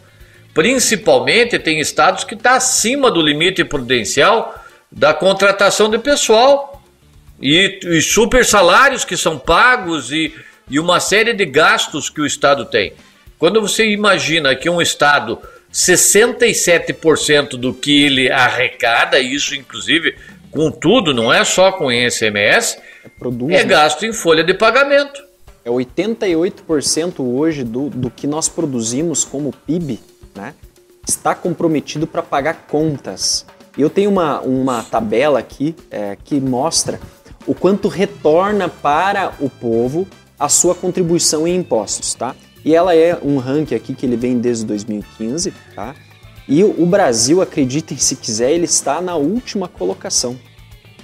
Principalmente 0.54 1.58
tem 1.58 1.80
estados 1.80 2.24
que 2.24 2.34
está 2.34 2.56
acima 2.56 3.10
do 3.10 3.22
limite 3.22 3.64
prudencial 3.64 4.62
da 4.92 5.14
contratação 5.14 5.90
de 5.90 5.98
pessoal 5.98 6.82
e, 7.42 7.80
e 7.84 8.02
super 8.02 8.46
salários 8.46 9.06
que 9.06 9.16
são 9.16 9.38
pagos 9.38 10.12
e, 10.12 10.34
e 10.70 10.80
uma 10.80 11.00
série 11.00 11.34
de 11.34 11.46
gastos 11.46 12.10
que 12.10 12.20
o 12.20 12.26
estado 12.26 12.66
tem. 12.66 12.94
Quando 13.38 13.62
você 13.62 13.88
imagina 13.88 14.56
que 14.56 14.70
um 14.70 14.82
estado 14.82 15.40
67% 15.72 17.50
do 17.50 17.74
que 17.74 18.04
ele 18.04 18.32
arrecada, 18.32 19.20
isso 19.20 19.54
inclusive 19.54 20.16
com 20.52 20.72
tudo, 20.72 21.14
não 21.14 21.34
é 21.34 21.44
só 21.44 21.72
com 21.72 21.92
ICMS, 21.92 22.78
é, 23.04 23.10
Produz, 23.18 23.54
é 23.54 23.64
gasto 23.64 24.06
em 24.06 24.14
folha 24.14 24.44
de 24.44 24.54
pagamento. 24.54 25.24
É 25.64 25.70
88% 25.70 27.20
hoje 27.20 27.64
do, 27.64 27.90
do 27.90 28.10
que 28.10 28.26
nós 28.26 28.48
produzimos 28.48 29.26
como 29.26 29.54
PIB 29.66 30.00
né, 30.36 30.54
está 31.08 31.36
comprometido 31.36 32.08
para 32.08 32.22
pagar 32.22 32.68
contas. 32.68 33.46
Eu 33.78 33.90
tenho 33.90 34.10
uma, 34.10 34.40
uma 34.42 34.84
tabela 34.84 35.40
aqui 35.40 35.76
é, 35.92 36.18
que 36.24 36.40
mostra 36.40 37.00
o 37.46 37.54
quanto 37.54 37.88
retorna 37.88 38.68
para 38.70 39.34
o 39.40 39.50
povo 39.50 40.08
a 40.40 40.50
sua 40.50 40.76
contribuição 40.76 41.48
em 41.48 41.56
impostos, 41.56 42.14
tá? 42.14 42.36
E 42.64 42.76
ela 42.76 42.96
é 42.96 43.18
um 43.24 43.38
ranking 43.38 43.76
aqui 43.76 43.94
que 43.94 44.06
ele 44.06 44.18
vem 44.18 44.38
desde 44.38 44.66
2015, 44.66 45.54
tá? 45.74 45.96
E 46.48 46.64
o 46.64 46.86
Brasil, 46.86 47.42
acreditem 47.42 47.98
se 47.98 48.16
quiser, 48.16 48.52
ele 48.52 48.66
está 48.66 49.02
na 49.02 49.16
última 49.16 49.68
colocação. 49.68 50.38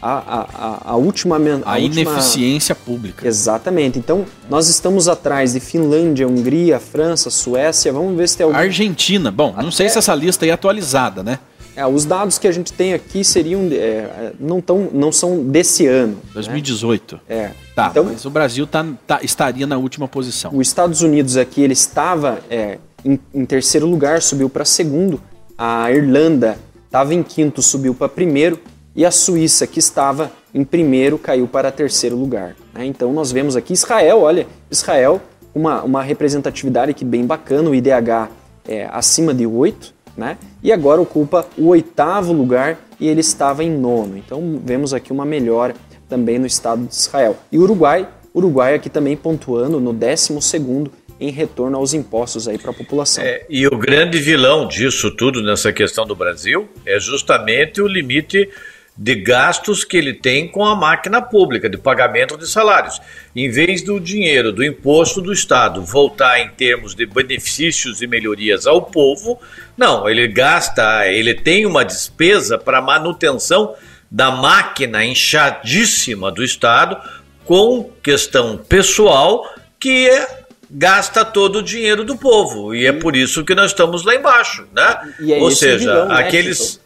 A, 0.01 0.41
a, 0.41 0.91
a, 0.91 0.95
última. 0.95 1.37
A, 1.65 1.73
a 1.73 1.79
ineficiência 1.79 2.73
última... 2.73 2.85
pública. 2.85 3.25
Exatamente. 3.25 3.97
Então, 3.97 4.25
nós 4.49 4.67
estamos 4.67 5.07
atrás 5.07 5.53
de 5.53 5.61
Finlândia, 5.61 6.27
Hungria, 6.27 6.77
França, 6.77 7.29
Suécia. 7.29 7.91
Vamos 7.93 8.17
ver 8.17 8.27
se 8.27 8.37
tem 8.37 8.43
algum. 8.45 8.57
Argentina. 8.57 9.31
Bom, 9.31 9.51
Até... 9.53 9.63
não 9.63 9.71
sei 9.71 9.87
se 9.87 9.97
essa 9.97 10.13
lista 10.13 10.43
aí 10.43 10.49
é 10.49 10.53
atualizada, 10.53 11.23
né? 11.23 11.39
É, 11.75 11.85
os 11.87 12.05
dados 12.05 12.37
que 12.37 12.47
a 12.47 12.51
gente 12.51 12.71
tem 12.71 12.93
aqui 12.93 13.23
seriam 13.23 13.61
é, 13.71 14.33
não, 14.39 14.61
tão, 14.61 14.89
não 14.93 15.11
são 15.11 15.43
desse 15.43 15.87
ano. 15.87 16.17
2018. 16.33 17.15
Né? 17.15 17.35
É. 17.35 17.51
Tá, 17.73 17.87
então, 17.89 18.03
mas 18.03 18.25
o 18.25 18.29
Brasil 18.29 18.67
tá, 18.67 18.85
tá, 19.07 19.19
estaria 19.23 19.65
na 19.65 19.77
última 19.77 20.07
posição. 20.07 20.51
Os 20.53 20.67
Estados 20.67 21.01
Unidos 21.01 21.35
aqui 21.37 21.61
ele 21.61 21.73
estava 21.73 22.39
é, 22.49 22.77
em, 23.03 23.17
em 23.33 23.45
terceiro 23.45 23.87
lugar, 23.87 24.21
subiu 24.21 24.49
para 24.49 24.65
segundo. 24.65 25.19
A 25.58 25.91
Irlanda 25.91 26.58
estava 26.86 27.14
em 27.14 27.24
quinto, 27.24 27.62
subiu 27.62 27.93
para 27.93 28.10
primeiro. 28.10 28.60
E 28.95 29.06
a 29.06 29.12
Suíça, 29.12 29.66
que 29.66 29.80
estava 29.80 30.32
em 30.54 30.64
primeiro, 30.64 31.18
caiu 31.18 31.47
para 31.47 31.72
terceiro 31.72 32.16
lugar. 32.16 32.56
Né? 32.74 32.86
Então 32.86 33.12
nós 33.12 33.32
vemos 33.32 33.56
aqui 33.56 33.74
Israel, 33.74 34.22
olha, 34.22 34.45
Israel, 34.70 35.20
uma, 35.54 35.82
uma 35.84 36.04
representatividade 36.04 36.91
aqui 36.91 37.04
bem 37.04 37.26
bacana, 37.26 37.70
o 37.70 37.76
IDH 37.76 38.30
é 38.68 38.88
acima 38.91 39.34
de 39.34 39.47
8 39.47 39.93
né? 40.16 40.38
E 40.62 40.72
agora 40.72 41.01
ocupa 41.01 41.45
o 41.58 41.68
oitavo 41.68 42.34
lugar 42.34 42.78
e 42.99 43.08
ele 43.08 43.22
estava 43.22 43.64
em 43.64 43.72
nono. 43.72 44.18
Então 44.18 44.60
vemos 44.64 44.93
aqui 44.93 45.12
uma 45.12 45.26
melhora 45.26 45.76
também 46.08 46.38
no 46.38 46.45
estado 46.45 46.86
de 46.86 46.93
Israel. 46.93 47.36
E 47.51 47.58
Uruguai, 47.58 48.08
Uruguai 48.34 48.76
aqui 48.76 48.89
também 48.89 49.18
pontuando 49.18 49.80
no 49.80 49.91
décimo 49.91 50.41
segundo 50.41 50.91
em 51.24 51.32
retorno 51.32 51.78
aos 51.78 51.93
impostos 51.93 52.47
aí 52.47 52.57
para 52.57 52.71
a 52.71 52.74
população. 52.74 53.24
É, 53.24 53.45
e 53.49 53.65
o 53.65 53.78
grande 53.78 54.19
vilão 54.19 54.67
disso 54.67 55.09
tudo 55.11 55.41
nessa 55.41 55.71
questão 55.71 56.05
do 56.05 56.15
Brasil 56.15 56.69
é 56.86 56.99
justamente 56.99 57.82
o 57.82 57.88
limite 57.88 58.49
de 58.95 59.15
gastos 59.15 59.84
que 59.84 59.97
ele 59.97 60.13
tem 60.13 60.47
com 60.47 60.63
a 60.63 60.76
máquina 60.76 61.19
pública, 61.21 61.67
de 61.67 61.78
pagamento 61.78 62.38
de 62.38 62.47
salários. 62.47 63.01
Em 63.36 63.49
vez 63.49 63.82
do 63.82 63.99
dinheiro 63.99 64.51
do 64.51 64.63
imposto 64.63 65.19
do 65.19 65.34
Estado 65.34 65.84
voltar 65.84 66.39
em 66.39 66.49
termos 66.49 66.93
de 66.93 67.05
benefícios 67.05 68.01
e 68.01 68.07
melhorias 68.07 68.67
ao 68.67 68.84
povo, 68.84 69.39
não, 69.76 70.07
ele 70.07 70.28
gasta, 70.28 71.07
ele 71.07 71.34
tem 71.34 71.65
uma 71.65 71.84
despesa 71.84 72.57
para 72.57 72.82
manutenção 72.82 73.74
da 74.11 74.30
máquina 74.30 75.03
inchadíssima 75.03 76.32
do 76.32 76.43
Estado 76.43 76.97
com 77.45 77.89
questão 78.03 78.57
pessoal 78.57 79.43
que 79.80 80.07
é 80.07 80.42
gasta 80.74 81.24
todo 81.24 81.59
o 81.59 81.63
dinheiro 81.63 82.03
do 82.03 82.17
povo. 82.17 82.74
E 82.74 82.88
é 82.88 82.91
por 82.91 83.15
isso 83.15 83.45
que 83.45 83.53
nós 83.53 83.71
estamos 83.71 84.03
lá 84.03 84.15
embaixo, 84.15 84.65
né? 84.74 85.13
É 85.30 85.38
Ou 85.39 85.51
seja, 85.51 85.78
vilão, 85.78 86.07
né, 86.07 86.15
aqueles. 86.15 86.80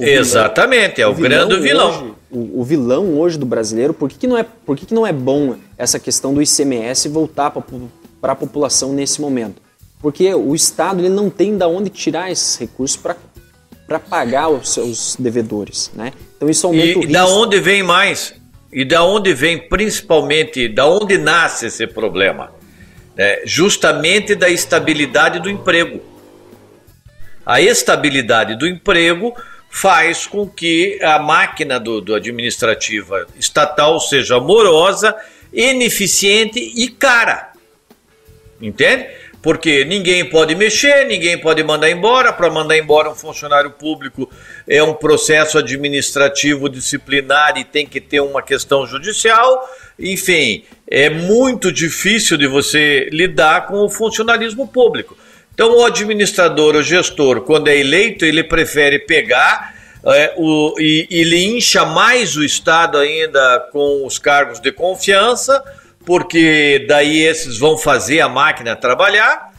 Exatamente, 0.00 1.00
é 1.00 1.06
o, 1.06 1.12
o 1.12 1.14
grande 1.14 1.58
vilão. 1.60 1.90
Hoje, 1.90 2.14
o, 2.30 2.60
o, 2.60 2.64
vilão 2.64 3.20
hoje 3.20 3.38
do 3.38 3.46
brasileiro, 3.46 3.94
por 3.94 4.08
que, 4.08 4.16
que, 4.16 4.26
não, 4.26 4.36
é, 4.36 4.44
por 4.66 4.76
que, 4.76 4.86
que 4.86 4.94
não 4.94 5.06
é 5.06 5.12
bom 5.12 5.56
essa 5.78 6.00
questão 6.00 6.34
do 6.34 6.42
ICMS 6.42 7.08
voltar 7.08 7.50
para 8.20 8.32
a 8.32 8.34
população 8.34 8.92
nesse 8.92 9.20
momento? 9.20 9.62
Porque 10.00 10.34
o 10.34 10.54
Estado 10.54 11.00
ele 11.00 11.10
não 11.10 11.30
tem 11.30 11.56
de 11.56 11.64
onde 11.64 11.90
tirar 11.90 12.32
esses 12.32 12.56
recursos 12.58 12.96
para 12.96 13.98
pagar 14.00 14.48
os 14.48 14.70
seus 14.70 15.14
devedores. 15.16 15.92
Né? 15.94 16.12
Então 16.36 16.48
isso 16.48 16.66
aumenta 16.66 16.86
e, 16.86 16.94
o 16.94 16.96
risco. 16.96 17.10
E 17.10 17.12
da 17.12 17.26
onde 17.26 17.60
vem 17.60 17.82
mais? 17.82 18.34
E 18.72 18.84
da 18.84 19.04
onde 19.04 19.32
vem 19.34 19.68
principalmente, 19.68 20.68
da 20.68 20.86
onde 20.86 21.18
nasce 21.18 21.66
esse 21.66 21.86
problema? 21.86 22.50
É, 23.16 23.42
justamente 23.44 24.34
da 24.34 24.48
estabilidade 24.48 25.38
do 25.38 25.50
emprego. 25.50 26.00
A 27.44 27.60
estabilidade 27.60 28.56
do 28.56 28.66
emprego 28.66 29.34
faz 29.68 30.26
com 30.26 30.46
que 30.46 30.98
a 31.02 31.18
máquina 31.18 31.80
do, 31.80 32.00
do 32.00 32.14
administrativa 32.14 33.26
estatal 33.38 33.98
seja 34.00 34.38
morosa, 34.38 35.16
ineficiente 35.52 36.58
e 36.58 36.88
cara. 36.88 37.52
Entende? 38.60 39.08
Porque 39.42 39.84
ninguém 39.84 40.24
pode 40.28 40.54
mexer, 40.54 41.04
ninguém 41.06 41.36
pode 41.36 41.64
mandar 41.64 41.90
embora. 41.90 42.32
Para 42.32 42.48
mandar 42.48 42.78
embora 42.78 43.10
um 43.10 43.14
funcionário 43.14 43.72
público 43.72 44.30
é 44.68 44.80
um 44.82 44.94
processo 44.94 45.58
administrativo 45.58 46.68
disciplinar 46.68 47.58
e 47.58 47.64
tem 47.64 47.84
que 47.84 48.00
ter 48.00 48.20
uma 48.20 48.40
questão 48.40 48.86
judicial. 48.86 49.68
Enfim, 49.98 50.64
é 50.94 51.08
muito 51.08 51.72
difícil 51.72 52.36
de 52.36 52.46
você 52.46 53.08
lidar 53.10 53.66
com 53.66 53.82
o 53.82 53.88
funcionalismo 53.88 54.68
público. 54.68 55.16
Então, 55.54 55.78
o 55.78 55.86
administrador, 55.86 56.76
o 56.76 56.82
gestor, 56.82 57.40
quando 57.40 57.68
é 57.68 57.78
eleito, 57.78 58.26
ele 58.26 58.44
prefere 58.44 58.98
pegar 58.98 59.74
é, 60.04 60.34
o, 60.36 60.74
e 60.78 61.08
ele 61.10 61.56
incha 61.56 61.86
mais 61.86 62.36
o 62.36 62.44
Estado 62.44 62.98
ainda 62.98 63.70
com 63.72 64.06
os 64.06 64.18
cargos 64.18 64.60
de 64.60 64.70
confiança, 64.70 65.64
porque 66.04 66.84
daí 66.86 67.20
esses 67.20 67.56
vão 67.56 67.78
fazer 67.78 68.20
a 68.20 68.28
máquina 68.28 68.76
trabalhar, 68.76 69.50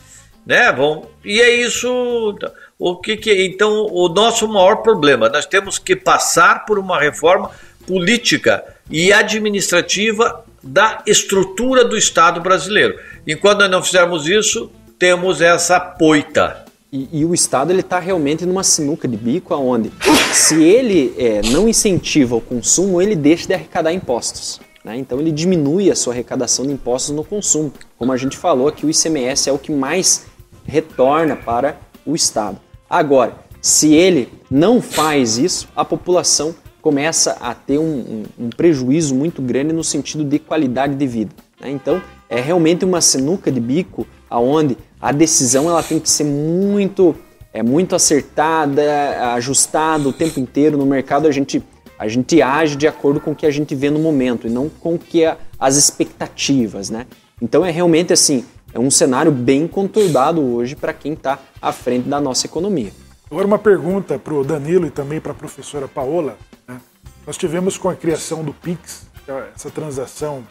né? 0.46 0.72
Vão, 0.72 1.08
e 1.26 1.42
é 1.42 1.50
isso. 1.50 2.38
O 2.78 2.98
que, 2.98 3.18
que 3.18 3.44
então 3.44 3.88
o 3.90 4.08
nosso 4.08 4.48
maior 4.48 4.84
problema? 4.84 5.30
Nós 5.30 5.48
temos 5.48 5.80
que 5.80 5.96
passar 5.96 6.64
por 6.66 6.78
uma 6.78 7.00
reforma 7.00 7.50
política 7.88 8.64
e 8.88 9.12
administrativa 9.12 10.46
da 10.64 11.04
estrutura 11.06 11.84
do 11.84 11.98
Estado 11.98 12.40
brasileiro. 12.40 12.98
Enquanto 13.28 13.60
nós 13.60 13.72
não 13.72 13.84
fizermos 13.84 14.28
isso, 14.28 14.72
temos 14.98 15.42
essa 15.42 15.80
poita. 15.80 16.64
E, 16.92 17.10
e 17.12 17.26
o 17.26 17.34
Estado 17.34 17.72
ele 17.72 17.82
está 17.82 18.00
realmente 18.00 18.46
numa 18.46 18.64
sinuca 18.64 19.08
de 19.08 19.18
bico, 19.18 19.54
aonde 19.54 19.92
se 20.32 20.64
ele 20.64 21.14
é, 21.18 21.42
não 21.50 21.68
incentiva 21.68 22.36
o 22.36 22.42
consumo, 22.42 23.02
ele 23.02 23.16
deixa 23.16 23.48
de 23.48 23.54
arrecadar 23.54 23.92
impostos. 23.92 24.62
Né? 24.84 24.98
Então 24.98 25.20
ele 25.20 25.32
diminui 25.32 25.90
a 25.90 25.96
sua 25.96 26.14
arrecadação 26.14 26.66
de 26.66 26.72
impostos 26.72 27.16
no 27.16 27.24
consumo. 27.24 27.74
Como 27.98 28.12
a 28.12 28.18
gente 28.18 28.38
falou 28.38 28.68
aqui, 28.68 28.86
o 28.86 28.90
ICMS 28.90 29.50
é 29.50 29.52
o 29.52 29.58
que 29.58 29.72
mais 29.72 30.26
retorna 30.66 31.36
para 31.36 31.78
o 32.06 32.16
Estado. 32.16 32.58
Agora, 32.90 33.34
se 33.62 33.94
ele 33.94 34.30
não 34.52 34.82
faz 34.82 35.38
isso, 35.38 35.68
a 35.76 35.84
população 35.84 36.54
começa 36.84 37.38
a 37.40 37.56
ter 37.56 37.80
um, 37.80 37.84
um, 37.84 38.24
um 38.46 38.50
prejuízo 38.50 39.16
muito 39.16 39.42
grande 39.42 39.72
no 39.72 39.86
sentido 39.86 40.26
de 40.26 40.38
qualidade 40.38 40.96
de 40.96 41.08
vida. 41.08 41.32
Né? 41.60 41.72
Então, 41.72 42.02
é 42.30 42.42
realmente 42.42 42.84
uma 42.84 43.00
sinuca 43.00 43.50
de 43.50 43.62
bico 43.62 44.06
aonde 44.30 44.78
a 45.02 45.14
decisão 45.14 45.70
ela 45.70 45.82
tem 45.82 45.98
que 45.98 46.10
ser 46.10 46.26
muito 46.26 47.16
é 47.54 47.62
muito 47.62 47.96
acertada, 47.96 49.34
ajustada 49.36 50.10
o 50.10 50.12
tempo 50.12 50.40
inteiro 50.40 50.76
no 50.76 50.88
mercado 50.88 51.28
a 51.28 51.32
gente 51.32 51.64
a 51.98 52.08
gente 52.08 52.42
age 52.42 52.76
de 52.76 52.88
acordo 52.88 53.20
com 53.20 53.32
o 53.32 53.36
que 53.36 53.46
a 53.46 53.52
gente 53.52 53.76
vê 53.76 53.90
no 53.90 54.00
momento 54.00 54.48
e 54.48 54.50
não 54.50 54.68
com 54.68 54.96
o 54.96 55.00
que 55.00 55.24
as 55.58 55.78
expectativas, 55.78 56.90
né? 56.90 57.06
Então 57.42 57.64
é 57.64 57.72
realmente 57.72 58.12
assim, 58.12 58.44
é 58.74 58.80
um 58.80 58.92
cenário 58.92 59.32
bem 59.32 59.68
conturbado 59.68 60.42
hoje 60.42 60.76
para 60.76 60.92
quem 60.92 61.14
está 61.14 61.40
à 61.62 61.72
frente 61.72 62.10
da 62.10 62.20
nossa 62.20 62.46
economia. 62.46 62.92
Agora 63.34 63.48
uma 63.48 63.58
pergunta 63.58 64.20
para 64.20 64.36
o 64.36 64.44
Danilo 64.44 64.86
e 64.86 64.92
também 64.92 65.20
para 65.20 65.32
a 65.32 65.36
professora 65.36 65.88
Paola. 65.88 66.38
Né? 66.68 66.80
Nós 67.26 67.36
tivemos 67.36 67.80
com 67.80 67.90
a 67.90 67.96
criação 67.96 68.44
do 68.44 68.54
Pix, 68.54 69.08
é 69.28 69.50
essa 69.56 69.72
transação, 69.72 70.44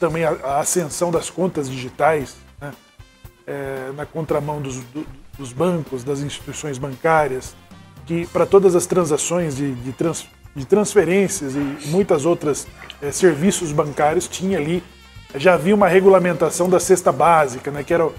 também 0.00 0.24
a, 0.24 0.30
a 0.30 0.58
ascensão 0.58 1.12
das 1.12 1.30
contas 1.30 1.70
digitais, 1.70 2.34
é, 3.46 3.92
na 3.94 4.04
contramão 4.04 4.60
dos, 4.60 4.78
do, 4.86 5.06
dos, 5.38 5.52
bancos, 5.52 6.02
das 6.02 6.18
instituições 6.18 6.76
bancárias, 6.76 7.54
que 8.04 8.26
para 8.26 8.44
todas 8.44 8.74
as 8.74 8.84
transações 8.84 9.56
de, 9.56 9.72
de, 9.76 9.92
trans, 9.92 10.26
de 10.56 10.64
transferências 10.64 11.54
e 11.54 11.86
muitas 11.86 12.26
outras 12.26 12.66
é, 13.00 13.12
serviços 13.12 13.70
bancários 13.70 14.26
tinha 14.26 14.58
ali 14.58 14.82
já 15.36 15.54
havia 15.54 15.74
uma 15.74 15.86
regulamentação 15.86 16.68
da 16.68 16.80
cesta 16.80 17.12
básica, 17.12 17.70
né, 17.70 17.84
que 17.84 17.94
era 17.94 18.10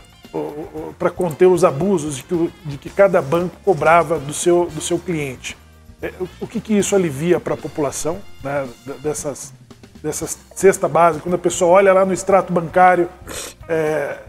para 0.97 1.09
conter 1.09 1.47
os 1.47 1.63
abusos 1.63 2.17
de 2.17 2.23
que, 2.23 2.53
de 2.65 2.77
que, 2.77 2.89
cada 2.89 3.21
banco 3.21 3.55
cobrava 3.63 4.19
do 4.19 4.34
seu, 4.34 4.67
do 4.67 4.82
seu 4.82 4.99
cliente. 4.99 5.57
É, 6.01 6.13
o 6.39 6.47
que, 6.47 6.61
que 6.61 6.77
isso 6.77 6.95
alivia 6.95 7.39
para 7.39 7.55
a 7.55 7.57
população 7.57 8.19
né, 8.43 8.67
dessas, 9.01 9.53
dessas 10.01 10.38
cesta 10.55 10.88
básica? 10.88 11.23
Quando 11.23 11.36
a 11.36 11.39
pessoa 11.39 11.71
olha 11.71 11.91
lá 11.91 12.05
no 12.05 12.13
extrato 12.13 12.53
bancário, 12.53 13.09
é, 13.67 14.19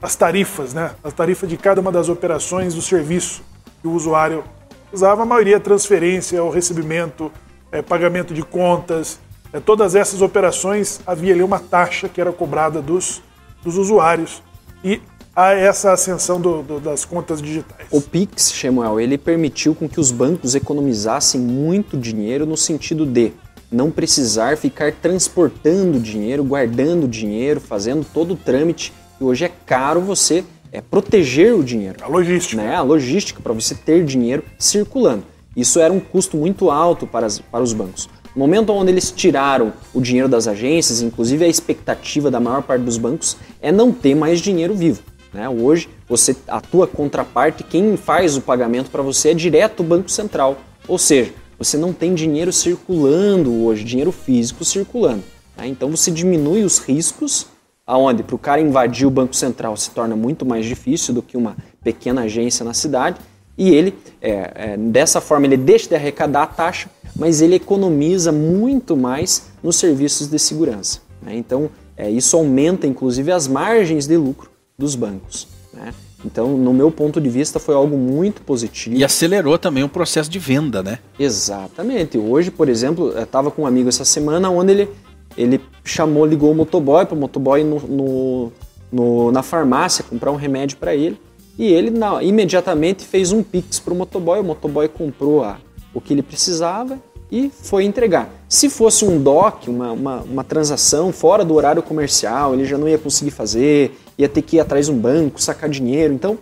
as 0.00 0.14
tarifas, 0.14 0.74
né? 0.74 0.92
A 1.02 1.10
tarifa 1.10 1.46
de 1.46 1.56
cada 1.56 1.80
uma 1.80 1.90
das 1.90 2.08
operações 2.08 2.74
do 2.74 2.82
serviço 2.82 3.42
que 3.80 3.88
o 3.88 3.92
usuário 3.92 4.44
usava, 4.92 5.22
a 5.22 5.26
maioria 5.26 5.58
transferência, 5.58 6.42
o 6.42 6.50
recebimento, 6.50 7.32
é, 7.72 7.82
pagamento 7.82 8.32
de 8.32 8.42
contas, 8.42 9.18
é, 9.52 9.60
todas 9.60 9.94
essas 9.94 10.22
operações 10.22 11.00
havia 11.06 11.32
ali 11.32 11.42
uma 11.42 11.58
taxa 11.58 12.08
que 12.08 12.20
era 12.20 12.32
cobrada 12.32 12.80
dos, 12.80 13.22
dos 13.62 13.76
usuários 13.76 14.42
e 14.84 15.00
a 15.34 15.52
essa 15.52 15.92
ascensão 15.92 16.40
do, 16.40 16.62
do, 16.62 16.80
das 16.80 17.04
contas 17.04 17.42
digitais. 17.42 17.86
O 17.90 18.00
Pix, 18.00 18.42
Samuel, 18.42 18.98
ele 18.98 19.18
permitiu 19.18 19.74
com 19.74 19.86
que 19.86 20.00
os 20.00 20.10
bancos 20.10 20.54
economizassem 20.54 21.40
muito 21.40 21.96
dinheiro 21.96 22.46
no 22.46 22.56
sentido 22.56 23.04
de 23.04 23.32
não 23.70 23.90
precisar 23.90 24.56
ficar 24.56 24.92
transportando 24.92 26.00
dinheiro, 26.00 26.42
guardando 26.42 27.06
dinheiro, 27.06 27.60
fazendo 27.60 28.06
todo 28.14 28.32
o 28.32 28.36
trâmite 28.36 28.92
e 29.20 29.24
hoje 29.24 29.44
é 29.44 29.52
caro 29.66 30.00
você 30.00 30.44
é 30.72 30.80
proteger 30.80 31.54
o 31.54 31.62
dinheiro. 31.62 31.96
A 32.02 32.06
logística. 32.06 32.62
Né? 32.62 32.74
A 32.74 32.82
logística 32.82 33.40
para 33.40 33.52
você 33.52 33.74
ter 33.74 34.04
dinheiro 34.04 34.42
circulando. 34.58 35.24
Isso 35.56 35.80
era 35.80 35.92
um 35.92 36.00
custo 36.00 36.36
muito 36.36 36.70
alto 36.70 37.06
para, 37.06 37.26
as, 37.26 37.38
para 37.38 37.62
os 37.62 37.72
bancos. 37.72 38.08
No 38.36 38.40
momento 38.40 38.70
onde 38.70 38.92
eles 38.92 39.10
tiraram 39.10 39.72
o 39.94 40.00
dinheiro 40.00 40.28
das 40.28 40.46
agências, 40.46 41.00
inclusive 41.00 41.42
a 41.42 41.48
expectativa 41.48 42.30
da 42.30 42.38
maior 42.38 42.62
parte 42.62 42.82
dos 42.82 42.98
bancos 42.98 43.34
é 43.62 43.72
não 43.72 43.90
ter 43.90 44.14
mais 44.14 44.40
dinheiro 44.40 44.74
vivo. 44.74 45.02
Né? 45.32 45.48
Hoje, 45.48 45.88
você, 46.06 46.36
a 46.46 46.60
tua 46.60 46.86
contraparte, 46.86 47.64
quem 47.64 47.96
faz 47.96 48.36
o 48.36 48.42
pagamento 48.42 48.90
para 48.90 49.02
você 49.02 49.30
é 49.30 49.34
direto 49.34 49.80
o 49.80 49.84
Banco 49.84 50.10
Central. 50.10 50.58
Ou 50.86 50.98
seja, 50.98 51.32
você 51.58 51.78
não 51.78 51.94
tem 51.94 52.14
dinheiro 52.14 52.52
circulando 52.52 53.64
hoje, 53.64 53.82
dinheiro 53.82 54.12
físico 54.12 54.66
circulando. 54.66 55.24
Né? 55.56 55.68
Então 55.68 55.90
você 55.90 56.10
diminui 56.10 56.62
os 56.62 56.76
riscos, 56.76 57.46
aonde 57.86 58.22
para 58.22 58.36
o 58.36 58.38
cara 58.38 58.60
invadir 58.60 59.06
o 59.06 59.10
Banco 59.10 59.34
Central 59.34 59.78
se 59.78 59.90
torna 59.92 60.14
muito 60.14 60.44
mais 60.44 60.66
difícil 60.66 61.14
do 61.14 61.22
que 61.22 61.38
uma 61.38 61.56
pequena 61.82 62.24
agência 62.24 62.66
na 62.66 62.74
cidade. 62.74 63.18
E 63.56 63.70
ele, 63.70 63.94
é, 64.20 64.52
é, 64.54 64.76
dessa 64.76 65.20
forma, 65.20 65.46
ele 65.46 65.56
deixa 65.56 65.88
de 65.88 65.94
arrecadar 65.94 66.42
a 66.42 66.46
taxa, 66.46 66.90
mas 67.14 67.40
ele 67.40 67.54
economiza 67.54 68.30
muito 68.30 68.96
mais 68.96 69.46
nos 69.62 69.76
serviços 69.76 70.28
de 70.28 70.38
segurança. 70.38 71.00
Né? 71.22 71.36
Então, 71.36 71.70
é, 71.96 72.10
isso 72.10 72.36
aumenta, 72.36 72.86
inclusive, 72.86 73.32
as 73.32 73.48
margens 73.48 74.06
de 74.06 74.16
lucro 74.16 74.50
dos 74.78 74.94
bancos. 74.94 75.48
Né? 75.72 75.94
Então, 76.24 76.56
no 76.56 76.74
meu 76.74 76.90
ponto 76.90 77.20
de 77.20 77.28
vista, 77.28 77.58
foi 77.58 77.74
algo 77.74 77.96
muito 77.96 78.42
positivo. 78.42 78.96
E 78.96 79.04
acelerou 79.04 79.58
também 79.58 79.84
o 79.84 79.88
processo 79.88 80.28
de 80.28 80.38
venda, 80.38 80.82
né? 80.82 80.98
Exatamente. 81.18 82.18
Hoje, 82.18 82.50
por 82.50 82.68
exemplo, 82.68 83.12
eu 83.12 83.22
estava 83.22 83.50
com 83.50 83.62
um 83.62 83.66
amigo 83.66 83.88
essa 83.88 84.04
semana 84.04 84.50
onde 84.50 84.72
ele, 84.72 84.88
ele 85.36 85.60
chamou, 85.84 86.26
ligou 86.26 86.50
o 86.50 86.54
motoboy 86.54 87.06
para 87.06 87.14
o 87.14 87.18
motoboy 87.18 87.62
no, 87.62 87.78
no, 87.80 88.52
no, 88.90 89.32
na 89.32 89.42
farmácia 89.42 90.04
comprar 90.04 90.32
um 90.32 90.36
remédio 90.36 90.78
para 90.78 90.94
ele. 90.94 91.18
E 91.58 91.66
ele 91.72 91.90
na, 91.90 92.22
imediatamente 92.22 93.04
fez 93.04 93.32
um 93.32 93.42
pix 93.42 93.78
para 93.78 93.92
o 93.92 93.96
motoboy. 93.96 94.40
O 94.40 94.44
motoboy 94.44 94.88
comprou 94.88 95.42
a, 95.42 95.58
o 95.94 96.00
que 96.00 96.12
ele 96.12 96.22
precisava 96.22 96.98
e 97.30 97.50
foi 97.50 97.84
entregar. 97.84 98.30
Se 98.48 98.68
fosse 98.68 99.04
um 99.04 99.20
DOC, 99.20 99.68
uma, 99.68 99.92
uma, 99.92 100.16
uma, 100.22 100.44
transação 100.44 101.12
fora 101.12 101.44
do 101.44 101.54
horário 101.54 101.82
comercial, 101.82 102.54
ele 102.54 102.64
já 102.64 102.78
não 102.78 102.88
ia 102.88 102.98
conseguir 102.98 103.30
fazer, 103.30 103.98
ia 104.16 104.28
ter 104.28 104.42
que 104.42 104.56
ir 104.56 104.60
atrás 104.60 104.86
de 104.86 104.92
um 104.92 104.98
banco, 104.98 105.40
sacar 105.40 105.68
dinheiro. 105.68 106.14
Então, 106.14 106.38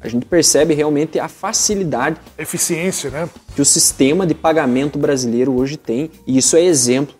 a 0.00 0.08
gente 0.08 0.24
percebe 0.26 0.74
realmente 0.74 1.18
a 1.18 1.28
facilidade. 1.28 2.16
Eficiência, 2.38 3.10
né? 3.10 3.28
Que 3.54 3.60
o 3.60 3.64
sistema 3.64 4.26
de 4.26 4.34
pagamento 4.34 4.98
brasileiro 4.98 5.54
hoje 5.54 5.76
tem, 5.76 6.10
e 6.26 6.38
isso 6.38 6.56
é 6.56 6.62
exemplo 6.62 7.14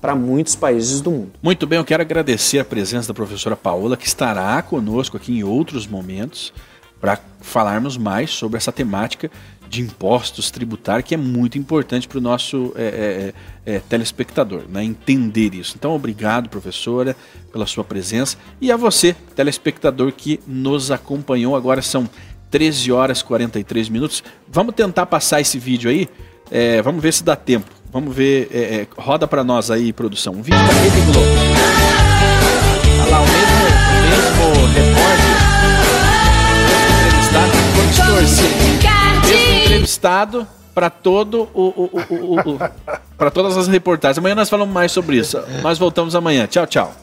para 0.00 0.14
muitos 0.14 0.54
países 0.54 1.00
do 1.00 1.10
mundo. 1.10 1.32
Muito 1.42 1.66
bem, 1.66 1.78
eu 1.78 1.84
quero 1.84 2.02
agradecer 2.02 2.58
a 2.58 2.64
presença 2.64 3.08
da 3.08 3.14
professora 3.14 3.56
Paola, 3.56 3.96
que 3.96 4.06
estará 4.06 4.60
conosco 4.62 5.16
aqui 5.16 5.38
em 5.38 5.42
outros 5.42 5.86
momentos 5.86 6.52
para 7.00 7.18
falarmos 7.40 7.96
mais 7.96 8.30
sobre 8.30 8.56
essa 8.56 8.72
temática 8.72 9.30
de 9.68 9.82
impostos 9.82 10.50
tributários, 10.50 11.08
que 11.08 11.14
é 11.14 11.18
muito 11.18 11.58
importante 11.58 12.06
para 12.06 12.18
o 12.18 12.20
nosso 12.20 12.72
é, 12.76 13.32
é, 13.66 13.74
é, 13.74 13.78
telespectador, 13.80 14.62
né? 14.68 14.84
entender 14.84 15.54
isso. 15.54 15.74
Então, 15.76 15.94
obrigado, 15.94 16.48
professora, 16.48 17.16
pela 17.52 17.66
sua 17.66 17.84
presença. 17.84 18.36
E 18.60 18.70
a 18.70 18.76
você, 18.76 19.14
telespectador, 19.34 20.12
que 20.12 20.40
nos 20.46 20.90
acompanhou. 20.90 21.56
Agora 21.56 21.82
são 21.82 22.08
13 22.50 22.92
horas 22.92 23.20
e 23.20 23.24
43 23.24 23.88
minutos. 23.88 24.22
Vamos 24.48 24.74
tentar 24.74 25.06
passar 25.06 25.40
esse 25.40 25.58
vídeo 25.58 25.90
aí. 25.90 26.08
É, 26.50 26.80
vamos 26.80 27.02
ver 27.02 27.12
se 27.12 27.24
dá 27.24 27.34
tempo. 27.34 27.70
Vamos 27.96 28.14
ver. 28.14 28.50
É, 28.52 28.58
é, 28.58 28.86
roda 28.98 29.26
para 29.26 29.42
nós 29.42 29.70
aí, 29.70 29.90
produção. 29.90 30.34
Um 30.34 30.42
vídeo 30.42 30.58
da 30.58 30.66
Rede 30.66 31.00
Globo. 31.00 31.18
Olha 33.00 33.10
lá, 33.10 33.20
o 33.20 33.26
mesmo, 33.26 33.64
o 33.88 34.02
mesmo 34.10 34.66
repórter 34.74 35.32
entrevistado 37.06 37.52
ficou 37.56 37.86
distorcido 37.86 38.66
entrevistado 39.64 40.46
para 40.74 40.90
todo 40.90 41.48
o, 41.54 41.62
o, 41.62 41.90
o, 42.10 42.38
o 42.38 42.58
para 43.16 43.30
todas 43.30 43.56
as 43.56 43.66
reportagens. 43.66 44.18
Amanhã 44.18 44.34
nós 44.34 44.50
falamos 44.50 44.74
mais 44.74 44.92
sobre 44.92 45.16
isso. 45.16 45.42
Nós 45.62 45.78
voltamos 45.78 46.14
amanhã. 46.14 46.46
Tchau, 46.46 46.66
tchau. 46.66 46.94